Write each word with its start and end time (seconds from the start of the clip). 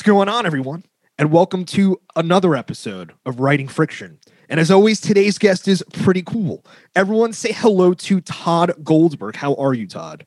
What's 0.00 0.08
going 0.08 0.30
on, 0.30 0.46
everyone? 0.46 0.84
And 1.18 1.30
welcome 1.30 1.66
to 1.66 2.00
another 2.16 2.56
episode 2.56 3.12
of 3.26 3.38
Writing 3.38 3.68
Friction. 3.68 4.18
And 4.48 4.58
as 4.58 4.70
always, 4.70 4.98
today's 4.98 5.36
guest 5.36 5.68
is 5.68 5.84
pretty 5.92 6.22
cool. 6.22 6.64
Everyone 6.96 7.34
say 7.34 7.52
hello 7.52 7.92
to 7.92 8.22
Tod 8.22 8.72
Goldberg. 8.82 9.36
How 9.36 9.54
are 9.56 9.74
you, 9.74 9.86
Tod? 9.86 10.26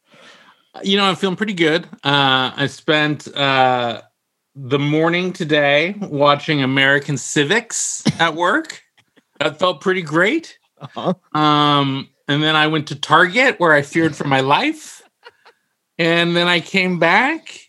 You 0.84 0.98
know, 0.98 1.06
I'm 1.06 1.16
feeling 1.16 1.38
pretty 1.38 1.56
good. 1.56 1.86
Uh, 2.04 2.54
I 2.56 2.68
spent 2.68 3.36
uh, 3.36 4.04
the 4.54 4.78
morning 4.78 5.34
today 5.34 5.96
watching 6.02 6.62
American 6.62 7.18
Civics 7.18 8.04
at 8.20 8.36
work. 8.36 8.80
that 9.40 9.58
felt 9.58 9.82
pretty 9.82 10.04
great. 10.04 10.60
Uh-huh. 10.80 11.16
Um, 11.34 12.10
and 12.28 12.44
then 12.44 12.56
I 12.56 12.68
went 12.68 12.90
to 12.90 12.96
Target 12.96 13.60
where 13.60 13.74
I 13.74 13.82
feared 13.82 14.16
for 14.16 14.28
my 14.28 14.42
life. 14.42 15.02
And 15.98 16.36
then 16.36 16.48
I 16.48 16.60
came 16.60 17.00
back 17.00 17.63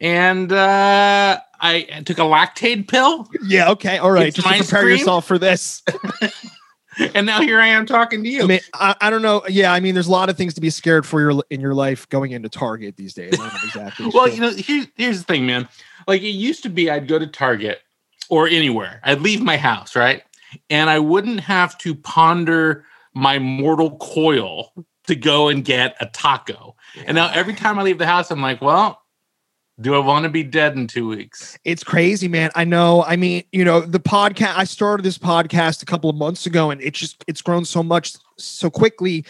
and 0.00 0.52
uh, 0.52 1.38
I 1.60 2.02
took 2.04 2.18
a 2.18 2.22
Lactaid 2.22 2.88
pill. 2.88 3.28
Yeah, 3.46 3.70
okay. 3.70 3.98
All 3.98 4.10
right. 4.10 4.28
It's 4.28 4.36
Just 4.36 4.48
to 4.48 4.58
prepare 4.58 4.88
yourself 4.88 5.26
for 5.26 5.38
this. 5.38 5.82
And 7.14 7.26
now 7.26 7.40
here 7.40 7.60
I 7.60 7.68
am 7.68 7.86
talking 7.86 8.22
to 8.22 8.28
you. 8.28 8.42
I 8.42 8.46
mean, 8.46 8.60
I, 8.72 8.94
I 9.00 9.10
don't 9.10 9.22
know. 9.22 9.42
Yeah, 9.48 9.72
I 9.72 9.80
mean, 9.80 9.94
there's 9.94 10.06
a 10.06 10.12
lot 10.12 10.28
of 10.28 10.36
things 10.36 10.54
to 10.54 10.60
be 10.60 10.70
scared 10.70 11.06
for 11.06 11.20
your 11.20 11.42
in 11.50 11.60
your 11.60 11.74
life 11.74 12.08
going 12.08 12.32
into 12.32 12.48
Target 12.48 12.96
these 12.96 13.14
days. 13.14 13.32
Exactly. 13.32 14.10
well, 14.14 14.26
sure. 14.26 14.34
you 14.34 14.40
know, 14.40 14.50
here, 14.50 14.86
here's 14.96 15.18
the 15.18 15.24
thing, 15.24 15.46
man. 15.46 15.68
Like 16.06 16.22
it 16.22 16.28
used 16.28 16.62
to 16.64 16.68
be, 16.68 16.90
I'd 16.90 17.08
go 17.08 17.18
to 17.18 17.26
Target 17.26 17.80
or 18.28 18.46
anywhere. 18.46 19.00
I'd 19.02 19.20
leave 19.20 19.42
my 19.42 19.56
house, 19.56 19.96
right? 19.96 20.22
And 20.70 20.88
I 20.88 20.98
wouldn't 20.98 21.40
have 21.40 21.76
to 21.78 21.94
ponder 21.94 22.84
my 23.12 23.38
mortal 23.38 23.96
coil 23.98 24.72
to 25.06 25.14
go 25.14 25.48
and 25.48 25.64
get 25.64 25.96
a 26.00 26.06
taco. 26.06 26.76
And 27.06 27.16
now 27.16 27.30
every 27.32 27.54
time 27.54 27.78
I 27.78 27.82
leave 27.82 27.98
the 27.98 28.06
house, 28.06 28.30
I'm 28.30 28.40
like, 28.40 28.62
well, 28.62 29.00
do 29.80 29.94
I 29.94 29.98
want 29.98 30.22
to 30.22 30.28
be 30.28 30.44
dead 30.44 30.76
in 30.76 30.86
two 30.86 31.08
weeks? 31.08 31.58
It's 31.64 31.82
crazy, 31.82 32.28
man. 32.28 32.50
I 32.54 32.64
know. 32.64 33.02
I 33.04 33.16
mean, 33.16 33.42
you 33.50 33.64
know, 33.64 33.80
the 33.80 33.98
podcast, 33.98 34.56
I 34.56 34.64
started 34.64 35.02
this 35.02 35.18
podcast 35.18 35.82
a 35.82 35.86
couple 35.86 36.08
of 36.08 36.14
months 36.14 36.46
ago 36.46 36.70
and 36.70 36.80
it's 36.80 36.98
just, 36.98 37.24
it's 37.26 37.42
grown 37.42 37.64
so 37.64 37.82
much 37.82 38.14
so 38.36 38.70
quickly. 38.70 39.24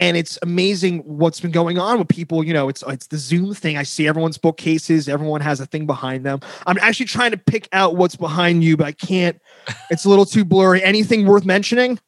And 0.00 0.16
it's 0.16 0.36
amazing 0.42 1.00
what's 1.00 1.38
been 1.38 1.52
going 1.52 1.78
on 1.78 2.00
with 2.00 2.08
people. 2.08 2.42
You 2.42 2.52
know, 2.52 2.68
it's 2.68 2.82
it's 2.88 3.06
the 3.06 3.16
Zoom 3.16 3.54
thing. 3.54 3.76
I 3.76 3.84
see 3.84 4.08
everyone's 4.08 4.38
bookcases, 4.38 5.08
everyone 5.08 5.40
has 5.40 5.60
a 5.60 5.66
thing 5.66 5.86
behind 5.86 6.26
them. 6.26 6.40
I'm 6.66 6.78
actually 6.80 7.06
trying 7.06 7.30
to 7.30 7.36
pick 7.36 7.68
out 7.72 7.94
what's 7.94 8.16
behind 8.16 8.64
you, 8.64 8.76
but 8.76 8.86
I 8.86 8.92
can't. 8.92 9.40
It's 9.90 10.04
a 10.04 10.08
little 10.08 10.26
too 10.26 10.44
blurry. 10.44 10.82
Anything 10.82 11.26
worth 11.26 11.44
mentioning? 11.44 12.00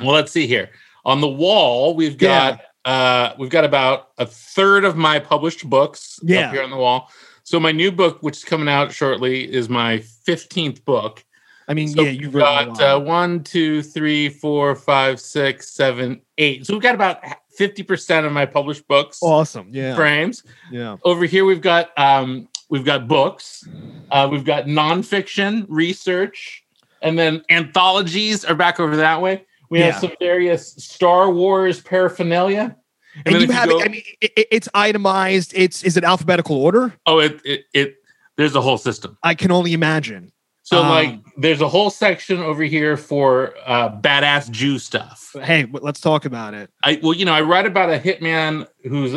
Well, 0.00 0.10
let's 0.10 0.32
see 0.32 0.48
here. 0.48 0.70
On 1.04 1.20
the 1.20 1.28
wall, 1.28 1.94
we've 1.94 2.18
got 2.18 2.60
uh 2.84 3.32
we've 3.38 3.50
got 3.50 3.64
about 3.64 4.08
a 4.18 4.26
third 4.26 4.84
of 4.84 4.96
my 4.96 5.18
published 5.18 5.68
books 5.68 6.18
Yeah. 6.22 6.46
up 6.48 6.52
here 6.54 6.62
on 6.62 6.70
the 6.70 6.76
wall. 6.76 7.10
So 7.44 7.58
my 7.58 7.72
new 7.72 7.90
book, 7.92 8.22
which 8.22 8.38
is 8.38 8.44
coming 8.44 8.68
out 8.68 8.92
shortly, 8.92 9.52
is 9.52 9.68
my 9.68 9.98
15th 10.26 10.84
book. 10.84 11.24
I 11.68 11.74
mean, 11.74 11.88
So 11.88 12.02
yeah, 12.02 12.10
you've 12.10 12.34
we've 12.34 12.34
written 12.42 12.68
a 12.70 12.74
got 12.74 12.80
uh, 12.80 13.00
one, 13.00 13.42
two, 13.44 13.82
three, 13.82 14.28
four, 14.28 14.74
five, 14.76 15.20
six, 15.20 15.70
seven, 15.70 16.20
eight. 16.38 16.66
So 16.66 16.72
we've 16.74 16.82
got 16.82 16.94
about 16.94 17.20
50% 17.58 18.24
of 18.26 18.32
my 18.32 18.46
published 18.46 18.86
books 18.88 19.18
awesome. 19.22 19.68
Yeah. 19.70 19.94
frames. 19.94 20.42
Yeah. 20.70 20.96
Over 21.04 21.24
here 21.24 21.44
we've 21.44 21.60
got 21.60 21.96
um 21.98 22.48
we've 22.68 22.84
got 22.84 23.06
books, 23.08 23.66
uh, 24.10 24.28
we've 24.30 24.44
got 24.44 24.64
nonfiction, 24.66 25.66
research, 25.68 26.64
and 27.02 27.18
then 27.18 27.42
anthologies 27.50 28.44
are 28.44 28.54
back 28.54 28.80
over 28.80 28.96
that 28.96 29.20
way. 29.20 29.44
We 29.72 29.78
Yeah. 29.78 29.92
have 29.92 30.00
some 30.02 30.12
various 30.20 30.74
Star 30.74 31.30
Wars 31.30 31.80
paraphernalia. 31.80 32.76
And, 33.24 33.34
then 33.34 33.40
you 33.40 33.48
if 33.48 33.50
have, 33.54 33.68
go- 33.70 33.80
I 33.82 33.88
mean, 33.88 34.02
it, 34.20 34.32
it- 34.36 34.48
it's 34.50 34.68
itemized. 34.74 35.52
It's, 35.56 35.82
is 35.82 35.96
it 35.96 36.04
alphabetical 36.04 36.56
order? 36.56 36.94
oh, 37.06 37.20
it, 37.20 37.40
it 37.42 37.64
it 37.72 37.94
there's 38.36 38.54
a 38.54 38.60
whole 38.60 38.76
system. 38.76 39.16
I 39.22 39.34
can 39.34 39.50
only 39.50 39.72
imagine. 39.72 40.30
So 40.62 40.82
Um, 40.82 40.88
like 40.90 41.20
there's 41.38 41.62
a 41.62 41.68
whole 41.68 41.88
section 41.88 42.38
over 42.40 42.62
here 42.62 42.98
for 42.98 43.54
uh, 43.64 43.98
badass 43.98 44.50
Jew 44.50 44.78
stuff. 44.78 45.30
But 45.32 45.44
hey, 45.44 45.66
let's 45.72 46.00
talk 46.02 46.26
about 46.26 46.52
it. 46.52 46.68
I 46.84 47.00
well, 47.02 47.14
you 47.14 47.24
know, 47.24 47.32
I 47.32 47.40
write 47.40 47.64
about 47.64 47.88
a 47.90 47.98
hitman 47.98 48.66
who's 48.84 49.16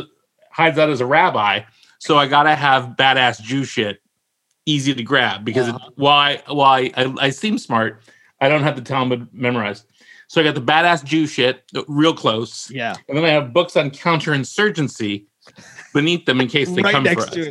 hides 0.52 0.80
out 0.80 0.90
as 0.90 1.02
a 1.02 1.06
rabbi, 1.06 1.64
so 2.00 2.18
I 2.18 2.28
gotta 2.28 2.56
have 2.56 2.96
badass 2.98 3.42
Jew 3.42 3.66
shit 3.66 4.02
easy 4.66 4.94
to 4.96 5.04
grab 5.04 5.44
because 5.44 5.68
it, 5.68 5.76
Uh-huh. 5.76 5.90
while 5.96 6.18
I 6.18 6.42
while 6.48 6.72
I, 6.72 6.92
I, 6.96 7.14
I 7.28 7.30
seem 7.30 7.58
smart, 7.58 8.02
I 8.40 8.48
don't 8.50 8.64
have 8.64 8.76
the 8.78 8.82
Talmud 8.82 9.28
memorized. 9.34 9.86
So 10.28 10.42
I 10.42 10.44
got 10.44 10.56
the 10.56 10.62
badass 10.62 11.04
Jew 11.04 11.28
shit 11.28 11.64
uh, 11.76 11.84
real 11.88 12.14
close, 12.14 12.70
Yeah. 12.72 12.96
and 13.08 13.18
then 13.18 13.26
I 13.26 13.30
have 13.30 13.54
books 13.54 13.76
on 13.78 13.92
counterinsurgency 13.92 15.26
beneath 15.94 16.26
them 16.26 16.42
in 16.42 16.48
case 16.48 16.70
they 16.72 16.82
right 16.82 16.92
come 16.92 17.04
next 17.04 17.26
for 17.30 17.36
to 17.36 17.42
us. 17.42 17.48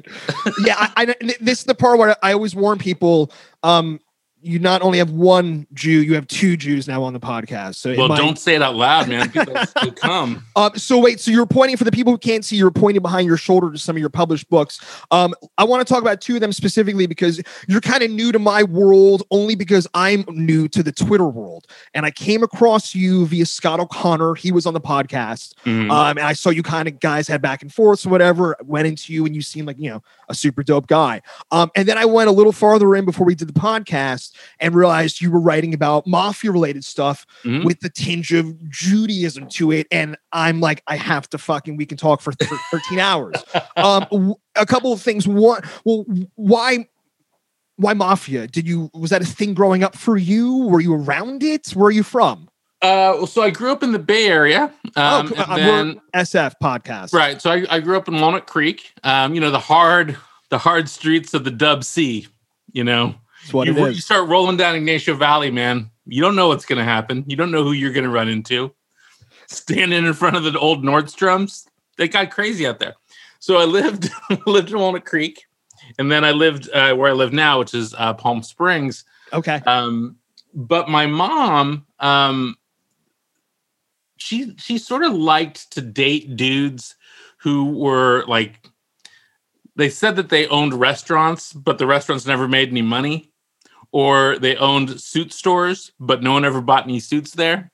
it. 0.46 0.54
yeah, 0.66 0.74
I, 0.96 1.14
I, 1.20 1.34
this 1.40 1.60
is 1.60 1.64
the 1.64 1.74
part 1.74 1.98
where 1.98 2.16
I 2.22 2.32
always 2.32 2.54
warn 2.54 2.78
people. 2.78 3.32
Um, 3.62 4.00
you 4.44 4.58
not 4.58 4.82
only 4.82 4.98
have 4.98 5.10
one 5.10 5.66
Jew, 5.72 5.90
you 6.02 6.14
have 6.14 6.26
two 6.26 6.56
Jews 6.56 6.86
now 6.86 7.02
on 7.02 7.14
the 7.14 7.18
podcast. 7.20 7.76
So, 7.76 7.94
Well, 7.96 8.08
might- 8.08 8.18
don't 8.18 8.38
say 8.38 8.54
it 8.54 8.60
out 8.62 8.74
loud, 8.76 9.08
man. 9.08 9.30
People 9.30 9.54
will 9.82 9.92
come. 9.92 10.44
Um, 10.54 10.70
so 10.76 10.98
wait, 10.98 11.18
so 11.18 11.30
you're 11.30 11.46
pointing 11.46 11.78
for 11.78 11.84
the 11.84 11.90
people 11.90 12.12
who 12.12 12.18
can't 12.18 12.44
see, 12.44 12.56
you're 12.56 12.70
pointing 12.70 13.00
behind 13.00 13.26
your 13.26 13.38
shoulder 13.38 13.72
to 13.72 13.78
some 13.78 13.96
of 13.96 14.00
your 14.00 14.10
published 14.10 14.50
books. 14.50 14.78
Um, 15.10 15.34
I 15.56 15.64
want 15.64 15.86
to 15.86 15.90
talk 15.90 16.02
about 16.02 16.20
two 16.20 16.34
of 16.34 16.40
them 16.42 16.52
specifically 16.52 17.06
because 17.06 17.40
you're 17.68 17.80
kind 17.80 18.02
of 18.02 18.10
new 18.10 18.32
to 18.32 18.38
my 18.38 18.62
world, 18.64 19.22
only 19.30 19.54
because 19.54 19.86
I'm 19.94 20.24
new 20.28 20.68
to 20.68 20.82
the 20.82 20.92
Twitter 20.92 21.26
world. 21.26 21.66
And 21.94 22.04
I 22.04 22.10
came 22.10 22.42
across 22.42 22.94
you 22.94 23.26
via 23.26 23.46
Scott 23.46 23.80
O'Connor. 23.80 24.34
He 24.34 24.52
was 24.52 24.66
on 24.66 24.74
the 24.74 24.80
podcast. 24.80 25.54
Mhm. 25.64 25.90
Um, 25.90 26.18
and 26.18 26.26
I 26.26 26.34
saw 26.34 26.50
you 26.50 26.62
kind 26.62 26.86
of 26.86 27.00
guys 27.00 27.26
had 27.28 27.40
back 27.40 27.62
and 27.62 27.72
forth, 27.72 28.04
or 28.04 28.10
whatever. 28.10 28.56
Went 28.62 28.86
into 28.86 29.12
you, 29.14 29.24
and 29.24 29.34
you 29.34 29.40
seemed 29.40 29.66
like 29.66 29.78
you 29.78 29.88
know 29.88 30.02
a 30.28 30.34
super 30.34 30.62
dope 30.62 30.86
guy. 30.86 31.22
Um, 31.50 31.70
and 31.74 31.88
then 31.88 31.96
I 31.96 32.04
went 32.04 32.28
a 32.28 32.32
little 32.32 32.52
farther 32.52 32.94
in 32.94 33.04
before 33.06 33.26
we 33.26 33.34
did 33.34 33.48
the 33.48 33.58
podcast 33.58 34.32
and 34.60 34.74
realized 34.74 35.20
you 35.20 35.30
were 35.30 35.40
writing 35.40 35.74
about 35.74 36.06
mafia 36.06 36.50
related 36.50 36.84
stuff 36.84 37.26
Mhm. 37.44 37.64
with 37.64 37.80
the 37.80 37.90
tinge 37.90 38.32
of 38.32 38.68
Judaism 38.70 39.48
to 39.50 39.72
it. 39.72 39.86
And 39.90 40.16
I'm 40.32 40.60
like, 40.60 40.82
I 40.86 40.96
have 40.96 41.28
to 41.30 41.38
fucking. 41.38 41.76
We 41.76 41.86
can 41.86 41.96
talk 41.98 42.20
for 42.20 42.32
13 42.70 42.98
hours. 42.98 43.36
Um, 43.76 44.34
a 44.56 44.66
couple 44.66 44.92
of 44.92 45.00
things. 45.00 45.26
One, 45.28 45.62
well, 45.84 46.04
why? 46.34 46.88
Why 47.76 47.92
mafia? 47.92 48.46
Did 48.46 48.68
you 48.68 48.88
was 48.94 49.10
that 49.10 49.20
a 49.22 49.24
thing 49.26 49.52
growing 49.52 49.82
up 49.82 49.96
for 49.96 50.16
you? 50.16 50.66
Were 50.68 50.80
you 50.80 50.94
around 50.94 51.42
it? 51.42 51.70
Where 51.70 51.88
are 51.88 51.90
you 51.90 52.04
from? 52.04 52.48
Uh, 52.80 53.24
so 53.26 53.42
I 53.42 53.50
grew 53.50 53.72
up 53.72 53.82
in 53.82 53.92
the 53.92 53.98
Bay 53.98 54.26
Area. 54.28 54.72
Um, 54.94 55.28
cool. 55.28 55.38
and 55.38 55.50
Uh, 55.50 55.56
then- 55.56 56.00
SF 56.14 56.52
podcast. 56.62 57.12
Right. 57.12 57.40
So 57.42 57.50
I, 57.50 57.64
I 57.68 57.80
grew 57.80 57.96
up 57.96 58.06
in 58.08 58.20
Walnut 58.20 58.46
Creek. 58.46 58.92
Um, 59.02 59.34
you 59.34 59.40
know, 59.40 59.50
the 59.50 59.58
hard 59.58 60.16
the 60.50 60.58
hard 60.58 60.88
streets 60.88 61.34
of 61.34 61.42
the 61.44 61.50
Dub 61.50 61.82
Sea. 61.82 62.28
You 62.72 62.84
know, 62.84 63.14
what 63.52 63.66
you, 63.66 63.86
you 63.88 63.94
start 63.94 64.28
rolling 64.28 64.56
down 64.56 64.74
Ignacio 64.74 65.14
Valley, 65.14 65.50
man. 65.50 65.90
You 66.06 66.22
don't 66.22 66.36
know 66.36 66.48
what's 66.48 66.64
going 66.64 66.78
to 66.78 66.84
happen. 66.84 67.24
You 67.26 67.36
don't 67.36 67.50
know 67.50 67.62
who 67.62 67.72
you're 67.72 67.92
going 67.92 68.04
to 68.04 68.10
run 68.10 68.28
into. 68.28 68.74
Standing 69.46 70.04
in 70.04 70.12
front 70.14 70.36
of 70.36 70.44
the 70.44 70.58
old 70.58 70.82
Nordstroms, 70.82 71.66
they 71.96 72.08
got 72.08 72.30
crazy 72.30 72.66
out 72.66 72.78
there. 72.78 72.94
So 73.38 73.58
I 73.58 73.64
lived 73.64 74.10
lived 74.46 74.70
in 74.70 74.78
Walnut 74.78 75.04
Creek, 75.04 75.44
and 75.98 76.10
then 76.10 76.24
I 76.24 76.30
lived 76.30 76.70
uh, 76.70 76.94
where 76.94 77.10
I 77.10 77.14
live 77.14 77.32
now, 77.32 77.58
which 77.58 77.74
is 77.74 77.94
uh, 77.98 78.14
Palm 78.14 78.42
Springs. 78.42 79.04
Okay. 79.32 79.60
Um, 79.66 80.16
but 80.54 80.88
my 80.88 81.06
mom, 81.06 81.84
um, 81.98 82.56
she 84.16 84.54
she 84.56 84.78
sort 84.78 85.04
of 85.04 85.12
liked 85.12 85.72
to 85.72 85.82
date 85.82 86.36
dudes 86.36 86.94
who 87.38 87.76
were 87.76 88.24
like 88.26 88.70
they 89.76 89.88
said 89.88 90.16
that 90.16 90.28
they 90.28 90.46
owned 90.48 90.74
restaurants, 90.74 91.52
but 91.52 91.78
the 91.78 91.86
restaurants 91.86 92.26
never 92.26 92.46
made 92.48 92.70
any 92.70 92.82
money, 92.82 93.30
or 93.94 94.36
they 94.40 94.56
owned 94.56 95.00
suit 95.00 95.32
stores, 95.32 95.92
but 96.00 96.20
no 96.20 96.32
one 96.32 96.44
ever 96.44 96.60
bought 96.60 96.82
any 96.82 96.98
suits 96.98 97.30
there, 97.30 97.70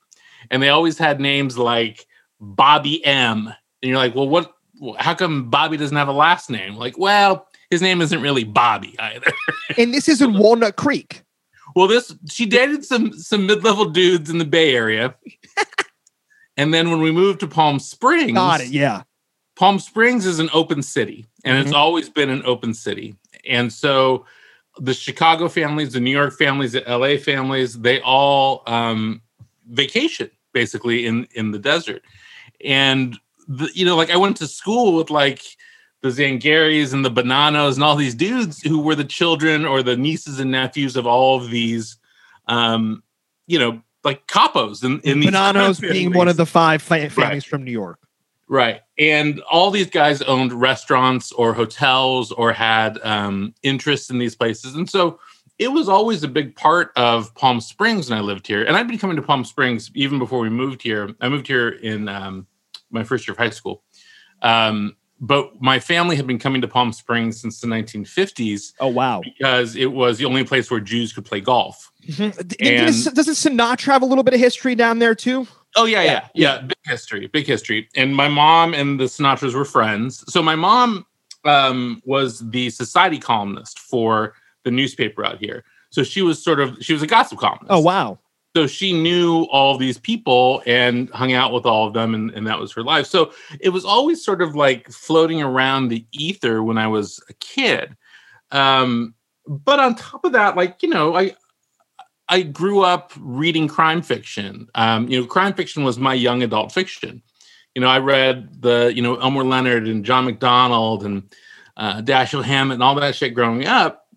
and 0.51 0.61
they 0.61 0.69
always 0.69 0.99
had 0.99 1.19
names 1.19 1.57
like 1.57 2.05
Bobby 2.39 3.03
M. 3.03 3.47
And 3.47 3.89
you're 3.89 3.97
like, 3.97 4.13
well, 4.13 4.29
what? 4.29 4.53
How 4.99 5.15
come 5.15 5.49
Bobby 5.49 5.77
doesn't 5.77 5.97
have 5.97 6.07
a 6.07 6.13
last 6.13 6.51
name? 6.51 6.75
Like, 6.75 6.95
well, 6.99 7.47
his 7.71 7.81
name 7.81 8.01
isn't 8.01 8.21
really 8.21 8.43
Bobby 8.43 8.95
either. 8.99 9.31
And 9.79 9.93
this 9.95 10.07
is 10.07 10.21
in 10.21 10.37
Walnut 10.37 10.75
Creek. 10.75 11.23
Well, 11.75 11.87
this 11.87 12.13
she 12.29 12.45
dated 12.45 12.85
some 12.85 13.13
some 13.13 13.47
mid 13.47 13.63
level 13.63 13.85
dudes 13.85 14.29
in 14.29 14.37
the 14.37 14.45
Bay 14.45 14.75
Area, 14.75 15.15
and 16.55 16.71
then 16.71 16.91
when 16.91 17.01
we 17.01 17.11
moved 17.11 17.39
to 17.39 17.47
Palm 17.47 17.79
Springs, 17.79 18.33
Got 18.33 18.61
it. 18.61 18.67
Yeah. 18.67 19.03
Palm 19.55 19.79
Springs 19.79 20.27
is 20.27 20.37
an 20.37 20.49
open 20.53 20.83
city, 20.83 21.25
and 21.43 21.57
Mhm. 21.57 21.61
it's 21.63 21.73
always 21.73 22.09
been 22.09 22.29
an 22.29 22.43
open 22.45 22.75
city. 22.75 23.15
And 23.49 23.73
so 23.73 24.25
the 24.79 24.93
Chicago 24.93 25.47
families, 25.49 25.93
the 25.93 25.99
New 25.99 26.11
York 26.11 26.33
families, 26.37 26.71
the 26.73 26.81
LA 26.87 27.17
families, 27.17 27.79
they 27.79 27.99
all 28.01 28.63
um, 28.67 29.21
vacation 29.69 30.29
basically 30.53 31.05
in 31.05 31.27
in 31.35 31.51
the 31.51 31.59
desert. 31.59 32.01
And 32.63 33.17
the, 33.47 33.69
you 33.73 33.85
know, 33.85 33.95
like 33.95 34.09
I 34.11 34.17
went 34.17 34.37
to 34.37 34.47
school 34.47 34.95
with 34.95 35.09
like 35.09 35.41
the 36.01 36.09
Zangaris 36.09 36.93
and 36.93 37.03
the 37.05 37.11
Bonannos 37.11 37.75
and 37.75 37.83
all 37.83 37.95
these 37.95 38.15
dudes 38.15 38.61
who 38.61 38.79
were 38.81 38.95
the 38.95 39.03
children 39.03 39.65
or 39.65 39.83
the 39.83 39.95
nieces 39.97 40.39
and 40.39 40.51
nephews 40.51 40.95
of 40.95 41.05
all 41.05 41.37
of 41.41 41.49
these, 41.51 41.97
um, 42.47 43.03
you 43.47 43.59
know, 43.59 43.81
like 44.03 44.25
capos 44.27 44.83
in, 44.83 44.99
in 45.01 45.19
these 45.19 45.29
Bonannos 45.29 45.79
being 45.91 46.13
one 46.13 46.27
of 46.27 46.37
the 46.37 46.45
five 46.45 46.81
fa- 46.81 47.09
families 47.09 47.17
Right. 47.17 47.45
from 47.45 47.63
New 47.63 47.71
York. 47.71 47.99
Right. 48.51 48.81
And 48.97 49.39
all 49.49 49.71
these 49.71 49.89
guys 49.89 50.21
owned 50.23 50.51
restaurants 50.51 51.31
or 51.31 51.53
hotels 51.53 52.33
or 52.33 52.51
had 52.51 52.99
um, 53.01 53.55
interests 53.63 54.09
in 54.09 54.17
these 54.17 54.35
places. 54.35 54.75
And 54.75 54.89
so 54.89 55.21
it 55.57 55.69
was 55.69 55.87
always 55.87 56.21
a 56.23 56.27
big 56.27 56.53
part 56.57 56.91
of 56.97 57.33
Palm 57.35 57.61
Springs 57.61 58.09
when 58.09 58.19
I 58.19 58.21
lived 58.21 58.45
here. 58.45 58.61
And 58.65 58.75
I'd 58.75 58.89
been 58.89 58.97
coming 58.97 59.15
to 59.15 59.21
Palm 59.21 59.45
Springs 59.45 59.89
even 59.95 60.19
before 60.19 60.41
we 60.41 60.49
moved 60.49 60.81
here. 60.81 61.15
I 61.21 61.29
moved 61.29 61.47
here 61.47 61.69
in 61.69 62.09
um, 62.09 62.45
my 62.89 63.05
first 63.05 63.25
year 63.25 63.31
of 63.31 63.37
high 63.37 63.51
school. 63.51 63.83
Um, 64.41 64.97
but 65.21 65.61
my 65.61 65.79
family 65.79 66.17
had 66.17 66.27
been 66.27 66.39
coming 66.39 66.59
to 66.61 66.67
Palm 66.67 66.91
Springs 66.91 67.39
since 67.39 67.61
the 67.61 67.67
1950s. 67.67 68.73
Oh, 68.81 68.89
wow. 68.89 69.21
Because 69.21 69.77
it 69.77 69.93
was 69.93 70.17
the 70.17 70.25
only 70.25 70.43
place 70.43 70.69
where 70.69 70.81
Jews 70.81 71.13
could 71.13 71.23
play 71.23 71.39
golf. 71.39 71.89
Mm-hmm. 72.05 72.41
And, 72.59 73.15
doesn't 73.15 73.15
Sinatra 73.15 73.93
have 73.93 74.01
a 74.01 74.05
little 74.05 74.25
bit 74.25 74.33
of 74.33 74.41
history 74.41 74.75
down 74.75 74.99
there 74.99 75.15
too? 75.15 75.47
Oh 75.75 75.85
yeah, 75.85 76.03
yeah, 76.03 76.11
yeah, 76.11 76.27
yeah. 76.33 76.61
Big 76.61 76.77
history, 76.85 77.27
big 77.27 77.47
history. 77.47 77.87
And 77.95 78.15
my 78.15 78.27
mom 78.27 78.73
and 78.73 78.99
the 78.99 79.05
Sinatras 79.05 79.53
were 79.53 79.65
friends. 79.65 80.23
So 80.31 80.41
my 80.41 80.55
mom 80.55 81.05
um, 81.45 82.01
was 82.05 82.39
the 82.49 82.69
society 82.69 83.19
columnist 83.19 83.79
for 83.79 84.33
the 84.63 84.71
newspaper 84.71 85.25
out 85.25 85.39
here. 85.39 85.63
So 85.89 86.03
she 86.03 86.21
was 86.21 86.43
sort 86.43 86.59
of 86.59 86.77
she 86.81 86.93
was 86.93 87.01
a 87.01 87.07
gossip 87.07 87.39
columnist. 87.39 87.71
Oh 87.71 87.79
wow. 87.79 88.19
So 88.55 88.67
she 88.67 88.91
knew 88.91 89.43
all 89.43 89.77
these 89.77 89.97
people 89.97 90.61
and 90.65 91.09
hung 91.11 91.31
out 91.31 91.53
with 91.53 91.65
all 91.65 91.87
of 91.87 91.93
them, 91.93 92.13
and, 92.13 92.31
and 92.31 92.45
that 92.47 92.59
was 92.59 92.73
her 92.73 92.83
life. 92.83 93.05
So 93.05 93.31
it 93.61 93.69
was 93.69 93.85
always 93.85 94.23
sort 94.23 94.41
of 94.41 94.55
like 94.55 94.89
floating 94.89 95.41
around 95.41 95.87
the 95.87 96.05
ether 96.11 96.61
when 96.61 96.77
I 96.77 96.87
was 96.87 97.23
a 97.29 97.33
kid. 97.35 97.95
Um, 98.51 99.13
but 99.47 99.79
on 99.79 99.95
top 99.95 100.25
of 100.25 100.33
that, 100.33 100.57
like 100.57 100.83
you 100.83 100.89
know, 100.89 101.15
I 101.15 101.33
I 102.31 102.43
grew 102.43 102.79
up 102.79 103.11
reading 103.19 103.67
crime 103.67 104.01
fiction. 104.01 104.69
Um, 104.73 105.09
you 105.09 105.19
know, 105.19 105.27
crime 105.27 105.53
fiction 105.53 105.83
was 105.83 105.99
my 105.99 106.13
young 106.13 106.41
adult 106.43 106.71
fiction. 106.71 107.21
You 107.75 107.81
know, 107.81 107.89
I 107.89 107.99
read 107.99 108.61
the, 108.61 108.93
you 108.95 109.01
know, 109.01 109.17
Elmore 109.17 109.43
Leonard 109.43 109.85
and 109.85 110.05
John 110.05 110.23
MacDonald 110.23 111.03
and 111.03 111.23
uh, 111.75 112.01
Dashiell 112.01 112.43
Hammett 112.43 112.75
and 112.75 112.83
all 112.83 112.95
that 112.95 113.15
shit 113.15 113.33
growing 113.33 113.67
up. 113.67 114.07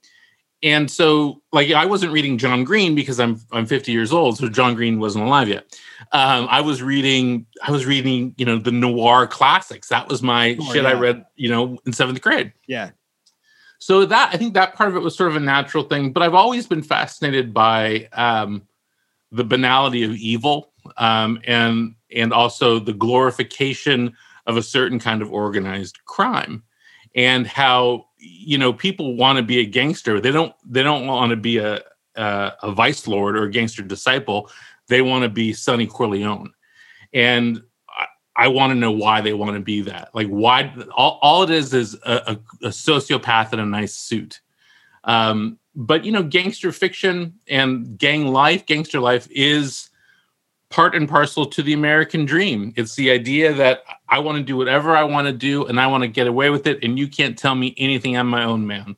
And 0.62 0.88
so, 0.88 1.42
like, 1.52 1.72
I 1.72 1.86
wasn't 1.86 2.12
reading 2.12 2.38
John 2.38 2.62
Green 2.62 2.94
because 2.94 3.18
I'm 3.18 3.38
I'm 3.52 3.66
50 3.66 3.92
years 3.92 4.12
old, 4.12 4.38
so 4.38 4.48
John 4.48 4.74
Green 4.74 4.98
wasn't 4.98 5.26
alive 5.26 5.48
yet. 5.48 5.66
Um, 6.12 6.46
I 6.48 6.62
was 6.62 6.82
reading, 6.82 7.46
I 7.62 7.70
was 7.70 7.84
reading, 7.84 8.34
you 8.38 8.46
know, 8.46 8.58
the 8.58 8.72
noir 8.72 9.26
classics. 9.26 9.88
That 9.88 10.08
was 10.08 10.22
my 10.22 10.56
oh, 10.58 10.72
shit. 10.72 10.84
Yeah. 10.84 10.90
I 10.90 10.94
read, 10.94 11.24
you 11.34 11.50
know, 11.50 11.78
in 11.84 11.92
seventh 11.92 12.22
grade. 12.22 12.52
Yeah 12.66 12.90
so 13.84 14.06
that 14.06 14.30
i 14.32 14.36
think 14.36 14.54
that 14.54 14.74
part 14.74 14.88
of 14.88 14.96
it 14.96 15.02
was 15.02 15.16
sort 15.16 15.30
of 15.30 15.36
a 15.36 15.40
natural 15.40 15.84
thing 15.84 16.12
but 16.12 16.22
i've 16.22 16.34
always 16.34 16.66
been 16.66 16.82
fascinated 16.82 17.52
by 17.52 18.08
um, 18.12 18.62
the 19.30 19.44
banality 19.44 20.02
of 20.04 20.12
evil 20.12 20.72
um, 20.96 21.40
and 21.44 21.94
and 22.14 22.32
also 22.32 22.78
the 22.78 22.92
glorification 22.92 24.14
of 24.46 24.56
a 24.56 24.62
certain 24.62 24.98
kind 24.98 25.22
of 25.22 25.32
organized 25.32 26.04
crime 26.04 26.62
and 27.14 27.46
how 27.46 28.06
you 28.18 28.58
know 28.58 28.72
people 28.72 29.16
want 29.16 29.36
to 29.36 29.42
be 29.42 29.58
a 29.58 29.64
gangster. 29.64 30.20
They 30.20 30.32
don't 30.32 30.54
they 30.64 30.82
don't 30.82 31.06
want 31.06 31.30
to 31.30 31.36
be 31.36 31.58
a 31.58 31.80
a, 32.16 32.52
a 32.62 32.72
vice 32.72 33.06
lord 33.06 33.36
or 33.36 33.44
a 33.44 33.50
gangster 33.50 33.82
disciple. 33.82 34.50
They 34.88 35.02
want 35.02 35.22
to 35.22 35.28
be 35.28 35.52
sonny 35.52 35.86
corleone. 35.86 36.52
And 37.12 37.62
I 38.36 38.48
want 38.48 38.72
to 38.72 38.74
know 38.74 38.90
why 38.90 39.20
they 39.20 39.32
want 39.32 39.54
to 39.54 39.60
be 39.60 39.82
that. 39.82 40.10
Like, 40.12 40.26
why? 40.26 40.74
All, 40.96 41.18
all 41.22 41.42
it 41.44 41.50
is 41.50 41.72
is 41.72 41.94
a, 42.04 42.12
a, 42.62 42.66
a 42.66 42.70
sociopath 42.70 43.52
in 43.52 43.60
a 43.60 43.66
nice 43.66 43.94
suit. 43.94 44.40
Um, 45.04 45.58
but 45.76 46.04
you 46.04 46.12
know, 46.12 46.22
gangster 46.22 46.72
fiction 46.72 47.34
and 47.48 47.98
gang 47.98 48.28
life, 48.28 48.66
gangster 48.66 49.00
life 49.00 49.28
is 49.30 49.90
part 50.70 50.94
and 50.94 51.08
parcel 51.08 51.46
to 51.46 51.62
the 51.62 51.72
American 51.72 52.24
dream. 52.24 52.72
It's 52.76 52.96
the 52.96 53.10
idea 53.10 53.52
that 53.52 53.82
I 54.08 54.18
want 54.18 54.38
to 54.38 54.44
do 54.44 54.56
whatever 54.56 54.96
I 54.96 55.04
want 55.04 55.26
to 55.26 55.32
do 55.32 55.66
and 55.66 55.80
I 55.80 55.86
want 55.86 56.02
to 56.02 56.08
get 56.08 56.26
away 56.26 56.50
with 56.50 56.66
it, 56.66 56.82
and 56.82 56.98
you 56.98 57.06
can't 57.08 57.38
tell 57.38 57.54
me 57.54 57.74
anything. 57.78 58.16
I'm 58.16 58.28
my 58.28 58.44
own 58.44 58.66
man, 58.66 58.96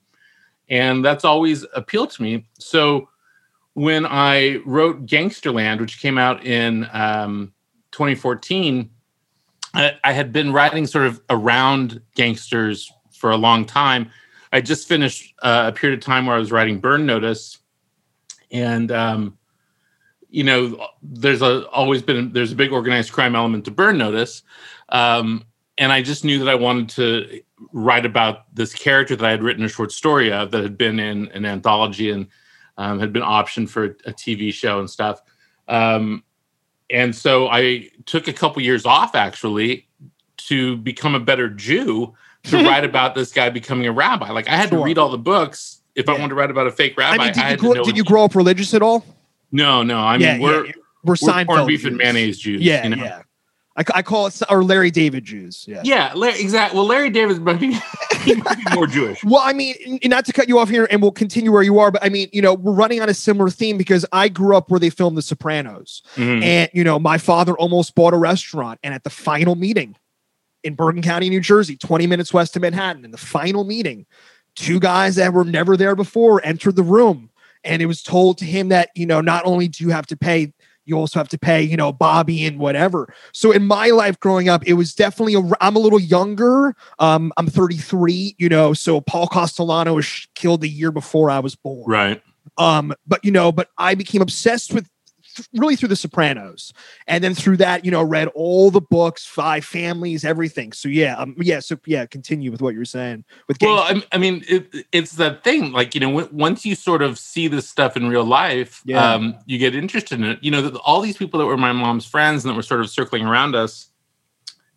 and 0.69 1.05
that's 1.05 1.25
always 1.25 1.65
appealed 1.75 2.11
to 2.13 2.23
me. 2.23 2.47
So 2.59 3.09
when 3.75 4.07
I 4.07 4.63
wrote 4.65 5.05
Gangsterland, 5.05 5.81
which 5.81 6.01
came 6.01 6.17
out 6.17 6.45
in 6.47 6.89
um, 6.93 7.53
2014 7.93 8.91
I, 9.77 10.13
had 10.13 10.33
been 10.33 10.53
writing 10.53 10.87
sort 10.87 11.07
of 11.07 11.21
around 11.29 12.01
gangsters 12.15 12.91
for 13.13 13.31
a 13.31 13.37
long 13.37 13.65
time. 13.65 14.11
I 14.53 14.61
just 14.61 14.89
finished 14.89 15.35
uh, 15.43 15.65
a 15.69 15.73
period 15.73 15.99
of 15.99 16.05
time 16.05 16.27
where 16.27 16.37
I 16.37 16.39
was 16.39 16.53
writing 16.53 16.79
Burn 16.79 17.05
Notice, 17.05 17.59
and 18.51 18.91
um, 18.93 19.39
you 20.31 20.45
know, 20.45 20.89
there's 21.03 21.43
a 21.43 21.69
always 21.69 22.03
been 22.03 22.33
there's 22.33 22.53
a 22.53 22.57
big 22.57 22.73
organized 22.73 23.13
crime 23.13 23.35
element 23.35 23.65
to 23.67 23.71
Burn 23.71 23.99
Notice, 23.99 24.43
um, 24.89 25.45
and 25.79 25.93
I 25.93 26.03
just 26.03 26.25
knew 26.25 26.39
that 26.39 26.49
I 26.49 26.55
wanted 26.55 26.89
to 26.91 27.43
write 27.73 28.07
about 28.07 28.55
this 28.55 28.73
character 28.75 29.17
that 29.17 29.27
I 29.27 29.31
had 29.31 29.43
written 29.43 29.65
a 29.65 29.69
short 29.69 29.93
story 29.93 30.33
of 30.33 30.51
that 30.53 30.63
had 30.63 30.79
been 30.79 30.99
in 30.99 31.29
an 31.29 31.45
anthology 31.45 32.11
and 32.11 32.29
um, 32.79 32.99
had 32.99 33.13
been 33.13 33.23
optioned 33.23 33.69
for 33.69 33.85
a 33.85 34.13
TV 34.13 34.53
show 34.53 34.79
and 34.79 34.89
stuff. 34.89 35.23
Um, 35.69 36.23
and 36.91 37.15
so 37.15 37.49
I 37.49 37.91
took 38.07 38.29
a 38.29 38.33
couple 38.33 38.63
years 38.63 38.87
off 38.87 39.15
actually 39.15 39.87
to 40.39 40.77
become 40.77 41.15
a 41.15 41.21
better 41.21 41.49
Jew 41.49 42.15
to 42.45 42.57
write 42.65 42.85
about 42.85 43.15
this 43.15 43.33
guy 43.33 43.51
becoming 43.51 43.87
a 43.87 43.93
rabbi. 43.93 44.31
Like 44.31 44.49
I 44.49 44.57
had 44.57 44.69
sure. 44.69 44.79
to 44.79 44.85
read 44.85 44.99
all 44.99 45.09
the 45.09 45.19
books 45.19 45.81
if 45.95 46.07
yeah. 46.07 46.15
I 46.15 46.19
wanted 46.19 46.31
to 46.31 46.35
write 46.37 46.51
about 46.51 46.67
a 46.67 46.73
fake 46.73 46.97
rabbi. 46.97 47.23
I 47.23 47.27
mean, 47.27 47.35
did, 47.35 47.51
you, 47.51 47.57
grow, 47.57 47.85
did 47.85 47.97
you 47.97 48.05
grow 48.05 48.25
up 48.25 48.35
religious 48.35 48.75
at 48.75 48.83
all? 48.83 49.05
No, 49.51 49.83
no. 49.83 49.99
I 49.99 50.19
mean, 50.19 50.23
yeah, 50.23 50.39
we're 50.39 50.67
yeah, 50.67 50.73
we're, 51.05 51.13
we're 51.13 51.15
Seinfeld 51.15 51.47
corned 51.47 51.67
beef 51.69 51.81
Jews. 51.81 51.89
and 51.89 51.97
mayonnaise 51.97 52.39
Jews. 52.39 52.63
Yeah, 52.63 52.85
you 52.85 52.97
know? 52.97 53.05
yeah. 53.05 53.23
I, 53.77 53.85
I 53.95 54.03
call 54.03 54.27
it 54.27 54.41
or 54.49 54.65
Larry 54.65 54.91
David 54.91 55.25
Jews. 55.25 55.65
Yeah, 55.69 55.83
yeah, 55.85 56.13
Larry, 56.15 56.41
exactly. 56.41 56.77
Well, 56.77 56.87
Larry 56.87 57.11
David 57.11 57.43
might 57.43 57.61
be, 57.61 57.71
might 57.71 58.57
be 58.57 58.75
more 58.75 58.87
Jewish. 58.87 59.23
well, 59.23 59.43
I 59.45 59.53
mean, 59.53 59.75
not 60.05 60.25
to 60.27 60.33
cut 60.33 60.49
you 60.49 60.59
off 60.59 60.71
here, 60.71 60.89
and 60.91 61.03
we'll 61.03 61.13
continue 61.13 61.53
where 61.53 61.63
you 61.63 61.79
are, 61.79 61.91
but 61.91 62.03
I 62.03 62.09
mean, 62.09 62.29
you 62.33 62.41
know, 62.41 62.55
we're 62.55 62.73
running 62.73 63.01
on 63.03 63.09
a 63.09 63.15
similar 63.15 63.51
theme 63.51 63.77
because 63.77 64.07
I 64.13 64.29
grew 64.29 64.57
up 64.57 64.71
where 64.71 64.81
they 64.81 64.91
filmed 64.91 65.17
The 65.17 65.23
Sopranos, 65.23 66.03
mm-hmm. 66.15 66.43
and 66.43 66.71
you 66.73 66.85
know, 66.85 66.99
my 66.99 67.19
father 67.19 67.53
almost 67.55 67.95
bought 67.95 68.15
a 68.15 68.19
restaurant, 68.19 68.81
and 68.83 68.95
at 68.95 69.05
the 69.05 69.11
final 69.11 69.55
meeting 69.55 69.97
in 70.65 70.75
Bergen 70.75 71.03
County, 71.03 71.29
New 71.29 71.41
Jersey, 71.41 71.77
twenty 71.77 72.07
minutes 72.07 72.33
west 72.33 72.57
of 72.57 72.63
Manhattan, 72.63 73.05
in 73.05 73.11
the 73.11 73.19
final 73.19 73.65
meeting, 73.65 74.07
two 74.55 74.81
guys 74.81 75.17
that 75.17 75.33
were 75.33 75.45
never 75.45 75.77
there 75.77 75.95
before 75.95 76.41
entered 76.45 76.77
the 76.77 76.83
room, 76.83 77.31
and 77.63 77.83
it 77.83 77.87
was 77.87 78.03
told 78.03 78.39
to 78.39 78.47
him 78.47 78.71
that 78.71 78.89
you 78.95 79.05
know, 79.05 79.21
not 79.21 79.45
only 79.45 79.69
do 79.69 79.85
you 79.85 79.91
have 79.91 80.07
to 80.07 80.17
pay 80.17 80.55
you 80.87 80.97
also 80.97 81.19
have 81.19 81.29
to 81.29 81.39
pay, 81.39 81.63
you 81.63 81.77
know, 81.77 81.93
Bobby 81.93 82.47
and 82.47 82.59
whatever. 82.59 83.13
So 83.33 83.53
in 83.53 83.67
my 83.67 83.89
life 83.89 84.19
growing 84.19 84.49
up, 84.49 84.67
it 84.67 84.75
was 84.75 84.95
definitely 84.95 85.35
a, 85.35 85.43
I'm 85.61 85.77
a 85.77 85.81
little 85.81 86.01
younger. 86.01 86.75
Um, 86.99 87.33
I'm 87.37 87.49
33, 87.49 88.37
you 88.39 88.49
know, 88.49 88.73
so 88.73 89.01
Paul 89.01 89.27
Castellano 89.27 89.95
was 89.95 90.29
killed 90.35 90.63
the 90.63 90.69
year 90.69 90.91
before 90.91 91.31
I 91.31 91.41
was 91.41 91.55
born. 91.55 91.85
Right. 91.91 92.23
Um, 92.59 92.95
but 93.07 93.25
you 93.25 93.31
know, 93.31 93.53
but 93.53 93.69
I 93.77 93.95
became 93.95 94.23
obsessed 94.23 94.73
with 94.73 94.89
really 95.55 95.77
through 95.77 95.89
The 95.89 95.97
Sopranos, 95.97 96.73
and 97.07 97.23
then 97.23 97.35
through 97.35 97.59
that, 97.59 97.85
you 97.85 97.91
know, 97.91 98.03
read 98.03 98.29
all 98.29 98.71
the 98.71 98.81
books, 98.81 99.27
Five 99.27 99.65
Families, 99.65 100.25
everything. 100.25 100.73
So 100.73 100.89
yeah, 100.89 101.17
um, 101.17 101.35
yeah, 101.39 101.61
so 101.61 101.77
yeah, 101.87 102.07
continue 102.07 102.51
with 102.51 102.63
what 102.63 102.75
you're 102.75 102.85
saying. 102.85 103.25
With 103.49 103.59
well, 103.61 103.79
I, 103.79 104.03
I 104.13 104.19
mean, 104.19 104.45
it, 104.49 104.87
it's 104.93 105.13
that 105.13 105.45
thing. 105.45 105.73
Like 105.73 105.95
you 105.95 106.01
know, 106.01 106.09
w- 106.09 106.29
once 106.33 106.65
you 106.65 106.75
sort 106.75 107.03
of 107.03 107.19
see 107.19 107.49
this 107.49 107.69
stuff 107.69 107.97
in 107.97 108.09
real 108.09 108.25
life, 108.25 108.83
yeah. 108.85 109.15
um, 109.15 109.37
you 109.47 109.59
get 109.59 109.75
interested 109.75 110.19
in 110.19 110.25
it. 110.25 110.39
You 110.43 110.51
know, 110.51 110.69
all 110.85 111.01
these 111.01 111.17
people 111.17 111.41
that 111.41 111.47
were 111.47 111.57
my 111.57 111.73
mom's 111.73 112.07
friends 112.07 112.45
and 112.45 112.51
that 112.51 112.57
were 112.57 112.63
sort 112.63 112.81
of 112.81 112.91
circling 112.91 113.27
around 113.27 113.55
us. 113.55 113.91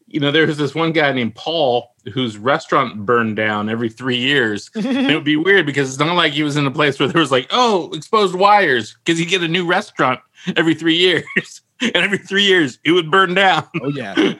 You 0.09 0.19
know, 0.19 0.31
there 0.31 0.47
was 0.47 0.57
this 0.57 0.73
one 0.73 0.91
guy 0.91 1.11
named 1.11 1.35
Paul 1.35 1.95
whose 2.13 2.37
restaurant 2.37 3.05
burned 3.05 3.35
down 3.35 3.69
every 3.69 3.89
three 3.89 4.17
years. 4.17 4.69
it 4.75 5.13
would 5.13 5.23
be 5.23 5.35
weird 5.35 5.65
because 5.65 5.89
it's 5.89 5.99
not 5.99 6.15
like 6.15 6.33
he 6.33 6.43
was 6.43 6.57
in 6.57 6.65
a 6.65 6.71
place 6.71 6.99
where 6.99 7.07
there 7.07 7.21
was 7.21 7.31
like, 7.31 7.47
oh, 7.51 7.91
exposed 7.93 8.35
wires, 8.35 8.97
because 9.03 9.19
he'd 9.19 9.25
get 9.25 9.43
a 9.43 9.47
new 9.47 9.65
restaurant 9.65 10.19
every 10.57 10.73
three 10.73 10.97
years. 10.97 11.61
and 11.81 11.95
every 11.95 12.17
three 12.17 12.43
years 12.43 12.79
it 12.83 12.91
would 12.91 13.09
burn 13.09 13.33
down. 13.33 13.67
Oh 13.81 13.89
yeah. 13.89 14.33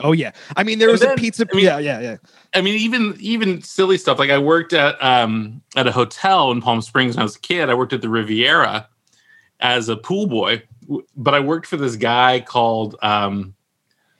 Oh 0.00 0.12
yeah. 0.12 0.32
I 0.56 0.64
mean, 0.64 0.78
there 0.78 0.90
was 0.90 1.00
then, 1.00 1.12
a 1.12 1.16
pizza. 1.16 1.46
I 1.50 1.56
mean, 1.56 1.64
yeah, 1.64 1.78
yeah, 1.78 2.00
yeah. 2.00 2.16
I 2.54 2.60
mean, 2.60 2.74
even 2.74 3.16
even 3.20 3.62
silly 3.62 3.98
stuff. 3.98 4.18
Like 4.18 4.30
I 4.30 4.38
worked 4.38 4.72
at 4.72 5.02
um 5.02 5.62
at 5.76 5.86
a 5.86 5.92
hotel 5.92 6.50
in 6.50 6.60
Palm 6.60 6.82
Springs 6.82 7.14
when 7.14 7.20
I 7.20 7.24
was 7.24 7.36
a 7.36 7.40
kid. 7.40 7.70
I 7.70 7.74
worked 7.74 7.92
at 7.92 8.02
the 8.02 8.08
Riviera 8.08 8.88
as 9.60 9.88
a 9.88 9.96
pool 9.96 10.26
boy, 10.26 10.62
but 11.16 11.34
I 11.34 11.40
worked 11.40 11.66
for 11.66 11.76
this 11.76 11.96
guy 11.96 12.40
called 12.40 12.96
um 13.02 13.54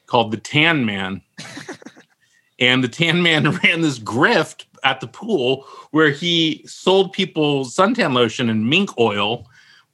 called 0.08 0.32
the 0.32 0.36
Tan 0.36 0.84
Man. 0.84 1.22
and 2.58 2.82
the 2.82 2.88
Tan 2.88 3.22
Man 3.22 3.50
ran 3.62 3.82
this 3.82 4.00
grift 4.00 4.64
at 4.82 5.00
the 5.00 5.06
pool 5.06 5.64
where 5.92 6.10
he 6.10 6.64
sold 6.66 7.12
people 7.12 7.64
suntan 7.64 8.12
lotion 8.12 8.50
and 8.50 8.68
mink 8.68 8.90
oil 8.98 9.46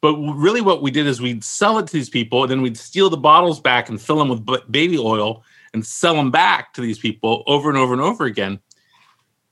but 0.04 0.16
really, 0.16 0.60
what 0.60 0.82
we 0.82 0.90
did 0.90 1.06
is 1.06 1.22
we'd 1.22 1.42
sell 1.42 1.78
it 1.78 1.86
to 1.86 1.92
these 1.94 2.10
people, 2.10 2.42
and 2.42 2.50
then 2.50 2.60
we'd 2.60 2.76
steal 2.76 3.08
the 3.08 3.16
bottles 3.16 3.58
back 3.58 3.88
and 3.88 3.98
fill 3.98 4.18
them 4.18 4.28
with 4.28 4.70
baby 4.70 4.98
oil 4.98 5.42
and 5.72 5.86
sell 5.86 6.14
them 6.14 6.30
back 6.30 6.74
to 6.74 6.82
these 6.82 6.98
people 6.98 7.42
over 7.46 7.70
and 7.70 7.78
over 7.78 7.94
and 7.94 8.02
over 8.02 8.26
again. 8.26 8.60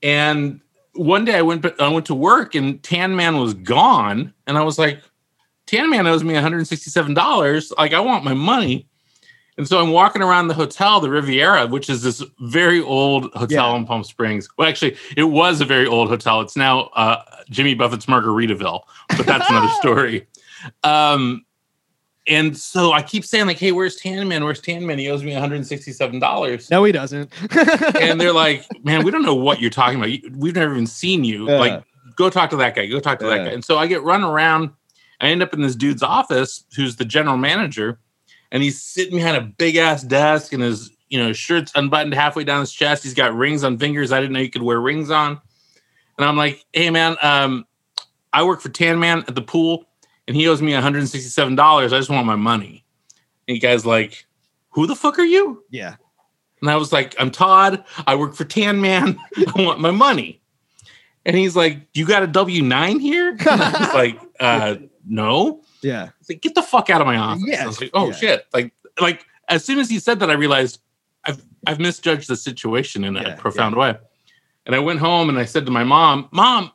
And 0.03 0.61
one 0.93 1.25
day 1.25 1.39
I 1.39 1.41
went 1.41 1.65
I 1.81 1.89
went 1.89 2.05
to 2.05 2.15
work 2.15 2.55
and 2.55 2.83
Tan 2.83 3.17
Man 3.17 3.39
was 3.39 3.55
gone, 3.55 4.35
and 4.47 4.59
I 4.59 4.63
was 4.63 4.79
like, 4.79 5.01
Tan 5.65 5.89
Man 5.89 6.07
owes 6.07 6.23
me 6.23 6.35
$167. 6.35 7.73
Like 7.79 7.95
I 7.95 8.01
want 8.01 8.23
my 8.23 8.35
money. 8.35 8.87
And 9.59 9.69
so 9.69 9.81
I'm 9.81 9.91
walking 9.91 10.23
around 10.23 10.49
the 10.49 10.55
hotel, 10.55 10.99
the 11.01 11.11
Riviera, 11.11 11.67
which 11.67 11.91
is 11.91 12.03
this 12.03 12.23
very 12.41 12.81
old 12.81 13.25
hotel 13.35 13.73
Yeah. 13.73 13.77
in 13.77 13.85
Palm 13.85 14.03
Springs. 14.03 14.49
Well, 14.57 14.67
actually, 14.69 14.97
it 15.17 15.25
was 15.25 15.61
a 15.61 15.65
very 15.67 15.87
old 15.87 16.09
hotel. 16.09 16.41
It's 16.41 16.57
now 16.57 16.85
uh, 16.95 17.23
Jimmy 17.51 17.75
Buffett's 17.75 18.07
Margaritaville, 18.07 18.83
but 19.17 19.27
that's 19.27 19.49
another 19.51 19.69
story. 19.81 20.27
Um, 20.85 21.45
and 22.29 22.57
so 22.57 22.93
I 22.93 23.03
keep 23.03 23.25
saying, 23.25 23.47
like, 23.47 23.59
hey, 23.59 23.73
where's 23.73 23.97
Tan 23.97 24.27
Man? 24.29 24.45
Where's 24.45 24.61
Tan 24.61 24.87
Man? 24.87 24.99
He 24.99 25.11
owes 25.11 25.23
me 25.25 25.33
$167. 25.33 26.71
No, 26.71 26.85
he 26.85 26.93
doesn't. 26.93 27.31
and 28.01 28.21
they're 28.21 28.33
like, 28.33 28.65
man, 28.85 29.05
we 29.05 29.11
don't 29.11 29.23
know 29.25 29.35
what 29.35 29.61
you're 29.61 29.71
talking 29.71 29.99
about. 29.99 30.11
We've 30.37 30.55
never 30.55 30.73
even 30.73 30.87
seen 30.87 31.25
you. 31.25 31.49
Yeah. 31.51 31.59
Like, 31.59 31.83
go 32.17 32.31
talk 32.31 32.51
to 32.51 32.57
that 32.57 32.75
guy. 32.75 32.87
Go 32.87 33.01
talk 33.01 33.19
to 33.19 33.27
that 33.27 33.39
guy. 33.45 33.51
And 33.51 33.65
so 33.65 33.77
I 33.77 33.87
get 33.87 34.03
run 34.03 34.23
around. 34.23 34.71
I 35.21 35.27
end 35.29 35.43
up 35.43 35.53
in 35.53 35.63
this 35.63 35.75
dude's 35.77 36.03
office, 36.03 36.65
who's 36.77 36.97
the 36.97 37.05
general 37.05 37.37
manager, 37.37 37.99
and 38.53 38.63
he's 38.63 38.81
sitting 38.81 39.17
behind 39.17 39.37
a 39.37 39.41
big 39.41 39.75
ass 39.77 40.03
desk, 40.05 40.53
and 40.53 40.63
his 40.63 40.91
you 41.09 41.19
know 41.19 41.33
shirt's 41.33 41.73
unbuttoned 41.75 42.15
halfway 42.15 42.45
down 42.45 42.61
his 42.61 42.73
chest. 42.73 43.03
He's 43.03 43.15
got 43.15 43.35
rings 43.35 43.65
on 43.65 43.79
fingers 43.79 44.13
I 44.13 44.21
didn't 44.21 44.33
know 44.35 44.39
you 44.41 44.51
could 44.51 44.63
wear 44.63 44.81
rings 44.81 45.11
on. 45.11 45.41
And 46.19 46.27
I'm 46.27 46.37
like, 46.37 46.65
hey 46.73 46.91
man, 46.91 47.17
um, 47.23 47.67
I 48.33 48.45
work 48.45 48.61
for 48.61 48.69
Tan 48.69 49.01
Man 49.01 49.25
at 49.27 49.35
the 49.35 49.43
pool, 49.43 49.87
and 50.29 50.37
he 50.37 50.47
owes 50.47 50.63
me 50.63 50.73
167 50.73 51.57
dollars. 51.57 51.93
I 51.93 51.99
just 51.99 52.11
want 52.11 52.27
my 52.27 52.37
money. 52.37 52.85
And 53.49 53.61
guy's 53.61 53.85
like, 53.85 54.25
who 54.71 54.87
the 54.87 54.95
fuck 54.95 55.19
are 55.19 55.25
you? 55.25 55.65
yeah. 55.71 55.97
And 56.61 56.71
I 56.71 56.77
was 56.77 56.93
like, 56.93 57.17
I'm 57.19 57.33
Tod. 57.33 57.85
I 58.07 58.15
work 58.15 58.35
for 58.35 58.45
Tan 58.45 58.81
Man. 58.81 59.19
I 59.37 59.63
want 59.63 59.81
my 59.81 59.91
money. 59.91 60.41
And 61.27 61.35
he's 61.37 61.57
like, 61.57 61.79
You 61.93 62.07
got 62.07 62.23
a 62.23 62.29
W 62.29 62.63
9 62.63 63.01
here? 63.01 63.31
And 63.31 63.41
I 63.49 63.81
was 63.81 63.95
like, 63.95 64.21
uh, 64.39 64.77
No. 65.05 65.63
Yeah. 65.83 66.11
He's 66.19 66.29
like, 66.31 66.41
Get 66.43 66.55
the 66.55 66.63
fuck 66.63 66.91
out 66.91 67.01
of 67.01 67.07
my 67.07 67.17
office. 67.17 67.45
Yeah. 67.47 67.65
I 67.65 67.67
was 67.67 67.81
like, 67.81 67.91
Oh 67.95 68.07
yeah. 68.09 68.13
shit. 68.15 68.47
Like, 68.53 68.73
like 69.01 69.25
as 69.49 69.65
soon 69.65 69.79
as 69.79 69.89
he 69.91 69.99
said 69.99 70.21
that, 70.21 70.31
I 70.31 70.35
realized 70.35 70.81
I've 71.25 71.43
I've 71.67 71.79
misjudged 71.81 72.29
the 72.29 72.37
situation 72.37 73.05
in 73.05 73.17
a 73.17 73.23
Yeah, 73.23 73.35
profound 73.37 73.77
way. 73.77 73.97
And 74.67 74.75
I 74.75 74.79
went 74.79 75.01
home 75.01 75.29
and 75.29 75.39
I 75.39 75.45
said 75.45 75.65
to 75.67 75.73
my 75.73 75.85
mom, 75.85 76.29
Mom, 76.33 76.71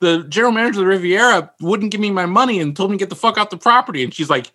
the 0.00 0.24
general 0.28 0.52
manager 0.52 0.80
of 0.80 0.84
the 0.84 0.86
Riviera 0.86 1.52
wouldn't 1.60 1.90
give 1.92 2.00
me 2.00 2.10
my 2.10 2.26
money 2.26 2.60
and 2.60 2.74
told 2.76 2.90
me 2.90 2.96
to 2.96 3.02
get 3.02 3.08
the 3.10 3.16
fuck 3.16 3.36
off 3.38 3.50
the 3.50 3.56
property. 3.56 4.02
And 4.04 4.12
she's 4.14 4.30
like, 4.30 4.52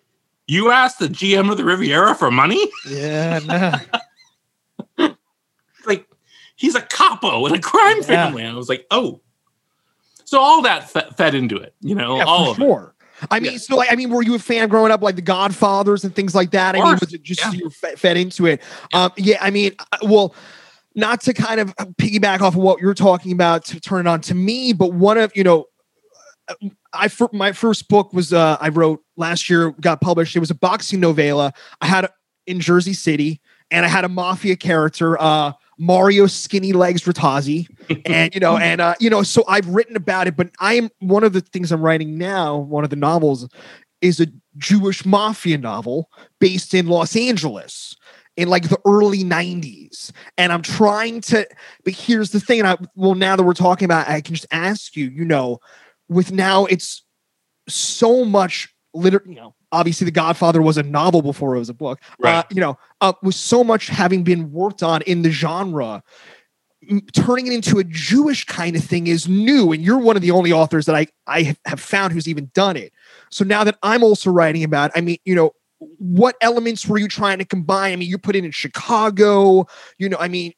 You 0.48 0.72
asked 0.72 1.00
the 1.00 1.08
GM 1.08 1.52
of 1.52 1.58
the 1.58 1.66
Riviera 1.66 2.16
for 2.16 2.32
money? 2.32 2.66
Yeah. 2.88 3.40
No. 4.98 5.14
like 5.86 6.08
he's 6.56 6.76
a 6.76 6.82
capo 6.82 7.46
in 7.46 7.54
a 7.56 7.60
crime 7.60 7.98
Yeah. 8.00 8.04
family. 8.04 8.44
And 8.44 8.54
I 8.54 8.58
was 8.58 8.70
like, 8.70 8.86
oh. 8.92 9.22
So 10.26 10.40
all 10.42 10.62
that 10.64 10.90
fe- 10.90 11.08
fed 11.16 11.36
into 11.36 11.56
it, 11.56 11.74
you 11.80 11.96
know, 11.96 12.18
Yeah, 12.18 12.26
all 12.26 12.52
of 12.52 12.60
it. 12.60 12.62
I 13.32 13.40
mean, 13.40 13.54
Yeah. 13.54 13.58
so 13.58 13.76
like, 13.78 13.92
I 13.92 13.96
mean, 13.96 14.10
were 14.10 14.22
you 14.22 14.36
a 14.36 14.40
fan 14.40 14.68
growing 14.70 14.92
up, 14.92 15.02
like 15.02 15.16
the 15.16 15.22
Godfathers 15.22 16.04
and 16.04 16.16
things 16.16 16.36
like 16.36 16.52
that? 16.52 16.76
I 16.76 16.80
mean, 16.80 16.98
was 17.00 17.14
it 17.14 17.24
just 17.24 17.42
yeah. 17.42 17.52
you 17.52 17.66
were 17.66 17.70
fe- 17.70 17.96
fed 17.96 18.18
into 18.18 18.46
it? 18.46 18.62
Um, 18.94 19.12
yeah, 19.18 19.38
I 19.42 19.50
mean, 19.50 19.72
uh, 19.80 19.98
well, 20.04 20.36
not 20.96 21.22
to 21.22 21.34
kind 21.34 21.60
of 21.60 21.76
piggyback 22.00 22.42
off 22.42 22.56
of 22.56 22.62
what 22.62 22.80
you're 22.82 22.94
talking 22.94 23.32
about 23.32 23.66
to 23.66 23.80
turn 23.80 24.08
it 24.08 24.10
on 24.10 24.22
to 24.22 24.36
me, 24.36 24.74
but 24.74 24.94
one 24.94 25.18
of 25.18 25.32
you 25.36 25.44
know, 25.44 25.66
uh, 26.48 26.56
I 26.94 27.10
my 27.34 27.52
first 27.52 27.88
book 27.88 28.14
was 28.14 28.34
uh, 28.34 28.58
I 28.60 28.70
wrote 28.70 29.04
last 29.16 29.50
year, 29.50 29.72
got 29.82 30.02
published. 30.02 30.36
It 30.36 30.40
was 30.40 30.52
a 30.52 30.56
boxing 30.56 31.00
novella. 31.00 31.54
I 31.82 31.86
had 31.88 32.10
in 32.48 32.60
Jersey 32.60 32.94
City, 32.94 33.42
and 33.70 33.86
I 33.86 33.90
had 33.90 34.06
a 34.06 34.10
mafia 34.10 34.56
character, 34.56 35.22
uh, 35.22 35.52
Mario 35.78 36.28
Skinny 36.28 36.74
Legs 36.74 37.04
Ratazzi, 37.04 37.68
and 38.06 38.34
you 38.34 38.40
know, 38.40 38.58
and 38.62 38.82
uh, 38.82 38.96
you 39.00 39.10
know, 39.10 39.24
so 39.24 39.44
I've 39.48 39.68
written 39.68 39.96
about 39.96 40.28
it. 40.28 40.36
But 40.36 40.50
I'm 40.60 40.90
one 41.00 41.24
of 41.24 41.34
the 41.34 41.42
things 41.42 41.72
I'm 41.72 41.82
writing 41.82 42.18
now. 42.18 42.58
One 42.58 42.84
of 42.84 42.90
the 42.90 42.96
novels 42.96 43.48
is 44.02 44.20
a 44.20 44.28
Jewish 44.58 45.06
mafia 45.06 45.58
novel 45.58 46.10
based 46.40 46.74
in 46.74 46.88
Los 46.88 47.16
Angeles 47.16 47.96
in 48.38 48.48
like 48.48 48.70
the 48.70 48.80
early 48.86 49.24
90s 49.24 50.12
and 50.38 50.54
i'm 50.54 50.62
trying 50.62 51.20
to 51.20 51.46
but 51.84 51.94
here's 51.94 52.30
the 52.30 52.40
thing 52.40 52.60
and 52.60 52.68
i 52.68 52.78
well 52.96 53.16
now 53.16 53.36
that 53.36 53.44
we're 53.44 53.54
talking 53.54 53.86
about 53.86 54.08
it, 54.08 54.12
i 54.12 54.22
can 54.22 54.36
just 54.36 54.46
ask 54.52 54.96
you 54.96 55.06
you 55.06 55.26
know 55.26 55.58
with 56.08 56.32
now 56.32 56.66
it's 56.66 57.04
so 57.68 58.24
much 58.24 58.74
liter 58.94 59.24
you 59.26 59.36
know 59.36 59.56
obviously 59.72 60.06
the 60.06 60.12
godfather 60.12 60.62
was 60.62 60.78
a 60.78 60.84
novel 60.84 61.22
before 61.22 61.56
it 61.56 61.60
was 61.60 61.70
a 61.70 61.74
book. 61.74 62.00
Uh, 62.04 62.16
Right. 62.20 62.46
you 62.52 62.62
know 62.62 62.78
uh, 63.02 63.14
with 63.22 63.36
so 63.36 63.64
much 63.64 63.88
having 63.88 64.24
been 64.24 64.52
worked 64.52 64.84
on 64.84 65.02
in 65.04 65.22
the 65.22 65.32
genre 65.32 66.04
turning 67.14 67.48
it 67.48 67.54
into 67.54 67.80
a 67.80 67.84
jewish 67.84 68.46
kind 68.46 68.76
of 68.76 68.84
thing 68.84 69.08
is 69.08 69.28
new 69.28 69.72
and 69.74 69.84
you're 69.84 69.98
one 69.98 70.16
of 70.16 70.22
the 70.22 70.32
only 70.32 70.52
authors 70.54 70.86
that 70.86 70.96
i 70.96 71.06
i 71.26 71.56
have 71.66 71.80
found 71.80 72.14
who's 72.14 72.28
even 72.28 72.50
done 72.54 72.78
it. 72.78 72.94
So 73.30 73.44
now 73.44 73.64
that 73.64 73.78
i'm 73.84 74.04
also 74.04 74.30
writing 74.32 74.64
about 74.64 74.92
i 74.96 75.02
mean 75.02 75.18
you 75.26 75.36
know 75.36 75.52
what 75.80 76.36
elements 76.42 76.88
were 76.88 76.98
you 76.98 77.08
trying 77.08 77.38
to 77.38 77.46
combine? 77.46 77.94
I 77.94 77.96
mean 77.98 78.10
you 78.10 78.18
put 78.18 78.36
it 78.36 78.46
in 78.46 78.52
chicago 78.52 79.68
you 79.98 80.08
know 80.10 80.18
i 80.20 80.28
mean 80.28 80.54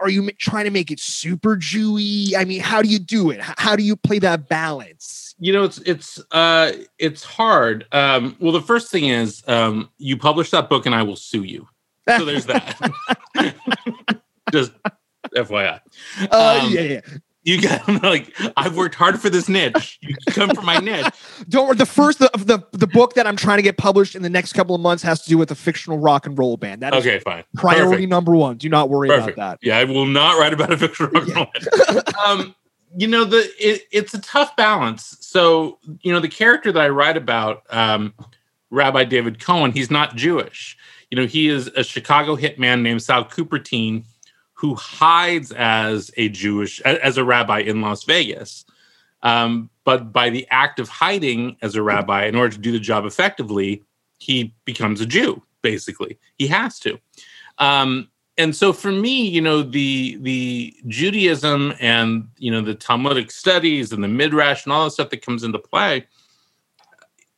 are 0.00 0.10
you 0.10 0.30
trying 0.32 0.64
to 0.66 0.70
make 0.70 0.90
it 0.90 1.00
super 1.00 1.56
jewy? 1.56 2.34
I 2.36 2.44
mean 2.44 2.60
how 2.60 2.82
do 2.82 2.88
you 2.88 2.98
do 2.98 3.30
it? 3.30 3.40
How 3.40 3.76
do 3.76 3.82
you 3.82 3.96
play 3.96 4.18
that 4.18 4.48
balance 4.48 5.25
You 5.38 5.52
know, 5.52 5.64
it's 5.64 5.78
it's 5.78 6.18
uh 6.30 6.72
it's 6.98 7.22
hard. 7.22 7.86
Um, 7.92 8.36
well, 8.40 8.52
the 8.52 8.62
first 8.62 8.90
thing 8.90 9.04
is 9.08 9.42
um, 9.46 9.90
you 9.98 10.16
publish 10.16 10.50
that 10.50 10.68
book 10.70 10.86
and 10.86 10.94
I 10.94 11.02
will 11.02 11.16
sue 11.16 11.42
you. 11.44 11.68
So 12.08 12.24
there's 12.24 12.46
that. 12.46 12.90
Just 14.52 14.72
FYI. 15.34 15.80
uh, 16.30 16.60
Um, 16.64 16.72
yeah, 16.72 16.80
yeah. 16.80 17.00
You 17.42 17.60
got 17.62 17.86
like 18.02 18.34
I've 18.56 18.76
worked 18.76 18.94
hard 18.96 19.20
for 19.20 19.28
this 19.30 19.48
niche. 19.48 19.98
You 20.00 20.16
come 20.30 20.50
for 20.50 20.62
my 20.62 20.78
niche. 20.78 21.06
Don't 21.48 21.66
worry. 21.68 21.76
The 21.76 21.86
first 21.86 22.18
the, 22.18 22.30
the 22.34 22.60
the 22.72 22.86
book 22.88 23.14
that 23.14 23.26
I'm 23.26 23.36
trying 23.36 23.58
to 23.58 23.62
get 23.62 23.76
published 23.76 24.14
in 24.16 24.22
the 24.22 24.30
next 24.30 24.52
couple 24.54 24.74
of 24.74 24.80
months 24.80 25.02
has 25.04 25.22
to 25.24 25.28
do 25.28 25.36
with 25.38 25.50
a 25.50 25.54
fictional 25.54 25.98
rock 25.98 26.26
and 26.26 26.36
roll 26.38 26.56
band. 26.56 26.82
That 26.82 26.94
is 26.94 27.06
Okay, 27.06 27.18
fine. 27.20 27.44
priority 27.56 27.88
Perfect. 27.96 28.08
number 28.10 28.34
one. 28.34 28.56
Do 28.56 28.68
not 28.68 28.88
worry 28.88 29.08
Perfect. 29.08 29.36
about 29.36 29.60
that. 29.60 29.66
Yeah, 29.66 29.78
I 29.78 29.84
will 29.84 30.06
not 30.06 30.38
write 30.40 30.54
about 30.54 30.72
a 30.72 30.78
fictional 30.78 31.10
rock 31.12 31.26
and 31.28 31.36
roll 31.36 31.46
band. 31.86 32.14
um, 32.26 32.54
you 32.96 33.06
know, 33.06 33.24
the 33.24 33.48
it, 33.58 33.82
it's 33.92 34.14
a 34.14 34.20
tough 34.20 34.56
balance. 34.56 35.18
So, 35.20 35.78
you 36.02 36.12
know, 36.12 36.20
the 36.20 36.28
character 36.28 36.72
that 36.72 36.82
I 36.82 36.88
write 36.88 37.16
about, 37.16 37.62
um, 37.70 38.14
Rabbi 38.70 39.04
David 39.04 39.38
Cohen, 39.38 39.72
he's 39.72 39.90
not 39.90 40.16
Jewish. 40.16 40.76
You 41.10 41.16
know, 41.16 41.26
he 41.26 41.48
is 41.48 41.68
a 41.76 41.84
Chicago 41.84 42.36
hitman 42.36 42.82
named 42.82 43.02
Sal 43.02 43.24
Cupertine 43.24 44.04
who 44.54 44.74
hides 44.74 45.52
as 45.52 46.10
a 46.16 46.30
Jewish, 46.30 46.80
as 46.80 47.18
a 47.18 47.24
rabbi 47.24 47.58
in 47.58 47.82
Las 47.82 48.04
Vegas. 48.04 48.64
Um, 49.22 49.68
but 49.84 50.12
by 50.12 50.30
the 50.30 50.46
act 50.50 50.80
of 50.80 50.88
hiding 50.88 51.58
as 51.60 51.74
a 51.74 51.82
rabbi, 51.82 52.24
in 52.24 52.34
order 52.34 52.54
to 52.54 52.60
do 52.60 52.72
the 52.72 52.80
job 52.80 53.04
effectively, 53.04 53.84
he 54.18 54.54
becomes 54.64 55.02
a 55.02 55.06
Jew, 55.06 55.42
basically. 55.60 56.18
He 56.38 56.46
has 56.46 56.78
to. 56.80 56.98
Um, 57.58 58.08
and 58.38 58.54
so 58.54 58.72
for 58.72 58.92
me, 58.92 59.26
you 59.26 59.40
know, 59.40 59.62
the 59.62 60.18
the 60.20 60.74
Judaism 60.88 61.72
and 61.80 62.28
you 62.36 62.50
know 62.50 62.60
the 62.60 62.74
Talmudic 62.74 63.30
studies 63.30 63.92
and 63.92 64.04
the 64.04 64.08
midrash 64.08 64.64
and 64.64 64.72
all 64.72 64.84
the 64.84 64.90
stuff 64.90 65.10
that 65.10 65.24
comes 65.24 65.42
into 65.42 65.58
play 65.58 66.06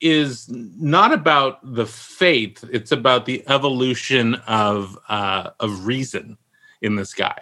is 0.00 0.48
not 0.48 1.12
about 1.12 1.74
the 1.74 1.86
faith; 1.86 2.64
it's 2.72 2.92
about 2.92 3.26
the 3.26 3.44
evolution 3.48 4.34
of 4.46 4.98
uh, 5.08 5.50
of 5.60 5.86
reason 5.86 6.36
in 6.82 6.96
this 6.96 7.14
guy, 7.14 7.38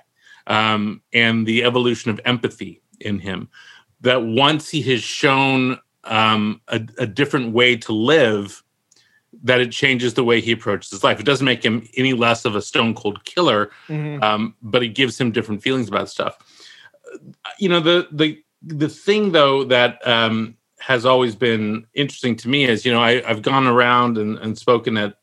um, 0.47 1.01
and 1.15 1.47
the 1.47 1.65
evolution 1.65 2.11
of 2.11 2.21
empathy 2.27 2.83
in 3.01 3.19
him. 3.19 3.49
That 4.03 4.23
once 4.23 4.69
he 4.69 4.83
has 4.83 5.03
shown 5.03 5.79
um, 6.05 6.61
a, 6.69 6.87
a 6.99 7.07
different 7.07 7.53
way 7.55 7.77
to 7.77 7.93
live, 7.93 8.63
that 9.43 9.61
it 9.61 9.71
changes 9.73 10.15
the 10.15 10.25
way 10.25 10.41
he 10.41 10.53
approaches 10.53 10.91
his 10.91 11.05
life. 11.05 11.21
It 11.21 11.27
doesn't 11.27 11.45
make 11.45 11.65
him 11.65 11.87
any 11.97 12.13
less 12.13 12.45
of 12.45 12.57
a 12.57 12.63
stone 12.63 12.95
cold 12.95 13.25
killer, 13.25 13.71
that. 13.89 14.23
um, 14.23 14.55
but 14.63 14.83
it 14.83 14.89
gives 14.95 15.21
him 15.21 15.31
different 15.33 15.63
feelings 15.63 15.89
about 15.89 16.09
stuff. 16.09 16.37
Uh, 17.15 17.19
You 17.59 17.69
know, 17.69 17.81
the 17.81 18.09
the 18.13 18.43
the 18.63 18.89
thing 18.89 19.33
though 19.33 19.65
that 19.65 20.05
um, 20.07 20.57
has 20.81 21.05
always 21.07 21.35
been 21.37 21.87
interesting 21.95 22.37
to 22.37 22.49
me 22.49 22.65
is, 22.65 22.85
you 22.85 22.93
know, 22.93 23.01
I, 23.03 23.23
I've 23.29 23.43
gone 23.43 23.67
around 23.67 24.19
and, 24.19 24.39
and 24.39 24.57
spoken 24.59 24.97
at 24.97 25.17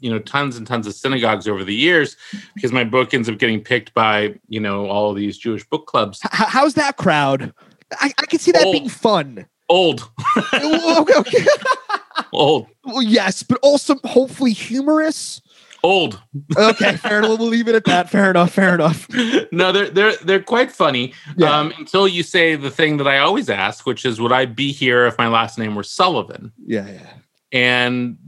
you 0.00 0.10
know 0.10 0.18
tons 0.20 0.56
and 0.56 0.66
tons 0.66 0.86
of 0.86 0.94
synagogues 0.94 1.48
over 1.48 1.64
the 1.64 1.74
years 1.74 2.16
because 2.54 2.72
my 2.72 2.84
book 2.84 3.12
ends 3.14 3.28
up 3.28 3.38
getting 3.38 3.60
picked 3.62 3.92
by 3.94 4.34
you 4.48 4.60
know 4.60 4.86
all 4.88 5.12
these 5.14 5.36
Jewish 5.38 5.64
book 5.68 5.86
clubs. 5.86 6.20
H- 6.24 6.30
how's 6.32 6.74
that 6.74 6.96
crowd? 6.96 7.52
I, 8.00 8.12
I 8.18 8.26
can 8.26 8.38
see 8.38 8.52
that 8.52 8.64
Oh. 8.66 8.72
being 8.72 8.88
fun. 8.88 9.46
Old, 9.70 10.08
okay, 10.54 11.14
okay. 11.18 11.44
old, 12.32 12.66
well, 12.84 13.02
yes, 13.02 13.42
but 13.42 13.58
also 13.62 13.96
hopefully 14.04 14.52
humorous. 14.52 15.40
old. 15.84 16.20
Okay, 16.56 16.96
fair 16.96 17.18
enough. 17.20 17.38
We'll 17.38 17.48
leave 17.48 17.68
it 17.68 17.74
at 17.74 17.84
that. 17.84 18.10
Fair 18.10 18.30
enough. 18.30 18.52
Fair 18.52 18.74
enough. 18.74 19.06
no, 19.52 19.70
they're 19.72 19.88
they're 19.90 20.16
they're 20.16 20.42
quite 20.42 20.70
funny. 20.72 21.12
Yeah. 21.36 21.56
Um, 21.56 21.72
until 21.78 22.08
you 22.08 22.22
say 22.22 22.56
the 22.56 22.70
thing 22.70 22.96
that 22.98 23.06
I 23.08 23.18
always 23.18 23.48
ask, 23.48 23.86
which 23.86 24.04
is, 24.04 24.20
would 24.20 24.32
I 24.32 24.44
be 24.46 24.72
here 24.72 25.06
if 25.06 25.16
my 25.18 25.28
last 25.28 25.58
name 25.58 25.74
were 25.74 25.82
Sullivan? 25.84 26.52
Yeah, 26.66 26.86
yeah. 26.88 27.12
And 27.52 28.18